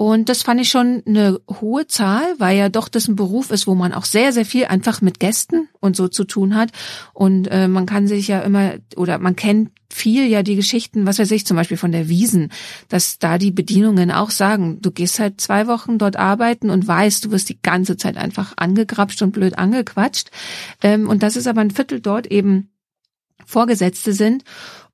Und 0.00 0.30
das 0.30 0.40
fand 0.40 0.58
ich 0.62 0.70
schon 0.70 1.02
eine 1.04 1.42
hohe 1.60 1.86
Zahl, 1.86 2.22
weil 2.38 2.56
ja 2.56 2.70
doch 2.70 2.88
das 2.88 3.06
ein 3.06 3.16
Beruf 3.16 3.50
ist, 3.50 3.66
wo 3.66 3.74
man 3.74 3.92
auch 3.92 4.06
sehr, 4.06 4.32
sehr 4.32 4.46
viel 4.46 4.64
einfach 4.64 5.02
mit 5.02 5.20
Gästen 5.20 5.68
und 5.78 5.94
so 5.94 6.08
zu 6.08 6.24
tun 6.24 6.54
hat. 6.54 6.70
Und 7.12 7.48
äh, 7.48 7.68
man 7.68 7.84
kann 7.84 8.06
sich 8.06 8.26
ja 8.26 8.40
immer, 8.40 8.76
oder 8.96 9.18
man 9.18 9.36
kennt 9.36 9.72
viel 9.90 10.26
ja 10.26 10.42
die 10.42 10.56
Geschichten, 10.56 11.04
was 11.04 11.18
weiß 11.18 11.30
ich, 11.32 11.44
zum 11.44 11.58
Beispiel 11.58 11.76
von 11.76 11.92
der 11.92 12.08
Wiesen, 12.08 12.50
dass 12.88 13.18
da 13.18 13.36
die 13.36 13.50
Bedienungen 13.50 14.10
auch 14.10 14.30
sagen, 14.30 14.80
du 14.80 14.90
gehst 14.90 15.18
halt 15.18 15.38
zwei 15.38 15.66
Wochen 15.66 15.98
dort 15.98 16.16
arbeiten 16.16 16.70
und 16.70 16.88
weißt, 16.88 17.26
du 17.26 17.30
wirst 17.30 17.50
die 17.50 17.60
ganze 17.60 17.98
Zeit 17.98 18.16
einfach 18.16 18.54
angegrapscht 18.56 19.20
und 19.20 19.32
blöd 19.32 19.58
angequatscht. 19.58 20.30
Ähm, 20.82 21.10
und 21.10 21.22
das 21.22 21.36
ist 21.36 21.46
aber 21.46 21.60
ein 21.60 21.72
Viertel 21.72 22.00
dort 22.00 22.26
eben 22.26 22.70
Vorgesetzte 23.44 24.14
sind. 24.14 24.44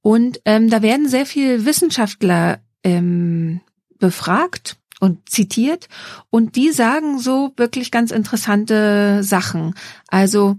Und 0.03 0.40
ähm, 0.45 0.69
da 0.69 0.83
werden 0.83 1.09
sehr 1.09 1.27
viel 1.27 1.64
Wissenschaftler 1.64 2.59
ähm, 2.83 3.61
befragt 4.01 4.79
und 5.07 5.29
zitiert 5.29 5.88
und 6.29 6.57
die 6.57 6.71
sagen 6.71 7.19
so 7.19 7.53
wirklich 7.57 7.90
ganz 7.90 8.11
interessante 8.11 9.23
Sachen. 9.23 9.75
Also, 10.09 10.57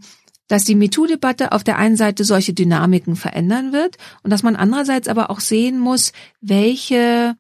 dass 0.48 0.64
die 0.64 0.76
MeToo-Debatte 0.76 1.52
auf 1.52 1.64
der 1.64 1.78
einen 1.78 1.98
Seite 1.98 2.24
solche 2.24 2.54
Dynamiken 2.54 3.16
verändern 3.16 3.74
wird 3.74 3.98
und 4.24 4.32
dass 4.32 4.44
man 4.44 4.56
andererseits 4.56 5.08
aber 5.08 5.30
auch 5.30 5.42
sehen 5.42 5.78
muss, 5.78 6.14
welche 6.42 7.36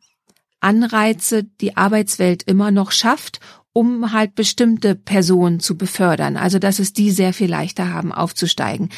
Anreize 0.60 1.44
die 1.44 1.78
Arbeitswelt 1.78 2.44
immer 2.44 2.72
noch 2.72 2.92
schafft, 2.92 3.40
um 3.72 4.12
halt 4.12 4.36
bestimmte 4.36 4.96
Personen 4.96 5.60
zu 5.60 5.78
befördern. 5.78 6.36
Also 6.36 6.60
dass 6.60 6.80
es 6.80 6.94
die 6.94 7.12
sehr 7.12 7.34
viel 7.34 7.50
leichter 7.50 7.94
haben, 7.94 8.12
aufzusteigen. 8.12 8.90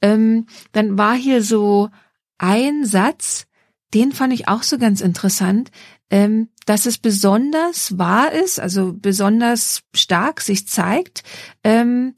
Ähm, 0.00 0.46
dann 0.72 0.96
war 0.96 1.16
hier 1.16 1.42
so 1.42 1.90
ein 2.38 2.84
Satz, 2.84 3.46
den 3.94 4.12
fand 4.12 4.32
ich 4.32 4.46
auch 4.46 4.62
so 4.62 4.78
ganz 4.78 5.00
interessant, 5.00 5.70
ähm, 6.10 6.48
dass 6.66 6.86
es 6.86 6.98
besonders 6.98 7.98
wahr 7.98 8.32
ist, 8.32 8.60
also 8.60 8.94
besonders 8.94 9.82
stark 9.94 10.40
sich 10.40 10.68
zeigt, 10.68 11.22
ähm, 11.64 12.14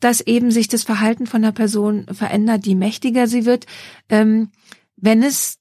dass 0.00 0.20
eben 0.20 0.50
sich 0.50 0.68
das 0.68 0.82
Verhalten 0.82 1.26
von 1.26 1.44
einer 1.44 1.52
Person 1.52 2.06
verändert, 2.12 2.66
die 2.66 2.74
mächtiger 2.74 3.28
sie 3.28 3.44
wird, 3.44 3.66
ähm, 4.08 4.50
wenn 4.96 5.22
es 5.22 5.58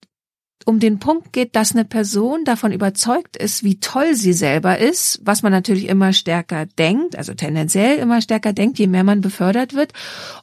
um 0.65 0.79
den 0.79 0.99
Punkt 0.99 1.33
geht, 1.33 1.55
dass 1.55 1.73
eine 1.73 1.85
Person 1.85 2.43
davon 2.43 2.71
überzeugt 2.71 3.35
ist, 3.35 3.63
wie 3.63 3.79
toll 3.79 4.15
sie 4.15 4.33
selber 4.33 4.77
ist, 4.77 5.19
was 5.23 5.43
man 5.43 5.51
natürlich 5.51 5.87
immer 5.87 6.13
stärker 6.13 6.65
denkt, 6.65 7.15
also 7.15 7.33
tendenziell 7.33 7.97
immer 7.97 8.21
stärker 8.21 8.53
denkt, 8.53 8.79
je 8.79 8.87
mehr 8.87 9.03
man 9.03 9.21
befördert 9.21 9.73
wird, 9.73 9.93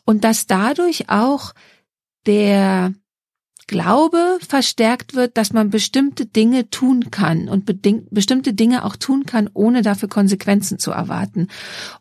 und 0.05 0.25
dass 0.25 0.47
dadurch 0.47 1.09
auch 1.09 1.53
der 2.27 2.95
Glaube 3.69 4.39
verstärkt 4.47 5.15
wird, 5.15 5.37
dass 5.37 5.53
man 5.53 5.71
bestimmte 5.71 6.27
Dinge 6.27 6.71
tun 6.71 7.11
kann 7.11 7.49
und 7.49 7.65
bestimmte 8.11 8.55
Dinge 8.55 8.85
auch 8.85 8.97
tun 8.97 9.27
kann, 9.27 9.49
ohne 9.53 9.83
dafür 9.83 10.09
Konsequenzen 10.09 10.79
zu 10.79 10.91
erwarten. 10.91 11.49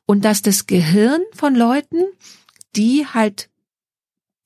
Und 0.06 0.26
dass 0.26 0.42
das 0.42 0.66
Gehirn 0.66 1.22
von 1.36 1.56
Leuten, 1.56 2.04
die 2.76 3.06
halt 3.06 3.50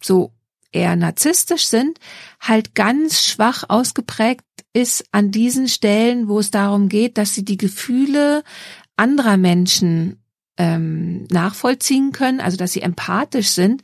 so 0.01 0.33
eher 0.71 0.95
narzisstisch 0.95 1.67
sind, 1.67 1.99
halt 2.39 2.75
ganz 2.75 3.23
schwach 3.23 3.65
ausgeprägt 3.69 4.43
ist 4.73 5.05
an 5.11 5.31
diesen 5.31 5.67
Stellen, 5.67 6.27
wo 6.27 6.39
es 6.39 6.49
darum 6.49 6.89
geht, 6.89 7.17
dass 7.17 7.35
sie 7.35 7.45
die 7.45 7.57
Gefühle 7.57 8.43
anderer 8.95 9.37
Menschen 9.37 10.23
ähm, 10.57 11.27
nachvollziehen 11.29 12.13
können, 12.13 12.41
also 12.41 12.57
dass 12.57 12.71
sie 12.71 12.81
empathisch 12.81 13.49
sind. 13.49 13.83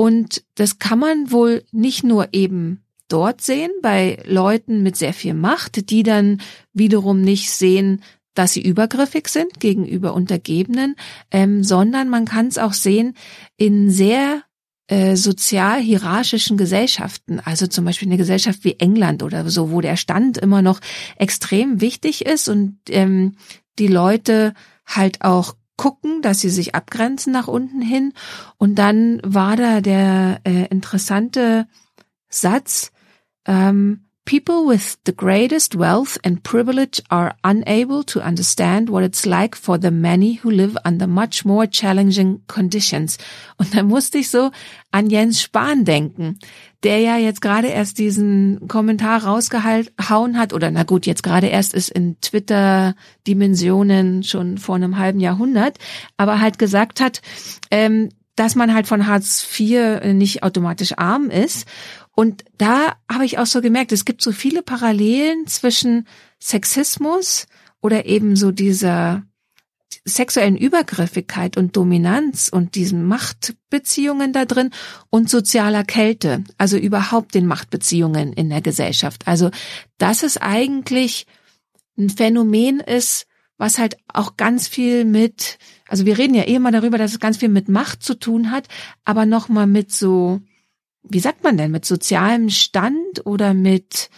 Und 0.00 0.44
das 0.54 0.78
kann 0.78 0.98
man 0.98 1.30
wohl 1.30 1.62
nicht 1.72 2.04
nur 2.04 2.28
eben 2.32 2.82
dort 3.08 3.42
sehen, 3.42 3.70
bei 3.82 4.18
Leuten 4.24 4.82
mit 4.82 4.96
sehr 4.96 5.12
viel 5.12 5.34
Macht, 5.34 5.90
die 5.90 6.02
dann 6.02 6.40
wiederum 6.72 7.20
nicht 7.20 7.50
sehen, 7.50 8.02
dass 8.32 8.54
sie 8.54 8.62
übergriffig 8.62 9.28
sind 9.28 9.60
gegenüber 9.60 10.14
Untergebenen, 10.14 10.96
ähm, 11.30 11.62
sondern 11.62 12.08
man 12.08 12.24
kann 12.24 12.46
es 12.46 12.56
auch 12.56 12.72
sehen 12.72 13.12
in 13.58 13.90
sehr 13.90 14.42
äh, 14.86 15.16
sozial 15.16 15.82
hierarchischen 15.82 16.56
Gesellschaften, 16.56 17.38
also 17.38 17.66
zum 17.66 17.84
Beispiel 17.84 18.08
eine 18.08 18.16
Gesellschaft 18.16 18.64
wie 18.64 18.80
England 18.80 19.22
oder 19.22 19.50
so, 19.50 19.70
wo 19.70 19.82
der 19.82 19.96
Stand 19.96 20.38
immer 20.38 20.62
noch 20.62 20.80
extrem 21.16 21.82
wichtig 21.82 22.24
ist 22.24 22.48
und 22.48 22.78
ähm, 22.88 23.34
die 23.78 23.88
Leute 23.88 24.54
halt 24.86 25.20
auch 25.20 25.56
gucken, 25.80 26.20
dass 26.20 26.40
sie 26.40 26.50
sich 26.50 26.74
abgrenzen 26.74 27.32
nach 27.32 27.48
unten 27.48 27.80
hin. 27.80 28.12
Und 28.58 28.74
dann 28.74 29.18
war 29.24 29.56
da 29.56 29.80
der 29.80 30.42
äh, 30.44 30.66
interessante 30.66 31.66
Satz, 32.28 32.92
ähm, 33.46 34.09
People 34.30 34.64
with 34.64 34.96
the 35.06 35.12
greatest 35.12 35.74
wealth 35.74 36.16
and 36.22 36.44
privilege 36.44 37.02
are 37.10 37.34
unable 37.42 38.04
to 38.04 38.20
understand 38.20 38.88
what 38.88 39.02
it's 39.02 39.26
like 39.26 39.56
for 39.56 39.76
the 39.76 39.90
many 39.90 40.34
who 40.34 40.52
live 40.52 40.78
under 40.84 41.08
much 41.08 41.44
more 41.44 41.66
challenging 41.66 42.40
conditions. 42.46 43.18
Und 43.56 43.74
da 43.74 43.82
musste 43.82 44.18
ich 44.18 44.30
so 44.30 44.52
an 44.92 45.10
Jens 45.10 45.42
Spahn 45.42 45.84
denken, 45.84 46.38
der 46.84 47.00
ja 47.00 47.16
jetzt 47.16 47.40
gerade 47.40 47.66
erst 47.66 47.98
diesen 47.98 48.68
Kommentar 48.68 49.24
rausgehauen 49.24 50.38
hat, 50.38 50.52
oder 50.52 50.70
na 50.70 50.84
gut, 50.84 51.06
jetzt 51.06 51.24
gerade 51.24 51.48
erst 51.48 51.74
ist 51.74 51.90
in 51.90 52.20
Twitter-Dimensionen 52.20 54.22
schon 54.22 54.58
vor 54.58 54.76
einem 54.76 54.96
halben 54.96 55.18
Jahrhundert, 55.18 55.76
aber 56.16 56.40
halt 56.40 56.60
gesagt 56.60 57.00
hat, 57.00 57.20
ähm, 57.72 58.10
dass 58.36 58.54
man 58.54 58.72
halt 58.72 58.86
von 58.86 59.06
Hartz 59.06 59.46
IV 59.58 60.14
nicht 60.14 60.42
automatisch 60.42 60.96
arm 60.96 61.30
ist 61.30 61.66
und 62.20 62.44
da 62.58 62.96
habe 63.10 63.24
ich 63.24 63.38
auch 63.38 63.46
so 63.46 63.62
gemerkt, 63.62 63.92
es 63.92 64.04
gibt 64.04 64.20
so 64.20 64.30
viele 64.30 64.60
Parallelen 64.60 65.46
zwischen 65.46 66.06
Sexismus 66.38 67.46
oder 67.80 68.04
eben 68.04 68.36
so 68.36 68.50
dieser 68.50 69.22
sexuellen 70.04 70.58
Übergriffigkeit 70.58 71.56
und 71.56 71.78
Dominanz 71.78 72.50
und 72.52 72.74
diesen 72.74 73.06
Machtbeziehungen 73.06 74.34
da 74.34 74.44
drin 74.44 74.68
und 75.08 75.30
sozialer 75.30 75.82
Kälte, 75.82 76.44
also 76.58 76.76
überhaupt 76.76 77.34
den 77.34 77.46
Machtbeziehungen 77.46 78.34
in 78.34 78.50
der 78.50 78.60
Gesellschaft. 78.60 79.26
Also, 79.26 79.50
dass 79.96 80.22
es 80.22 80.36
eigentlich 80.36 81.26
ein 81.96 82.10
Phänomen 82.10 82.80
ist, 82.80 83.28
was 83.56 83.78
halt 83.78 83.96
auch 84.08 84.36
ganz 84.36 84.68
viel 84.68 85.06
mit, 85.06 85.56
also 85.88 86.04
wir 86.04 86.18
reden 86.18 86.34
ja 86.34 86.42
eh 86.42 86.56
immer 86.56 86.70
darüber, 86.70 86.98
dass 86.98 87.12
es 87.12 87.18
ganz 87.18 87.38
viel 87.38 87.48
mit 87.48 87.70
Macht 87.70 88.02
zu 88.02 88.12
tun 88.12 88.50
hat, 88.50 88.68
aber 89.06 89.24
nochmal 89.24 89.66
mit 89.66 89.90
so 89.90 90.42
wie 91.02 91.20
sagt 91.20 91.42
man 91.42 91.56
denn, 91.56 91.70
mit 91.70 91.84
sozialem 91.84 92.50
Stand 92.50 93.24
oder 93.24 93.54
mit 93.54 94.10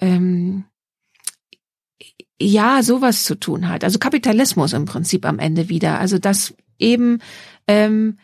ähm, 0.00 0.64
ja, 2.40 2.82
sowas 2.82 3.24
zu 3.24 3.34
tun 3.34 3.68
hat. 3.68 3.84
Also 3.84 3.98
Kapitalismus 3.98 4.72
im 4.72 4.86
Prinzip 4.86 5.26
am 5.26 5.38
Ende 5.38 5.68
wieder. 5.68 5.98
Also 5.98 6.18
dass 6.18 6.54
eben 6.78 7.18
ähm, 7.68 8.16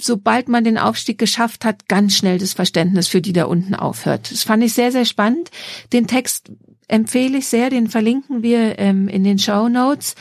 sobald 0.00 0.48
man 0.48 0.64
den 0.64 0.78
Aufstieg 0.78 1.18
geschafft 1.18 1.64
hat, 1.64 1.88
ganz 1.88 2.16
schnell 2.16 2.38
das 2.38 2.52
Verständnis 2.52 3.08
für 3.08 3.20
die 3.20 3.32
da 3.32 3.44
unten 3.44 3.74
aufhört. 3.74 4.30
Das 4.30 4.42
fand 4.42 4.62
ich 4.62 4.74
sehr, 4.74 4.92
sehr 4.92 5.04
spannend. 5.04 5.50
Den 5.92 6.06
Text 6.06 6.52
empfehle 6.88 7.38
ich 7.38 7.46
sehr, 7.46 7.70
den 7.70 7.88
verlinken 7.88 8.42
wir 8.42 8.78
ähm, 8.78 9.08
in 9.08 9.24
den 9.24 9.38
Show 9.38 9.68
Notes, 9.68 10.14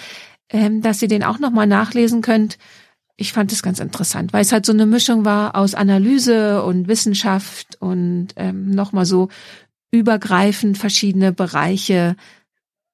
ähm, 0.50 0.82
dass 0.82 1.02
ihr 1.02 1.08
den 1.08 1.24
auch 1.24 1.39
nochmal 1.39 1.68
nachlesen 1.68 2.22
könnt 2.22 2.58
ich 3.15 3.34
fand 3.34 3.52
es 3.52 3.62
ganz 3.62 3.80
interessant, 3.80 4.34
weil 4.34 4.41
es 4.41 4.52
halt 4.52 4.65
so 4.65 4.73
eine 4.73 4.86
Mischung 4.86 5.26
war 5.26 5.56
aus 5.56 5.76
Analyse 5.76 6.63
und 6.63 6.88
Wissenschaft 6.88 7.78
und 7.80 8.30
ähm, 8.36 8.71
nochmal 8.71 9.06
so 9.06 9.30
übergreifend 9.91 10.78
verschiedene 10.78 11.32
Bereiche 11.32 12.15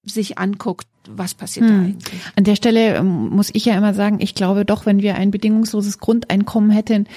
sich 0.03 0.37
anguckt, 0.37 0.87
was 1.07 1.33
passiert 1.33 1.67
hm. 1.67 1.75
da 1.75 1.81
eigentlich. 1.81 2.21
An 2.35 2.43
der 2.43 2.55
Stelle 2.55 2.95
ähm, 2.95 3.29
muss 3.29 3.49
ich 3.53 3.65
ja 3.65 3.77
immer 3.77 3.93
sagen, 3.93 4.17
ich 4.19 4.35
glaube 4.35 4.65
doch, 4.65 4.85
wenn 4.85 5.01
wir 5.01 5.15
ein 5.15 5.31
bedingungsloses 5.31 5.99
Grundeinkommen 5.99 6.71
hätten, 6.71 7.07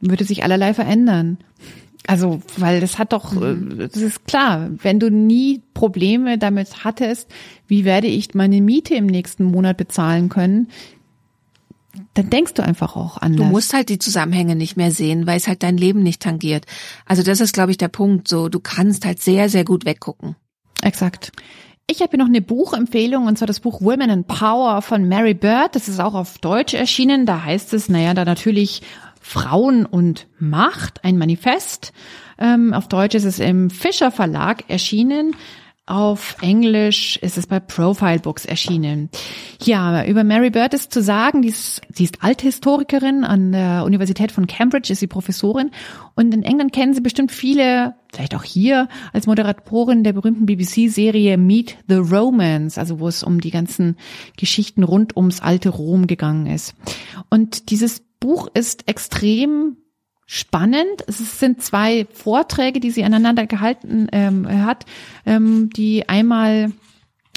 würde 0.00 0.24
sich 0.24 0.44
allerlei 0.44 0.74
verändern. 0.74 1.38
Also, 2.06 2.42
weil 2.58 2.80
das 2.80 2.98
hat 2.98 3.12
doch, 3.12 3.32
mhm. 3.32 3.80
Äh, 3.80 3.88
das 3.88 4.02
ist 4.02 4.26
klar, 4.26 4.70
wenn 4.82 4.98
du 4.98 5.10
nie 5.10 5.62
Probleme 5.72 6.36
damit 6.36 6.84
hattest, 6.84 7.28
wie 7.66 7.84
werde 7.84 8.08
ich 8.08 8.34
meine 8.34 8.60
Miete 8.60 8.94
im 8.94 9.06
nächsten 9.06 9.44
Monat 9.44 9.76
bezahlen 9.76 10.28
können, 10.28 10.68
dann 12.14 12.30
denkst 12.30 12.54
du 12.54 12.62
einfach 12.62 12.96
auch 12.96 13.18
anders. 13.18 13.38
Du 13.38 13.44
musst 13.44 13.74
halt 13.74 13.88
die 13.88 13.98
Zusammenhänge 13.98 14.56
nicht 14.56 14.76
mehr 14.76 14.90
sehen, 14.90 15.26
weil 15.26 15.36
es 15.36 15.48
halt 15.48 15.62
dein 15.62 15.76
Leben 15.76 16.02
nicht 16.02 16.22
tangiert. 16.22 16.66
Also 17.06 17.22
das 17.22 17.40
ist, 17.40 17.52
glaube 17.52 17.70
ich, 17.70 17.78
der 17.78 17.88
Punkt. 17.88 18.28
So, 18.28 18.48
du 18.48 18.60
kannst 18.60 19.04
halt 19.04 19.20
sehr, 19.22 19.48
sehr 19.48 19.64
gut 19.64 19.84
weggucken. 19.84 20.36
Exakt. 20.82 21.32
Ich 21.90 22.00
habe 22.00 22.10
hier 22.10 22.18
noch 22.18 22.26
eine 22.26 22.40
Buchempfehlung 22.40 23.26
und 23.26 23.36
zwar 23.36 23.46
das 23.46 23.60
Buch 23.60 23.82
Women 23.82 24.08
in 24.08 24.24
Power 24.24 24.82
von 24.82 25.06
Mary 25.08 25.34
Bird. 25.34 25.74
Das 25.74 25.88
ist 25.88 26.00
auch 26.00 26.14
auf 26.14 26.38
Deutsch 26.38 26.74
erschienen. 26.74 27.26
Da 27.26 27.44
heißt 27.44 27.74
es, 27.74 27.88
naja, 27.88 28.14
da 28.14 28.24
natürlich 28.24 28.82
Frauen 29.20 29.84
und 29.84 30.26
Macht, 30.38 31.04
ein 31.04 31.18
Manifest. 31.18 31.92
Ähm, 32.38 32.72
auf 32.72 32.88
Deutsch 32.88 33.14
ist 33.14 33.24
es 33.24 33.38
im 33.38 33.68
Fischer 33.70 34.10
Verlag 34.10 34.64
erschienen. 34.68 35.36
Auf 35.92 36.36
Englisch 36.40 37.18
ist 37.18 37.36
es 37.36 37.46
bei 37.46 37.60
Profile 37.60 38.18
Books 38.18 38.46
erschienen. 38.46 39.10
Ja, 39.62 40.06
über 40.06 40.24
Mary 40.24 40.48
Bird 40.48 40.72
ist 40.72 40.90
zu 40.90 41.02
sagen, 41.02 41.42
die 41.42 41.50
ist, 41.50 41.82
sie 41.92 42.04
ist 42.04 42.22
Althistorikerin 42.24 43.24
an 43.24 43.52
der 43.52 43.84
Universität 43.84 44.32
von 44.32 44.46
Cambridge, 44.46 44.90
ist 44.90 45.00
sie 45.00 45.06
Professorin. 45.06 45.70
Und 46.14 46.32
in 46.32 46.44
England 46.44 46.72
kennen 46.72 46.94
sie 46.94 47.02
bestimmt 47.02 47.30
viele, 47.30 47.94
vielleicht 48.10 48.34
auch 48.34 48.42
hier, 48.42 48.88
als 49.12 49.26
Moderatorin 49.26 50.02
der 50.02 50.14
berühmten 50.14 50.46
BBC-Serie 50.46 51.36
Meet 51.36 51.76
the 51.88 51.96
Romans, 51.96 52.78
also 52.78 52.98
wo 52.98 53.06
es 53.06 53.22
um 53.22 53.42
die 53.42 53.50
ganzen 53.50 53.98
Geschichten 54.38 54.84
rund 54.84 55.14
ums 55.14 55.42
alte 55.42 55.68
Rom 55.68 56.06
gegangen 56.06 56.46
ist. 56.46 56.74
Und 57.28 57.68
dieses 57.68 58.00
Buch 58.18 58.48
ist 58.54 58.88
extrem 58.88 59.76
spannend. 60.32 61.04
Es 61.06 61.38
sind 61.38 61.62
zwei 61.62 62.06
Vorträge, 62.10 62.80
die 62.80 62.90
sie 62.90 63.04
aneinander 63.04 63.46
gehalten 63.46 64.06
ähm, 64.12 64.48
hat, 64.64 64.86
ähm, 65.26 65.68
die 65.68 66.08
einmal 66.08 66.72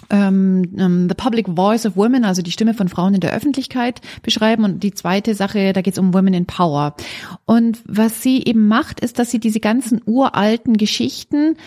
ähm, 0.09 0.73
ähm, 0.77 1.09
The 1.09 1.15
Public 1.15 1.47
Voice 1.49 1.85
of 1.85 1.97
Women, 1.97 2.23
also 2.23 2.41
die 2.41 2.53
Stimme 2.53 2.73
von 2.73 2.87
Frauen 2.87 3.13
in 3.13 3.19
der 3.19 3.33
Öffentlichkeit 3.33 3.99
beschreiben. 4.21 4.63
Und 4.63 4.81
die 4.81 4.93
zweite 4.93 5.35
Sache, 5.35 5.73
da 5.73 5.81
geht 5.81 5.95
es 5.95 5.99
um 5.99 6.13
Women 6.13 6.33
in 6.33 6.45
Power. 6.45 6.95
Und 7.43 7.79
was 7.85 8.23
sie 8.23 8.41
eben 8.45 8.69
macht, 8.69 9.01
ist, 9.01 9.19
dass 9.19 9.29
sie 9.29 9.39
diese 9.39 9.59
ganzen 9.59 10.01
uralten 10.05 10.77
Geschichten 10.77 11.57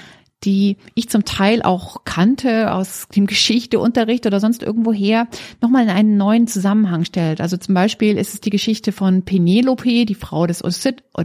die 0.45 0.76
ich 0.95 1.09
zum 1.09 1.24
Teil 1.24 1.62
auch 1.62 2.05
kannte 2.05 2.72
aus 2.72 3.09
dem 3.14 3.26
Geschichteunterricht 3.26 4.26
oder 4.26 4.41
sonst 4.41 4.62
irgendwo 4.62 4.93
her, 4.93 5.26
nochmal 5.61 5.84
in 5.84 5.91
einen 5.91 6.16
neuen 6.16 6.47
Zusammenhang 6.47 7.05
stellt. 7.05 7.41
Also 7.41 7.57
zum 7.57 7.74
Beispiel 7.74 8.16
ist 8.16 8.34
es 8.34 8.41
die 8.41 8.51
Geschichte 8.51 8.93
von 8.93 9.22
Penelope, 9.22 10.05
die 10.05 10.14
Frau 10.14 10.47
des, 10.47 10.62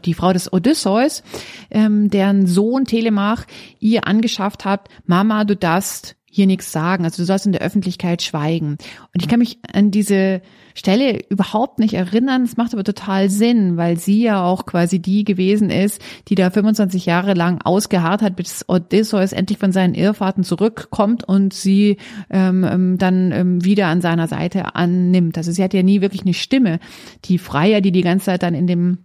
die 0.06 0.14
Frau 0.14 0.34
des 0.34 0.52
Odysseus, 0.52 1.24
ähm, 1.70 2.10
deren 2.10 2.48
Sohn 2.48 2.86
Telemach 2.86 3.46
ihr 3.80 4.08
angeschafft 4.08 4.66
hat, 4.66 4.90
Mama, 5.06 5.44
du 5.44 5.56
darfst 5.56 6.16
hier 6.34 6.48
nichts 6.48 6.72
sagen. 6.72 7.06
Also 7.06 7.22
du 7.22 7.26
sollst 7.28 7.46
in 7.46 7.52
der 7.52 7.62
Öffentlichkeit 7.62 8.24
schweigen. 8.24 8.78
Und 9.14 9.22
ich 9.22 9.28
kann 9.28 9.38
mich 9.38 9.60
an 9.72 9.92
diese 9.92 10.42
Stelle 10.74 11.20
überhaupt 11.30 11.78
nicht 11.78 11.94
erinnern. 11.94 12.42
Es 12.42 12.58
macht 12.58 12.74
aber 12.74 12.84
total 12.84 13.30
Sinn, 13.30 13.78
weil 13.78 14.00
sie 14.00 14.24
ja 14.24 14.44
auch 14.44 14.66
quasi 14.66 14.98
die 14.98 15.26
gewesen 15.26 15.70
ist, 15.70 16.02
die 16.30 16.36
da 16.36 16.50
25 16.50 17.06
Jahre 17.06 17.36
lang 17.36 17.62
ausgeharrt 17.62 18.24
hat, 18.24 18.36
bis 18.36 18.66
Odysseus 18.68 19.32
endlich 19.32 19.60
von 19.60 19.72
seinen 19.72 19.94
Irrfahrten 19.94 20.44
zurückkommt 20.44 21.24
und 21.24 21.54
sie 21.54 21.98
ähm, 22.32 22.66
ähm 22.68 22.98
dann 22.98 23.32
ähm, 23.32 23.64
wieder 23.64 23.88
an 23.88 24.02
seiner 24.02 24.28
Seite 24.28 24.76
annimmt. 24.76 25.38
Also 25.38 25.52
sie 25.52 25.64
hat 25.64 25.76
ja 25.76 25.84
nie 25.84 26.02
wirklich 26.02 26.24
eine 26.24 26.34
Stimme. 26.34 26.80
Die 27.26 27.38
Freier, 27.38 27.80
die 27.82 27.92
die 27.92 28.02
ganze 28.02 28.26
Zeit 28.26 28.42
dann 28.42 28.56
in 28.56 28.66
dem 28.66 28.98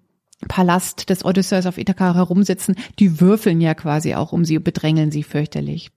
Palast 0.47 1.11
des 1.11 1.25
Odysseus 1.25 1.67
auf 1.67 1.79
Ithaka 1.79 2.15
herumsitzen, 2.15 2.77
die 3.01 3.21
würfeln 3.21 3.61
ja 3.61 3.75
quasi 3.75 4.15
auch 4.15 4.33
um 4.33 4.45
sie, 4.45 4.59
bedrängeln 4.61 5.11
sie 5.11 5.25
fürchterlich. 5.25 5.91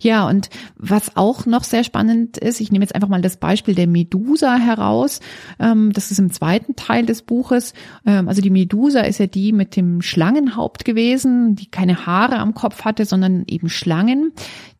Ja, 0.00 0.28
und 0.28 0.50
was 0.76 1.16
auch 1.16 1.46
noch 1.46 1.64
sehr 1.64 1.82
spannend 1.82 2.36
ist, 2.36 2.60
ich 2.60 2.70
nehme 2.70 2.84
jetzt 2.84 2.94
einfach 2.94 3.08
mal 3.08 3.22
das 3.22 3.38
Beispiel 3.38 3.74
der 3.74 3.86
Medusa 3.86 4.56
heraus. 4.56 5.20
Ähm, 5.58 5.94
das 5.94 6.10
ist 6.10 6.18
im 6.18 6.30
zweiten 6.30 6.76
Teil 6.76 7.06
des 7.06 7.22
Buches. 7.22 7.72
Ähm, 8.04 8.28
also 8.28 8.42
die 8.42 8.50
Medusa 8.50 9.00
ist 9.00 9.18
ja 9.18 9.26
die 9.26 9.52
mit 9.52 9.76
dem 9.76 10.02
Schlangenhaupt 10.02 10.84
gewesen, 10.84 11.56
die 11.56 11.70
keine 11.70 12.04
Haare 12.04 12.36
am 12.36 12.52
Kopf 12.52 12.84
hatte, 12.84 13.06
sondern 13.06 13.44
eben 13.46 13.70
Schlangen 13.70 14.32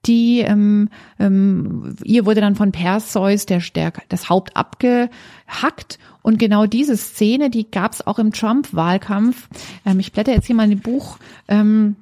die 0.06 0.40
ähm, 0.40 0.88
ähm, 1.18 1.96
ihr 2.04 2.26
wurde 2.26 2.40
dann 2.40 2.54
von 2.54 2.72
Perseus 2.72 3.46
der, 3.46 3.60
der 3.74 3.92
das 4.08 4.28
Haupt 4.28 4.56
abgehackt 4.56 5.98
und 6.26 6.40
genau 6.40 6.66
diese 6.66 6.96
Szene, 6.96 7.50
die 7.50 7.70
gab 7.70 7.92
es 7.92 8.04
auch 8.04 8.18
im 8.18 8.32
Trump-Wahlkampf. 8.32 9.48
Ähm, 9.84 10.00
ich 10.00 10.10
blätter 10.10 10.32
jetzt 10.32 10.46
hier 10.46 10.56
mal 10.56 10.64
in 10.64 10.70
dem 10.70 10.80
Buch. 10.80 11.18
Ähm, 11.46 11.94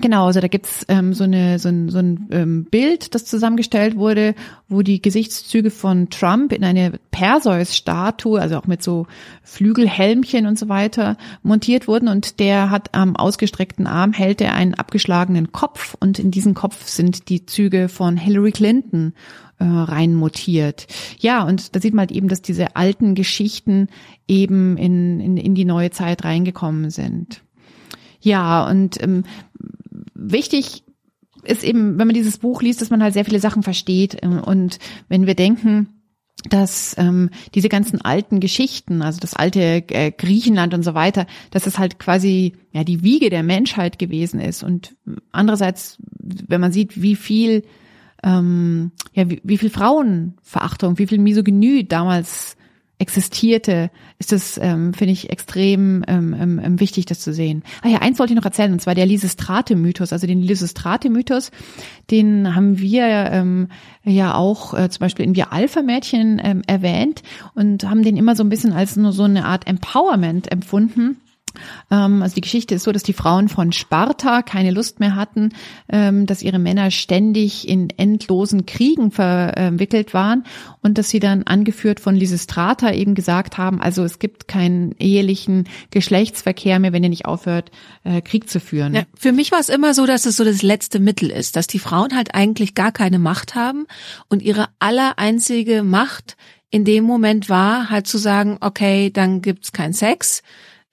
Genau, 0.00 0.26
also 0.26 0.40
da 0.40 0.48
gibt's 0.48 0.84
ähm, 0.88 1.14
so, 1.14 1.24
eine, 1.24 1.58
so 1.60 1.68
ein, 1.68 1.88
so 1.88 1.98
ein 1.98 2.26
ähm, 2.32 2.64
Bild, 2.64 3.14
das 3.14 3.26
zusammengestellt 3.26 3.96
wurde, 3.96 4.34
wo 4.68 4.82
die 4.82 5.00
Gesichtszüge 5.00 5.70
von 5.70 6.10
Trump 6.10 6.52
in 6.52 6.64
eine 6.64 6.98
Perseus-Statue, 7.12 8.40
also 8.40 8.58
auch 8.58 8.66
mit 8.66 8.82
so 8.82 9.06
Flügelhelmchen 9.44 10.46
und 10.46 10.58
so 10.58 10.68
weiter, 10.68 11.16
montiert 11.42 11.86
wurden. 11.86 12.08
Und 12.08 12.40
der 12.40 12.70
hat 12.70 12.92
am 12.92 13.14
ausgestreckten 13.14 13.86
Arm 13.86 14.12
hält 14.12 14.40
er 14.40 14.54
einen 14.54 14.74
abgeschlagenen 14.74 15.52
Kopf 15.52 15.96
und 16.00 16.18
in 16.18 16.32
diesen 16.32 16.54
Kopf 16.54 16.88
sind 16.88 17.28
die 17.28 17.46
Züge 17.46 17.88
von 17.88 18.16
Hillary 18.16 18.52
Clinton 18.52 19.14
äh, 19.60 19.64
rein 19.64 20.14
mutiert. 20.14 20.88
Ja, 21.20 21.44
und 21.44 21.76
da 21.76 21.80
sieht 21.80 21.94
man 21.94 22.08
halt 22.08 22.12
eben, 22.12 22.26
dass 22.26 22.42
diese 22.42 22.74
alten 22.74 23.14
Geschichten 23.14 23.86
eben 24.26 24.76
in, 24.76 25.20
in, 25.20 25.36
in 25.36 25.54
die 25.54 25.64
neue 25.64 25.90
Zeit 25.90 26.24
reingekommen 26.24 26.90
sind. 26.90 27.42
Ja, 28.20 28.66
und 28.68 29.00
ähm, 29.02 29.24
wichtig 30.14 30.84
ist 31.42 31.64
eben, 31.64 31.98
wenn 31.98 32.06
man 32.06 32.14
dieses 32.14 32.38
Buch 32.38 32.62
liest, 32.62 32.80
dass 32.80 32.90
man 32.90 33.02
halt 33.02 33.14
sehr 33.14 33.24
viele 33.24 33.40
Sachen 33.40 33.62
versteht. 33.62 34.16
Ähm, 34.22 34.40
und 34.42 34.78
wenn 35.08 35.26
wir 35.26 35.34
denken, 35.34 35.88
dass 36.48 36.94
ähm, 36.98 37.30
diese 37.54 37.68
ganzen 37.68 38.00
alten 38.00 38.40
Geschichten, 38.40 39.02
also 39.02 39.20
das 39.20 39.34
alte 39.34 39.60
äh, 39.60 40.10
Griechenland 40.10 40.74
und 40.74 40.82
so 40.82 40.94
weiter, 40.94 41.26
dass 41.50 41.66
es 41.66 41.78
halt 41.78 41.98
quasi 41.98 42.54
ja 42.72 42.84
die 42.84 43.02
Wiege 43.02 43.30
der 43.30 43.42
Menschheit 43.42 43.98
gewesen 43.98 44.40
ist. 44.40 44.62
Und 44.62 44.96
andererseits, 45.32 45.98
wenn 46.18 46.60
man 46.60 46.72
sieht, 46.72 47.00
wie 47.00 47.16
viel 47.16 47.64
ähm, 48.22 48.92
ja 49.12 49.30
wie, 49.30 49.40
wie 49.44 49.58
viel 49.58 49.70
Frauenverachtung, 49.70 50.98
wie 50.98 51.06
viel 51.06 51.18
Misogynie 51.18 51.86
damals 51.86 52.56
existierte, 52.98 53.90
ist 54.18 54.32
das, 54.32 54.58
ähm, 54.58 54.94
finde 54.94 55.12
ich, 55.12 55.30
extrem 55.30 56.04
ähm, 56.06 56.34
ähm, 56.38 56.60
ähm, 56.62 56.80
wichtig, 56.80 57.06
das 57.06 57.20
zu 57.20 57.32
sehen. 57.32 57.64
Ah 57.82 57.88
ja, 57.88 57.98
eins 57.98 58.18
wollte 58.18 58.32
ich 58.32 58.36
noch 58.36 58.44
erzählen, 58.44 58.72
und 58.72 58.80
zwar 58.80 58.94
der 58.94 59.06
Lysistrate-Mythos. 59.06 60.12
Also 60.12 60.26
den 60.26 60.42
Lysistrate-Mythos, 60.42 61.50
den 62.10 62.54
haben 62.54 62.78
wir 62.78 63.06
ähm, 63.06 63.68
ja 64.04 64.34
auch 64.34 64.74
äh, 64.74 64.88
zum 64.90 65.00
Beispiel 65.00 65.24
in 65.24 65.34
Wir 65.34 65.52
Alpha-Mädchen 65.52 66.40
ähm, 66.42 66.62
erwähnt 66.66 67.22
und 67.54 67.88
haben 67.88 68.02
den 68.02 68.16
immer 68.16 68.36
so 68.36 68.44
ein 68.44 68.48
bisschen 68.48 68.72
als 68.72 68.96
nur 68.96 69.12
so 69.12 69.24
eine 69.24 69.44
Art 69.44 69.66
Empowerment 69.66 70.52
empfunden 70.52 71.16
also 71.88 72.34
die 72.34 72.40
Geschichte 72.40 72.74
ist 72.74 72.84
so, 72.84 72.92
dass 72.92 73.02
die 73.02 73.12
Frauen 73.12 73.48
von 73.48 73.72
Sparta 73.72 74.42
keine 74.42 74.70
Lust 74.70 75.00
mehr 75.00 75.16
hatten, 75.16 75.50
ähm, 75.88 76.26
dass 76.26 76.42
ihre 76.42 76.58
Männer 76.58 76.90
ständig 76.90 77.68
in 77.68 77.90
endlosen 77.90 78.66
Kriegen 78.66 79.10
verwickelt 79.10 80.14
waren 80.14 80.44
und 80.82 80.98
dass 80.98 81.10
sie 81.10 81.20
dann 81.20 81.44
angeführt 81.44 82.00
von 82.00 82.16
Lysistrata 82.16 82.92
eben 82.92 83.14
gesagt 83.14 83.58
haben, 83.58 83.80
also 83.80 84.04
es 84.04 84.18
gibt 84.18 84.48
keinen 84.48 84.94
ehelichen 84.98 85.68
Geschlechtsverkehr 85.90 86.78
mehr, 86.78 86.92
wenn 86.92 87.02
ihr 87.02 87.10
nicht 87.10 87.26
aufhört, 87.26 87.70
äh, 88.04 88.20
Krieg 88.20 88.48
zu 88.48 88.60
führen. 88.60 88.94
Ja, 88.94 89.02
für 89.14 89.32
mich 89.32 89.52
war 89.52 89.60
es 89.60 89.68
immer 89.68 89.94
so, 89.94 90.06
dass 90.06 90.26
es 90.26 90.36
so 90.36 90.44
das 90.44 90.62
letzte 90.62 91.00
Mittel 91.00 91.30
ist, 91.30 91.56
dass 91.56 91.66
die 91.66 91.78
Frauen 91.78 92.14
halt 92.14 92.34
eigentlich 92.34 92.74
gar 92.74 92.92
keine 92.92 93.18
Macht 93.18 93.54
haben 93.54 93.86
und 94.28 94.42
ihre 94.42 94.68
aller 94.78 95.18
einzige 95.18 95.82
Macht 95.82 96.36
in 96.74 96.84
dem 96.84 97.04
Moment 97.04 97.48
war, 97.48 97.88
halt 97.88 98.08
zu 98.08 98.18
sagen, 98.18 98.58
okay, 98.60 99.10
dann 99.10 99.42
gibt's 99.42 99.70
keinen 99.70 99.92
Sex, 99.92 100.42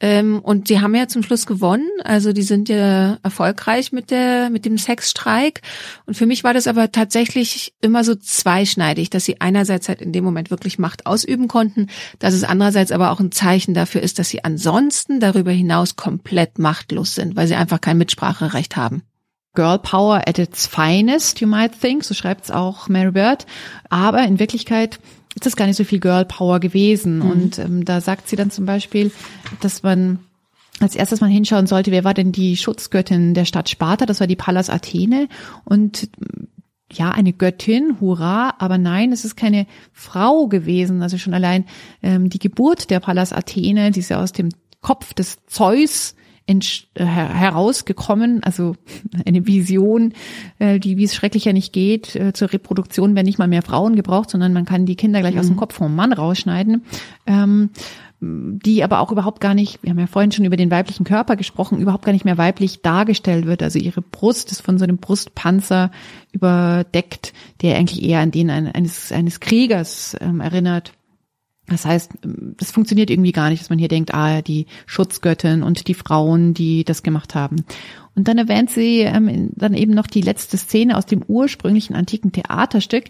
ähm, 0.03 0.39
und 0.39 0.69
die 0.69 0.81
haben 0.81 0.95
ja 0.95 1.07
zum 1.07 1.21
Schluss 1.21 1.45
gewonnen. 1.45 1.87
Also 2.03 2.33
die 2.33 2.41
sind 2.41 2.69
ja 2.69 3.19
erfolgreich 3.21 3.91
mit 3.91 4.09
der, 4.09 4.49
mit 4.49 4.65
dem 4.65 4.79
Sexstreik. 4.79 5.61
Und 6.07 6.15
für 6.15 6.25
mich 6.25 6.43
war 6.43 6.55
das 6.55 6.65
aber 6.65 6.91
tatsächlich 6.91 7.75
immer 7.81 8.03
so 8.03 8.15
zweischneidig, 8.15 9.11
dass 9.11 9.25
sie 9.25 9.39
einerseits 9.39 9.87
halt 9.89 10.01
in 10.01 10.11
dem 10.11 10.23
Moment 10.23 10.49
wirklich 10.49 10.79
Macht 10.79 11.05
ausüben 11.05 11.47
konnten, 11.47 11.87
dass 12.17 12.33
es 12.33 12.43
andererseits 12.43 12.91
aber 12.91 13.11
auch 13.11 13.19
ein 13.19 13.31
Zeichen 13.31 13.75
dafür 13.75 14.01
ist, 14.01 14.17
dass 14.17 14.29
sie 14.29 14.43
ansonsten 14.43 15.19
darüber 15.19 15.51
hinaus 15.51 15.95
komplett 15.95 16.57
machtlos 16.57 17.13
sind, 17.13 17.35
weil 17.35 17.45
sie 17.45 17.55
einfach 17.55 17.79
kein 17.79 17.99
Mitspracherecht 17.99 18.75
haben. 18.75 19.03
Girl 19.53 19.77
Power 19.77 20.27
at 20.27 20.39
its 20.39 20.65
finest, 20.65 21.41
you 21.41 21.47
might 21.47 21.79
think, 21.79 22.03
so 22.03 22.15
schreibt 22.15 22.45
es 22.45 22.51
auch 22.51 22.87
Mary 22.87 23.11
Bird. 23.11 23.45
Aber 23.89 24.23
in 24.23 24.39
Wirklichkeit 24.39 24.99
ist 25.35 25.45
das 25.45 25.55
gar 25.55 25.67
nicht 25.67 25.77
so 25.77 25.83
viel 25.83 25.99
Girl 25.99 26.25
Power 26.25 26.59
gewesen. 26.59 27.19
Mhm. 27.19 27.31
Und 27.31 27.59
ähm, 27.59 27.85
da 27.85 28.01
sagt 28.01 28.27
sie 28.27 28.35
dann 28.35 28.51
zum 28.51 28.65
Beispiel, 28.65 29.11
dass 29.61 29.83
man 29.83 30.19
als 30.79 30.95
erstes 30.95 31.21
mal 31.21 31.29
hinschauen 31.29 31.67
sollte, 31.67 31.91
wer 31.91 32.03
war 32.03 32.13
denn 32.13 32.31
die 32.31 32.57
Schutzgöttin 32.57 33.33
der 33.33 33.45
Stadt 33.45 33.69
Sparta? 33.69 34.05
Das 34.05 34.19
war 34.19 34.27
die 34.27 34.35
Pallas 34.35 34.69
Athene. 34.69 35.27
Und 35.63 36.09
ja, 36.91 37.11
eine 37.11 37.33
Göttin, 37.33 37.97
hurra, 38.01 38.55
aber 38.57 38.77
nein, 38.77 39.11
es 39.11 39.23
ist 39.23 39.35
keine 39.35 39.67
Frau 39.93 40.47
gewesen. 40.47 41.01
Also 41.01 41.17
schon 41.17 41.33
allein 41.33 41.65
ähm, 42.01 42.29
die 42.29 42.39
Geburt 42.39 42.89
der 42.89 42.99
Pallas 42.99 43.31
Athene, 43.31 43.91
die 43.91 43.99
ist 43.99 44.09
ja 44.09 44.21
aus 44.21 44.33
dem 44.33 44.49
Kopf 44.81 45.13
des 45.13 45.37
Zeus 45.45 46.15
herausgekommen, 46.95 48.43
also 48.43 48.75
eine 49.25 49.47
Vision, 49.47 50.13
äh, 50.59 50.79
die, 50.79 50.97
wie 50.97 51.03
es 51.03 51.15
schrecklich 51.15 51.45
ja 51.45 51.53
nicht 51.53 51.73
geht, 51.73 52.15
äh, 52.15 52.33
zur 52.33 52.51
Reproduktion 52.51 53.15
werden 53.15 53.25
nicht 53.25 53.39
mal 53.39 53.47
mehr 53.47 53.61
Frauen 53.61 53.95
gebraucht, 53.95 54.29
sondern 54.29 54.53
man 54.53 54.65
kann 54.65 54.85
die 54.85 54.95
Kinder 54.95 55.19
gleich 55.21 55.35
mhm. 55.35 55.39
aus 55.39 55.47
dem 55.47 55.55
mhm. 55.55 55.59
Kopf 55.59 55.75
vom 55.75 55.95
Mann 55.95 56.13
rausschneiden. 56.13 56.83
Ähm, 57.25 57.69
die 58.23 58.83
aber 58.83 58.99
auch 58.99 59.11
überhaupt 59.11 59.41
gar 59.41 59.55
nicht, 59.55 59.81
wir 59.81 59.89
haben 59.89 59.99
ja 59.99 60.05
vorhin 60.05 60.31
schon 60.31 60.45
über 60.45 60.55
den 60.55 60.69
weiblichen 60.69 61.05
Körper 61.05 61.35
gesprochen, 61.35 61.79
überhaupt 61.79 62.05
gar 62.05 62.11
nicht 62.11 62.23
mehr 62.23 62.37
weiblich 62.37 62.83
dargestellt 62.83 63.47
wird. 63.47 63.63
Also 63.63 63.79
ihre 63.79 64.03
Brust 64.03 64.51
ist 64.51 64.61
von 64.61 64.77
so 64.77 64.83
einem 64.83 64.97
Brustpanzer 64.97 65.89
überdeckt, 66.31 67.33
der 67.63 67.77
eigentlich 67.77 68.03
eher 68.03 68.19
an 68.19 68.29
den 68.29 68.51
eines, 68.51 69.11
eines 69.11 69.39
Kriegers 69.39 70.15
ähm, 70.21 70.39
erinnert. 70.39 70.93
Das 71.67 71.85
heißt, 71.85 72.11
das 72.57 72.71
funktioniert 72.71 73.09
irgendwie 73.09 73.31
gar 73.31 73.49
nicht, 73.49 73.61
dass 73.61 73.69
man 73.69 73.79
hier 73.79 73.87
denkt, 73.87 74.13
ah, 74.13 74.41
die 74.41 74.65
Schutzgöttin 74.85 75.63
und 75.63 75.87
die 75.87 75.93
Frauen, 75.93 76.53
die 76.53 76.83
das 76.83 77.03
gemacht 77.03 77.35
haben. 77.35 77.63
Und 78.15 78.27
dann 78.27 78.37
erwähnt 78.37 78.69
sie 78.69 78.99
ähm, 78.99 79.51
dann 79.55 79.73
eben 79.73 79.93
noch 79.93 80.07
die 80.07 80.21
letzte 80.21 80.57
Szene 80.57 80.97
aus 80.97 81.05
dem 81.05 81.23
ursprünglichen 81.25 81.95
antiken 81.95 82.31
Theaterstück, 82.31 83.05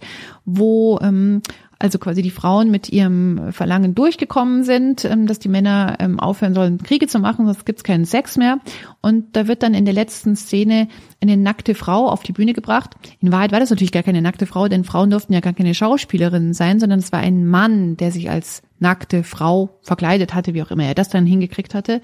wo 0.45 0.99
ähm, 1.02 1.41
also 1.82 1.97
quasi 1.97 2.21
die 2.21 2.29
Frauen 2.29 2.69
mit 2.69 2.89
ihrem 2.89 3.51
Verlangen 3.51 3.95
durchgekommen 3.95 4.63
sind, 4.63 5.03
ähm, 5.03 5.25
dass 5.25 5.39
die 5.39 5.49
Männer 5.49 5.97
ähm, 5.99 6.19
aufhören 6.19 6.53
sollen, 6.53 6.77
Kriege 6.77 7.07
zu 7.07 7.19
machen, 7.19 7.45
sonst 7.45 7.65
gibt's 7.65 7.84
keinen 7.84 8.05
Sex 8.05 8.38
mehr. 8.38 8.59
Und 9.01 9.36
da 9.36 9.47
wird 9.47 9.63
dann 9.63 9.73
in 9.73 9.86
der 9.86 9.93
letzten 9.93 10.36
Szene 10.36 10.88
eine 11.21 11.38
nackte 11.38 11.73
Frau 11.73 12.07
auf 12.07 12.21
die 12.21 12.34
Bühne 12.34 12.53
gebracht. 12.53 12.91
In 13.19 13.32
Wahrheit 13.32 13.51
war 13.51 13.59
das 13.59 13.71
natürlich 13.71 13.91
gar 13.91 14.03
keine 14.03 14.21
nackte 14.21 14.45
Frau, 14.45 14.67
denn 14.67 14.84
Frauen 14.84 15.09
durften 15.09 15.34
ja 15.34 15.39
gar 15.39 15.53
keine 15.53 15.73
Schauspielerinnen 15.73 16.53
sein, 16.53 16.79
sondern 16.79 16.99
es 16.99 17.11
war 17.11 17.19
ein 17.19 17.47
Mann, 17.47 17.97
der 17.97 18.11
sich 18.11 18.29
als 18.29 18.61
nackte 18.79 19.23
Frau 19.23 19.79
verkleidet 19.82 20.36
hatte, 20.36 20.53
wie 20.53 20.61
auch 20.61 20.71
immer 20.71 20.86
er 20.86 20.95
das 20.95 21.09
dann 21.09 21.25
hingekriegt 21.25 21.73
hatte. 21.73 22.01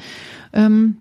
Ähm, 0.53 0.97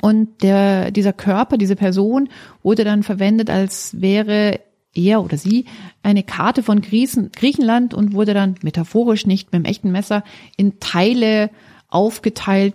und 0.00 0.42
der, 0.42 0.90
dieser 0.90 1.12
Körper, 1.12 1.58
diese 1.58 1.76
Person 1.76 2.28
wurde 2.62 2.84
dann 2.84 3.02
verwendet, 3.02 3.50
als 3.50 4.00
wäre 4.00 4.60
er 4.94 5.22
oder 5.22 5.36
sie 5.36 5.64
eine 6.02 6.22
Karte 6.22 6.62
von 6.62 6.82
Griechenland 6.82 7.94
und 7.94 8.12
wurde 8.12 8.34
dann 8.34 8.56
metaphorisch 8.62 9.26
nicht 9.26 9.52
mit 9.52 9.64
dem 9.64 9.64
echten 9.64 9.92
Messer 9.92 10.24
in 10.56 10.80
Teile 10.80 11.50
aufgeteilt, 11.88 12.74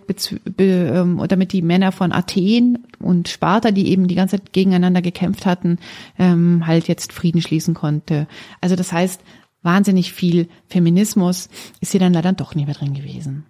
ähm, 0.58 1.22
damit 1.26 1.52
die 1.52 1.62
Männer 1.62 1.90
von 1.90 2.12
Athen 2.12 2.86
und 3.00 3.28
Sparta, 3.28 3.72
die 3.72 3.88
eben 3.88 4.06
die 4.06 4.14
ganze 4.14 4.36
Zeit 4.36 4.52
gegeneinander 4.52 5.02
gekämpft 5.02 5.44
hatten, 5.44 5.78
ähm, 6.18 6.66
halt 6.66 6.86
jetzt 6.86 7.12
Frieden 7.12 7.42
schließen 7.42 7.74
konnte. 7.74 8.28
Also 8.60 8.76
das 8.76 8.92
heißt, 8.92 9.20
wahnsinnig 9.62 10.12
viel 10.12 10.48
Feminismus 10.68 11.48
ist 11.80 11.90
hier 11.90 12.00
dann 12.00 12.12
leider 12.12 12.32
doch 12.32 12.54
nicht 12.54 12.66
mehr 12.66 12.76
drin 12.76 12.94
gewesen. 12.94 13.44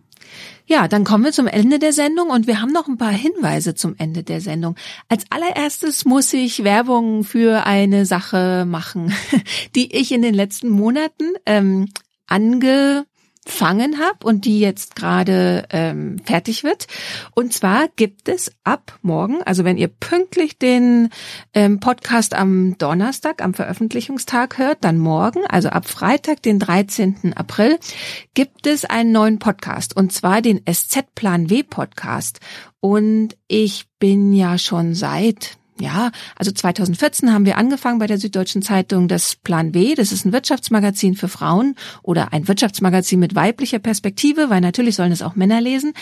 Ja, 0.67 0.87
dann 0.87 1.05
kommen 1.05 1.25
wir 1.25 1.33
zum 1.33 1.47
Ende 1.47 1.79
der 1.79 1.93
Sendung 1.93 2.31
und 2.31 2.47
wir 2.47 2.61
haben 2.61 2.73
noch 2.73 2.89
ein 2.89 2.99
paar 2.99 3.13
Hinweise 3.13 3.75
zum 3.75 3.95
Ende 3.99 4.23
der 4.23 4.41
Sendung. 4.41 4.77
Als 5.09 5.25
allererstes 5.31 6.05
muss 6.05 6.33
ich 6.33 6.63
Werbung 6.63 7.25
für 7.25 7.67
eine 7.67 8.07
Sache 8.07 8.65
machen, 8.67 9.13
die 9.75 9.97
ich 9.97 10.13
in 10.13 10.23
den 10.23 10.35
letzten 10.35 10.69
Monaten 10.69 11.25
ähm, 11.47 11.89
ange 12.27 13.07
fangen 13.51 13.99
habe 13.99 14.27
und 14.27 14.45
die 14.45 14.61
jetzt 14.61 14.95
gerade 14.95 15.65
ähm, 15.71 16.19
fertig 16.25 16.65
wird. 16.65 16.87
Und 17.35 17.53
zwar 17.53 17.89
gibt 17.97 18.29
es 18.29 18.53
ab 18.65 18.99
morgen, 19.03 19.43
also 19.43 19.65
wenn 19.65 19.77
ihr 19.77 19.89
pünktlich 19.89 20.59
den 20.59 21.09
ähm, 21.55 21.81
Podcast 21.81 22.35
am 22.35 22.77
Donnerstag, 22.79 23.43
am 23.43 23.55
Veröffentlichungstag 23.55 24.59
hört, 24.59 24.79
dann 24.83 24.99
morgen, 24.99 25.47
also 25.47 25.71
ab 25.71 25.89
Freitag, 25.89 26.43
den 26.43 26.59
13. 26.59 27.33
April, 27.35 27.79
gibt 28.35 28.67
es 28.67 28.85
einen 28.85 29.13
neuen 29.13 29.39
Podcast 29.39 29.97
und 29.97 30.13
zwar 30.13 30.43
den 30.43 30.61
SZ-Plan 30.71 31.51
W 31.51 31.63
Podcast. 31.63 32.41
Und 32.81 33.37
ich 33.49 33.87
bin 33.99 34.33
ja 34.33 34.57
schon 34.59 34.95
seit 34.95 35.58
ja, 35.81 36.11
also 36.37 36.51
2014 36.51 37.33
haben 37.33 37.47
wir 37.47 37.57
angefangen 37.57 37.99
bei 37.99 38.07
der 38.07 38.19
Süddeutschen 38.19 38.63
Zeitung 38.63 39.09
das 39.09 39.37
Plan 39.37 39.73
B. 39.73 39.95
Das 39.95 40.13
ist 40.13 40.25
ein 40.25 40.33
Wirtschaftsmagazin 40.33 41.15
für 41.15 41.29
Frauen 41.29 41.75
oder 42.03 42.33
ein 42.33 42.49
Wirtschaftsmagazin 42.49 43.21
mit 43.21 43.35
weiblicher 43.35 43.79
Perspektive, 43.79 44.51
weil 44.51 44.61
natürlich 44.61 44.97
sollen 44.97 45.13
es 45.13 45.23
auch 45.23 45.37
Männer 45.37 45.61
lesen, 45.61 45.93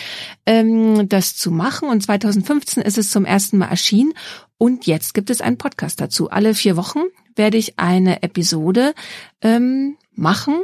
ähm, 0.45 1.07
das 1.09 1.35
zu 1.35 1.51
machen. 1.51 1.89
Und 1.89 2.01
2015 2.03 2.83
ist 2.83 2.97
es 2.97 3.11
zum 3.11 3.25
ersten 3.25 3.57
Mal 3.57 3.67
erschienen. 3.67 4.13
Und 4.57 4.87
jetzt 4.87 5.13
gibt 5.13 5.29
es 5.29 5.41
einen 5.41 5.57
Podcast 5.57 6.01
dazu. 6.01 6.29
Alle 6.29 6.53
vier 6.55 6.77
Wochen 6.77 6.99
werde 7.35 7.57
ich 7.57 7.77
eine 7.77 8.23
Episode 8.23 8.93
ähm, 9.41 9.97
machen 10.13 10.55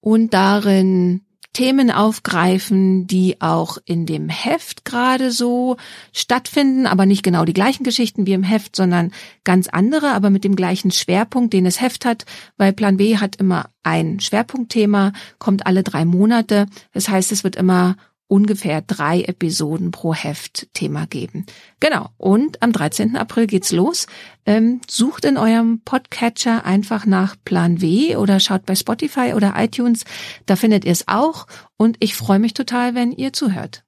und 0.00 0.32
darin 0.32 1.22
Themen 1.52 1.90
aufgreifen, 1.90 3.06
die 3.06 3.40
auch 3.40 3.78
in 3.84 4.06
dem 4.06 4.28
Heft 4.28 4.84
gerade 4.84 5.30
so 5.30 5.76
stattfinden, 6.12 6.86
aber 6.86 7.04
nicht 7.04 7.22
genau 7.22 7.44
die 7.44 7.52
gleichen 7.52 7.84
Geschichten 7.84 8.26
wie 8.26 8.32
im 8.32 8.42
Heft, 8.42 8.74
sondern 8.74 9.12
ganz 9.44 9.68
andere, 9.68 10.12
aber 10.12 10.30
mit 10.30 10.44
dem 10.44 10.56
gleichen 10.56 10.90
Schwerpunkt, 10.90 11.52
den 11.52 11.66
es 11.66 11.80
Heft 11.80 12.04
hat, 12.04 12.24
weil 12.56 12.72
Plan 12.72 12.96
B 12.96 13.18
hat 13.18 13.36
immer 13.36 13.66
ein 13.82 14.20
Schwerpunktthema, 14.20 15.12
kommt 15.38 15.66
alle 15.66 15.82
drei 15.82 16.04
Monate. 16.04 16.66
Das 16.92 17.08
heißt, 17.08 17.32
es 17.32 17.44
wird 17.44 17.56
immer 17.56 17.96
ungefähr 18.32 18.80
drei 18.80 19.20
Episoden 19.20 19.90
pro 19.90 20.14
Heft 20.14 20.68
Thema 20.72 21.06
geben. 21.06 21.44
Genau. 21.80 22.08
Und 22.16 22.62
am 22.62 22.72
13. 22.72 23.14
April 23.14 23.46
geht's 23.46 23.72
los. 23.72 24.06
Ähm, 24.46 24.80
sucht 24.88 25.26
in 25.26 25.36
eurem 25.36 25.82
Podcatcher 25.84 26.64
einfach 26.64 27.04
nach 27.04 27.36
Plan 27.44 27.82
W 27.82 28.16
oder 28.16 28.40
schaut 28.40 28.64
bei 28.64 28.74
Spotify 28.74 29.34
oder 29.36 29.52
iTunes. 29.58 30.04
Da 30.46 30.56
findet 30.56 30.86
ihr 30.86 30.92
es 30.92 31.08
auch. 31.08 31.46
Und 31.76 31.98
ich 32.00 32.14
freue 32.14 32.38
mich 32.38 32.54
total, 32.54 32.94
wenn 32.94 33.12
ihr 33.12 33.34
zuhört. 33.34 33.84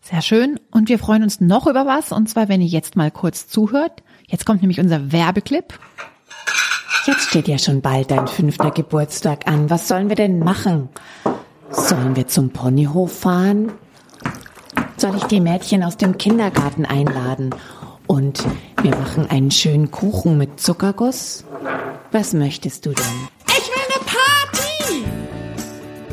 Sehr 0.00 0.22
schön. 0.22 0.58
Und 0.70 0.88
wir 0.88 0.98
freuen 0.98 1.22
uns 1.22 1.38
noch 1.38 1.66
über 1.66 1.84
was. 1.84 2.12
Und 2.12 2.30
zwar, 2.30 2.48
wenn 2.48 2.62
ihr 2.62 2.68
jetzt 2.68 2.96
mal 2.96 3.10
kurz 3.10 3.48
zuhört. 3.48 4.02
Jetzt 4.26 4.46
kommt 4.46 4.62
nämlich 4.62 4.80
unser 4.80 5.12
Werbeclip. 5.12 5.78
Jetzt 7.04 7.28
steht 7.28 7.48
ja 7.48 7.58
schon 7.58 7.82
bald 7.82 8.10
dein 8.10 8.28
fünfter 8.28 8.70
Geburtstag 8.70 9.46
an. 9.46 9.68
Was 9.68 9.88
sollen 9.88 10.08
wir 10.08 10.16
denn 10.16 10.38
machen? 10.38 10.88
Sollen 11.70 12.16
wir 12.16 12.26
zum 12.26 12.50
Ponyhof 12.50 13.12
fahren? 13.12 13.72
Soll 14.96 15.16
ich 15.16 15.24
die 15.24 15.40
Mädchen 15.40 15.82
aus 15.82 15.96
dem 15.96 16.16
Kindergarten 16.16 16.86
einladen? 16.86 17.54
Und 18.06 18.44
wir 18.82 18.92
machen 18.92 19.28
einen 19.28 19.50
schönen 19.50 19.90
Kuchen 19.90 20.38
mit 20.38 20.60
Zuckerguss? 20.60 21.44
Was 22.12 22.32
möchtest 22.32 22.86
du 22.86 22.90
denn? 22.90 23.28
Ich 23.48 23.68
will 23.68 23.82
eine 23.88 24.04
Party! 24.04 25.04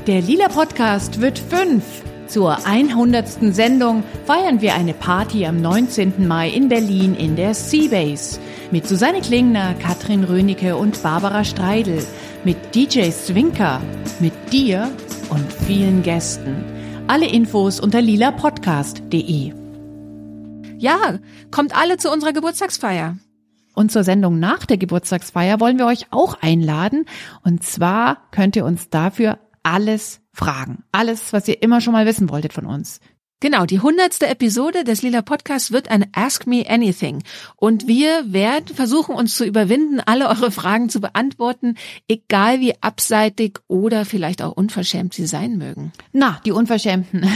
Der 0.07 0.21
Lila 0.21 0.47
Podcast 0.47 1.21
wird 1.21 1.39
fünf. 1.39 1.83
Zur 2.27 2.65
100. 2.65 3.53
Sendung 3.53 4.03
feiern 4.25 4.59
wir 4.59 4.73
eine 4.73 4.93
Party 4.93 5.45
am 5.45 5.61
19. 5.61 6.27
Mai 6.27 6.49
in 6.49 6.67
Berlin 6.67 7.13
in 7.13 7.35
der 7.35 7.53
Seabase. 7.53 8.39
Mit 8.71 8.87
Susanne 8.87 9.21
Klingner, 9.21 9.75
Katrin 9.75 10.23
Rönecke 10.23 10.75
und 10.75 11.03
Barbara 11.03 11.43
Streidel. 11.43 12.03
Mit 12.43 12.73
DJ 12.73 13.11
Swinker. 13.11 13.81
Mit 14.19 14.33
dir 14.51 14.89
und 15.33 15.51
vielen 15.51 16.03
Gästen. 16.03 16.63
Alle 17.07 17.27
Infos 17.27 17.79
unter 17.79 18.01
lilapodcast.de. 18.01 19.51
Ja, 20.77 21.19
kommt 21.49 21.75
alle 21.75 21.97
zu 21.97 22.11
unserer 22.11 22.33
Geburtstagsfeier. 22.33 23.17
Und 23.73 23.91
zur 23.91 24.03
Sendung 24.03 24.37
nach 24.37 24.67
der 24.67 24.77
Geburtstagsfeier 24.77 25.59
wollen 25.59 25.79
wir 25.79 25.87
euch 25.87 26.05
auch 26.11 26.37
einladen. 26.41 27.05
Und 27.43 27.63
zwar 27.63 28.29
könnt 28.29 28.55
ihr 28.55 28.63
uns 28.63 28.89
dafür 28.89 29.39
alles 29.63 30.21
fragen. 30.33 30.83
Alles, 30.91 31.33
was 31.33 31.47
ihr 31.47 31.63
immer 31.63 31.81
schon 31.81 31.93
mal 31.93 32.05
wissen 32.05 32.29
wolltet 32.29 32.53
von 32.53 32.67
uns. 32.67 32.99
Genau, 33.43 33.65
die 33.65 33.81
hundertste 33.81 34.27
Episode 34.27 34.85
des 34.85 35.01
Lila 35.01 35.21
Podcasts 35.21 35.73
wird 35.73 35.91
ein 35.91 36.05
Ask 36.13 36.47
Me 36.47 36.63
Anything. 36.65 37.23
Und 37.57 37.87
wir 37.89 38.23
werden 38.31 38.73
versuchen, 38.73 39.15
uns 39.15 39.35
zu 39.35 39.43
überwinden, 39.43 39.99
alle 39.99 40.29
eure 40.29 40.49
Fragen 40.49 40.87
zu 40.87 41.01
beantworten, 41.01 41.75
egal 42.07 42.61
wie 42.61 42.73
abseitig 42.81 43.59
oder 43.67 44.05
vielleicht 44.05 44.41
auch 44.41 44.53
unverschämt 44.53 45.13
sie 45.13 45.25
sein 45.25 45.57
mögen. 45.57 45.91
Na, 46.13 46.39
die 46.45 46.53
Unverschämten. 46.53 47.29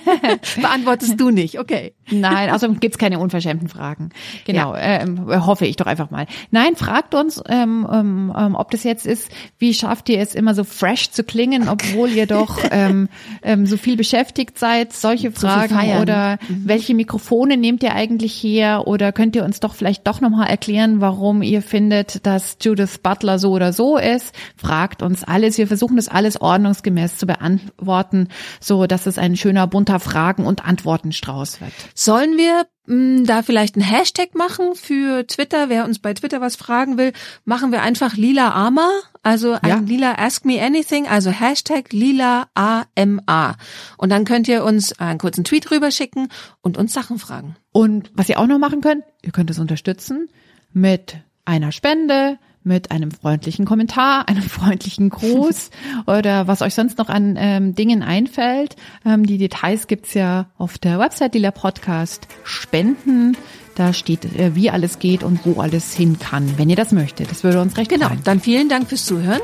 Beantwortest 0.60 1.20
du 1.20 1.30
nicht, 1.30 1.60
okay. 1.60 1.94
Nein, 2.10 2.50
also 2.50 2.68
gibt's 2.72 2.98
keine 2.98 3.20
unverschämten 3.20 3.68
Fragen. 3.68 4.10
Genau, 4.44 4.74
ja. 4.74 5.02
ähm, 5.02 5.46
hoffe 5.46 5.66
ich 5.66 5.76
doch 5.76 5.86
einfach 5.86 6.10
mal. 6.10 6.26
Nein, 6.50 6.74
fragt 6.74 7.14
uns, 7.14 7.40
ähm, 7.48 7.86
ähm, 7.88 8.34
ähm, 8.36 8.56
ob 8.56 8.72
das 8.72 8.82
jetzt 8.82 9.06
ist, 9.06 9.30
wie 9.58 9.74
schafft 9.74 10.08
ihr 10.08 10.18
es 10.18 10.34
immer 10.34 10.56
so 10.56 10.64
fresh 10.64 11.12
zu 11.12 11.22
klingen, 11.22 11.68
obwohl 11.68 12.10
ihr 12.10 12.26
doch 12.26 12.58
ähm, 12.72 13.08
ähm, 13.44 13.64
so 13.64 13.76
viel 13.76 13.96
beschäftigt 13.96 14.58
seid. 14.58 14.92
Solche 14.92 15.30
Fragen 15.30 15.51
Fragen 15.52 16.00
oder 16.00 16.38
mhm. 16.48 16.62
welche 16.66 16.94
Mikrofone 16.94 17.56
nehmt 17.56 17.82
ihr 17.82 17.94
eigentlich 17.94 18.34
her 18.42 18.86
oder 18.86 19.12
könnt 19.12 19.36
ihr 19.36 19.44
uns 19.44 19.60
doch 19.60 19.74
vielleicht 19.74 20.06
doch 20.06 20.20
nochmal 20.20 20.48
erklären, 20.48 21.00
warum 21.00 21.42
ihr 21.42 21.62
findet, 21.62 22.26
dass 22.26 22.56
Judith 22.60 22.98
Butler 23.02 23.38
so 23.38 23.52
oder 23.52 23.72
so 23.72 23.96
ist? 23.96 24.34
Fragt 24.56 25.02
uns 25.02 25.24
alles. 25.24 25.58
Wir 25.58 25.66
versuchen 25.66 25.96
das 25.96 26.08
alles 26.08 26.40
ordnungsgemäß 26.40 27.18
zu 27.18 27.26
beantworten, 27.26 28.28
so 28.60 28.86
dass 28.86 29.06
es 29.06 29.18
ein 29.18 29.36
schöner 29.36 29.66
bunter 29.66 30.00
Fragen- 30.00 30.46
und 30.46 30.64
Antwortenstrauß 30.64 31.60
wird. 31.60 31.72
Sollen 31.94 32.36
wir 32.36 32.66
da 32.86 33.42
vielleicht 33.42 33.76
ein 33.76 33.80
Hashtag 33.80 34.34
machen 34.34 34.74
für 34.74 35.26
Twitter. 35.26 35.68
Wer 35.68 35.84
uns 35.84 36.00
bei 36.00 36.14
Twitter 36.14 36.40
was 36.40 36.56
fragen 36.56 36.98
will, 36.98 37.12
machen 37.44 37.70
wir 37.70 37.82
einfach 37.82 38.16
lila 38.16 38.50
AMA, 38.50 38.90
also 39.22 39.52
ein 39.52 39.68
ja. 39.68 39.76
lila 39.78 40.14
Ask 40.18 40.44
Me 40.44 40.60
Anything, 40.60 41.06
also 41.06 41.30
Hashtag 41.30 41.92
lila 41.92 42.48
AMA. 42.54 43.56
Und 43.96 44.10
dann 44.10 44.24
könnt 44.24 44.48
ihr 44.48 44.64
uns 44.64 44.98
einen 44.98 45.18
kurzen 45.18 45.44
Tweet 45.44 45.70
rüberschicken 45.70 46.28
und 46.60 46.76
uns 46.76 46.92
Sachen 46.92 47.18
fragen. 47.18 47.54
Und 47.70 48.10
was 48.14 48.28
ihr 48.28 48.40
auch 48.40 48.48
noch 48.48 48.58
machen 48.58 48.80
könnt, 48.80 49.04
ihr 49.22 49.32
könnt 49.32 49.50
es 49.50 49.60
unterstützen 49.60 50.28
mit 50.72 51.16
einer 51.44 51.70
Spende, 51.70 52.38
mit 52.64 52.90
einem 52.90 53.10
freundlichen 53.10 53.64
Kommentar, 53.64 54.28
einem 54.28 54.42
freundlichen 54.42 55.10
Gruß 55.10 55.70
oder 56.06 56.46
was 56.46 56.62
euch 56.62 56.74
sonst 56.74 56.98
noch 56.98 57.08
an 57.08 57.36
ähm, 57.38 57.74
Dingen 57.74 58.02
einfällt. 58.02 58.76
Ähm, 59.04 59.26
die 59.26 59.38
Details 59.38 59.86
gibt's 59.86 60.14
ja 60.14 60.46
auf 60.58 60.78
der 60.78 60.98
Website 60.98 61.34
Lila 61.34 61.50
Podcast 61.50 62.28
Spenden. 62.44 63.36
Da 63.74 63.92
steht, 63.92 64.24
äh, 64.24 64.54
wie 64.54 64.70
alles 64.70 64.98
geht 64.98 65.22
und 65.22 65.46
wo 65.46 65.60
alles 65.60 65.94
hin 65.94 66.18
kann, 66.18 66.58
wenn 66.58 66.68
ihr 66.68 66.76
das 66.76 66.92
möchtet. 66.92 67.30
Das 67.30 67.42
würde 67.42 67.60
uns 67.60 67.76
recht 67.76 67.90
genau. 67.90 68.08
freuen. 68.08 68.20
Dann 68.24 68.40
vielen 68.40 68.68
Dank 68.68 68.88
fürs 68.88 69.06
Zuhören. 69.06 69.40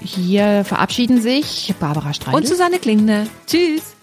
Hier 0.00 0.64
verabschieden 0.64 1.20
sich 1.20 1.74
Barbara 1.78 2.12
Streidel 2.12 2.40
und 2.40 2.46
Susanne 2.46 2.78
Klingner. 2.78 3.26
Tschüss. 3.46 3.94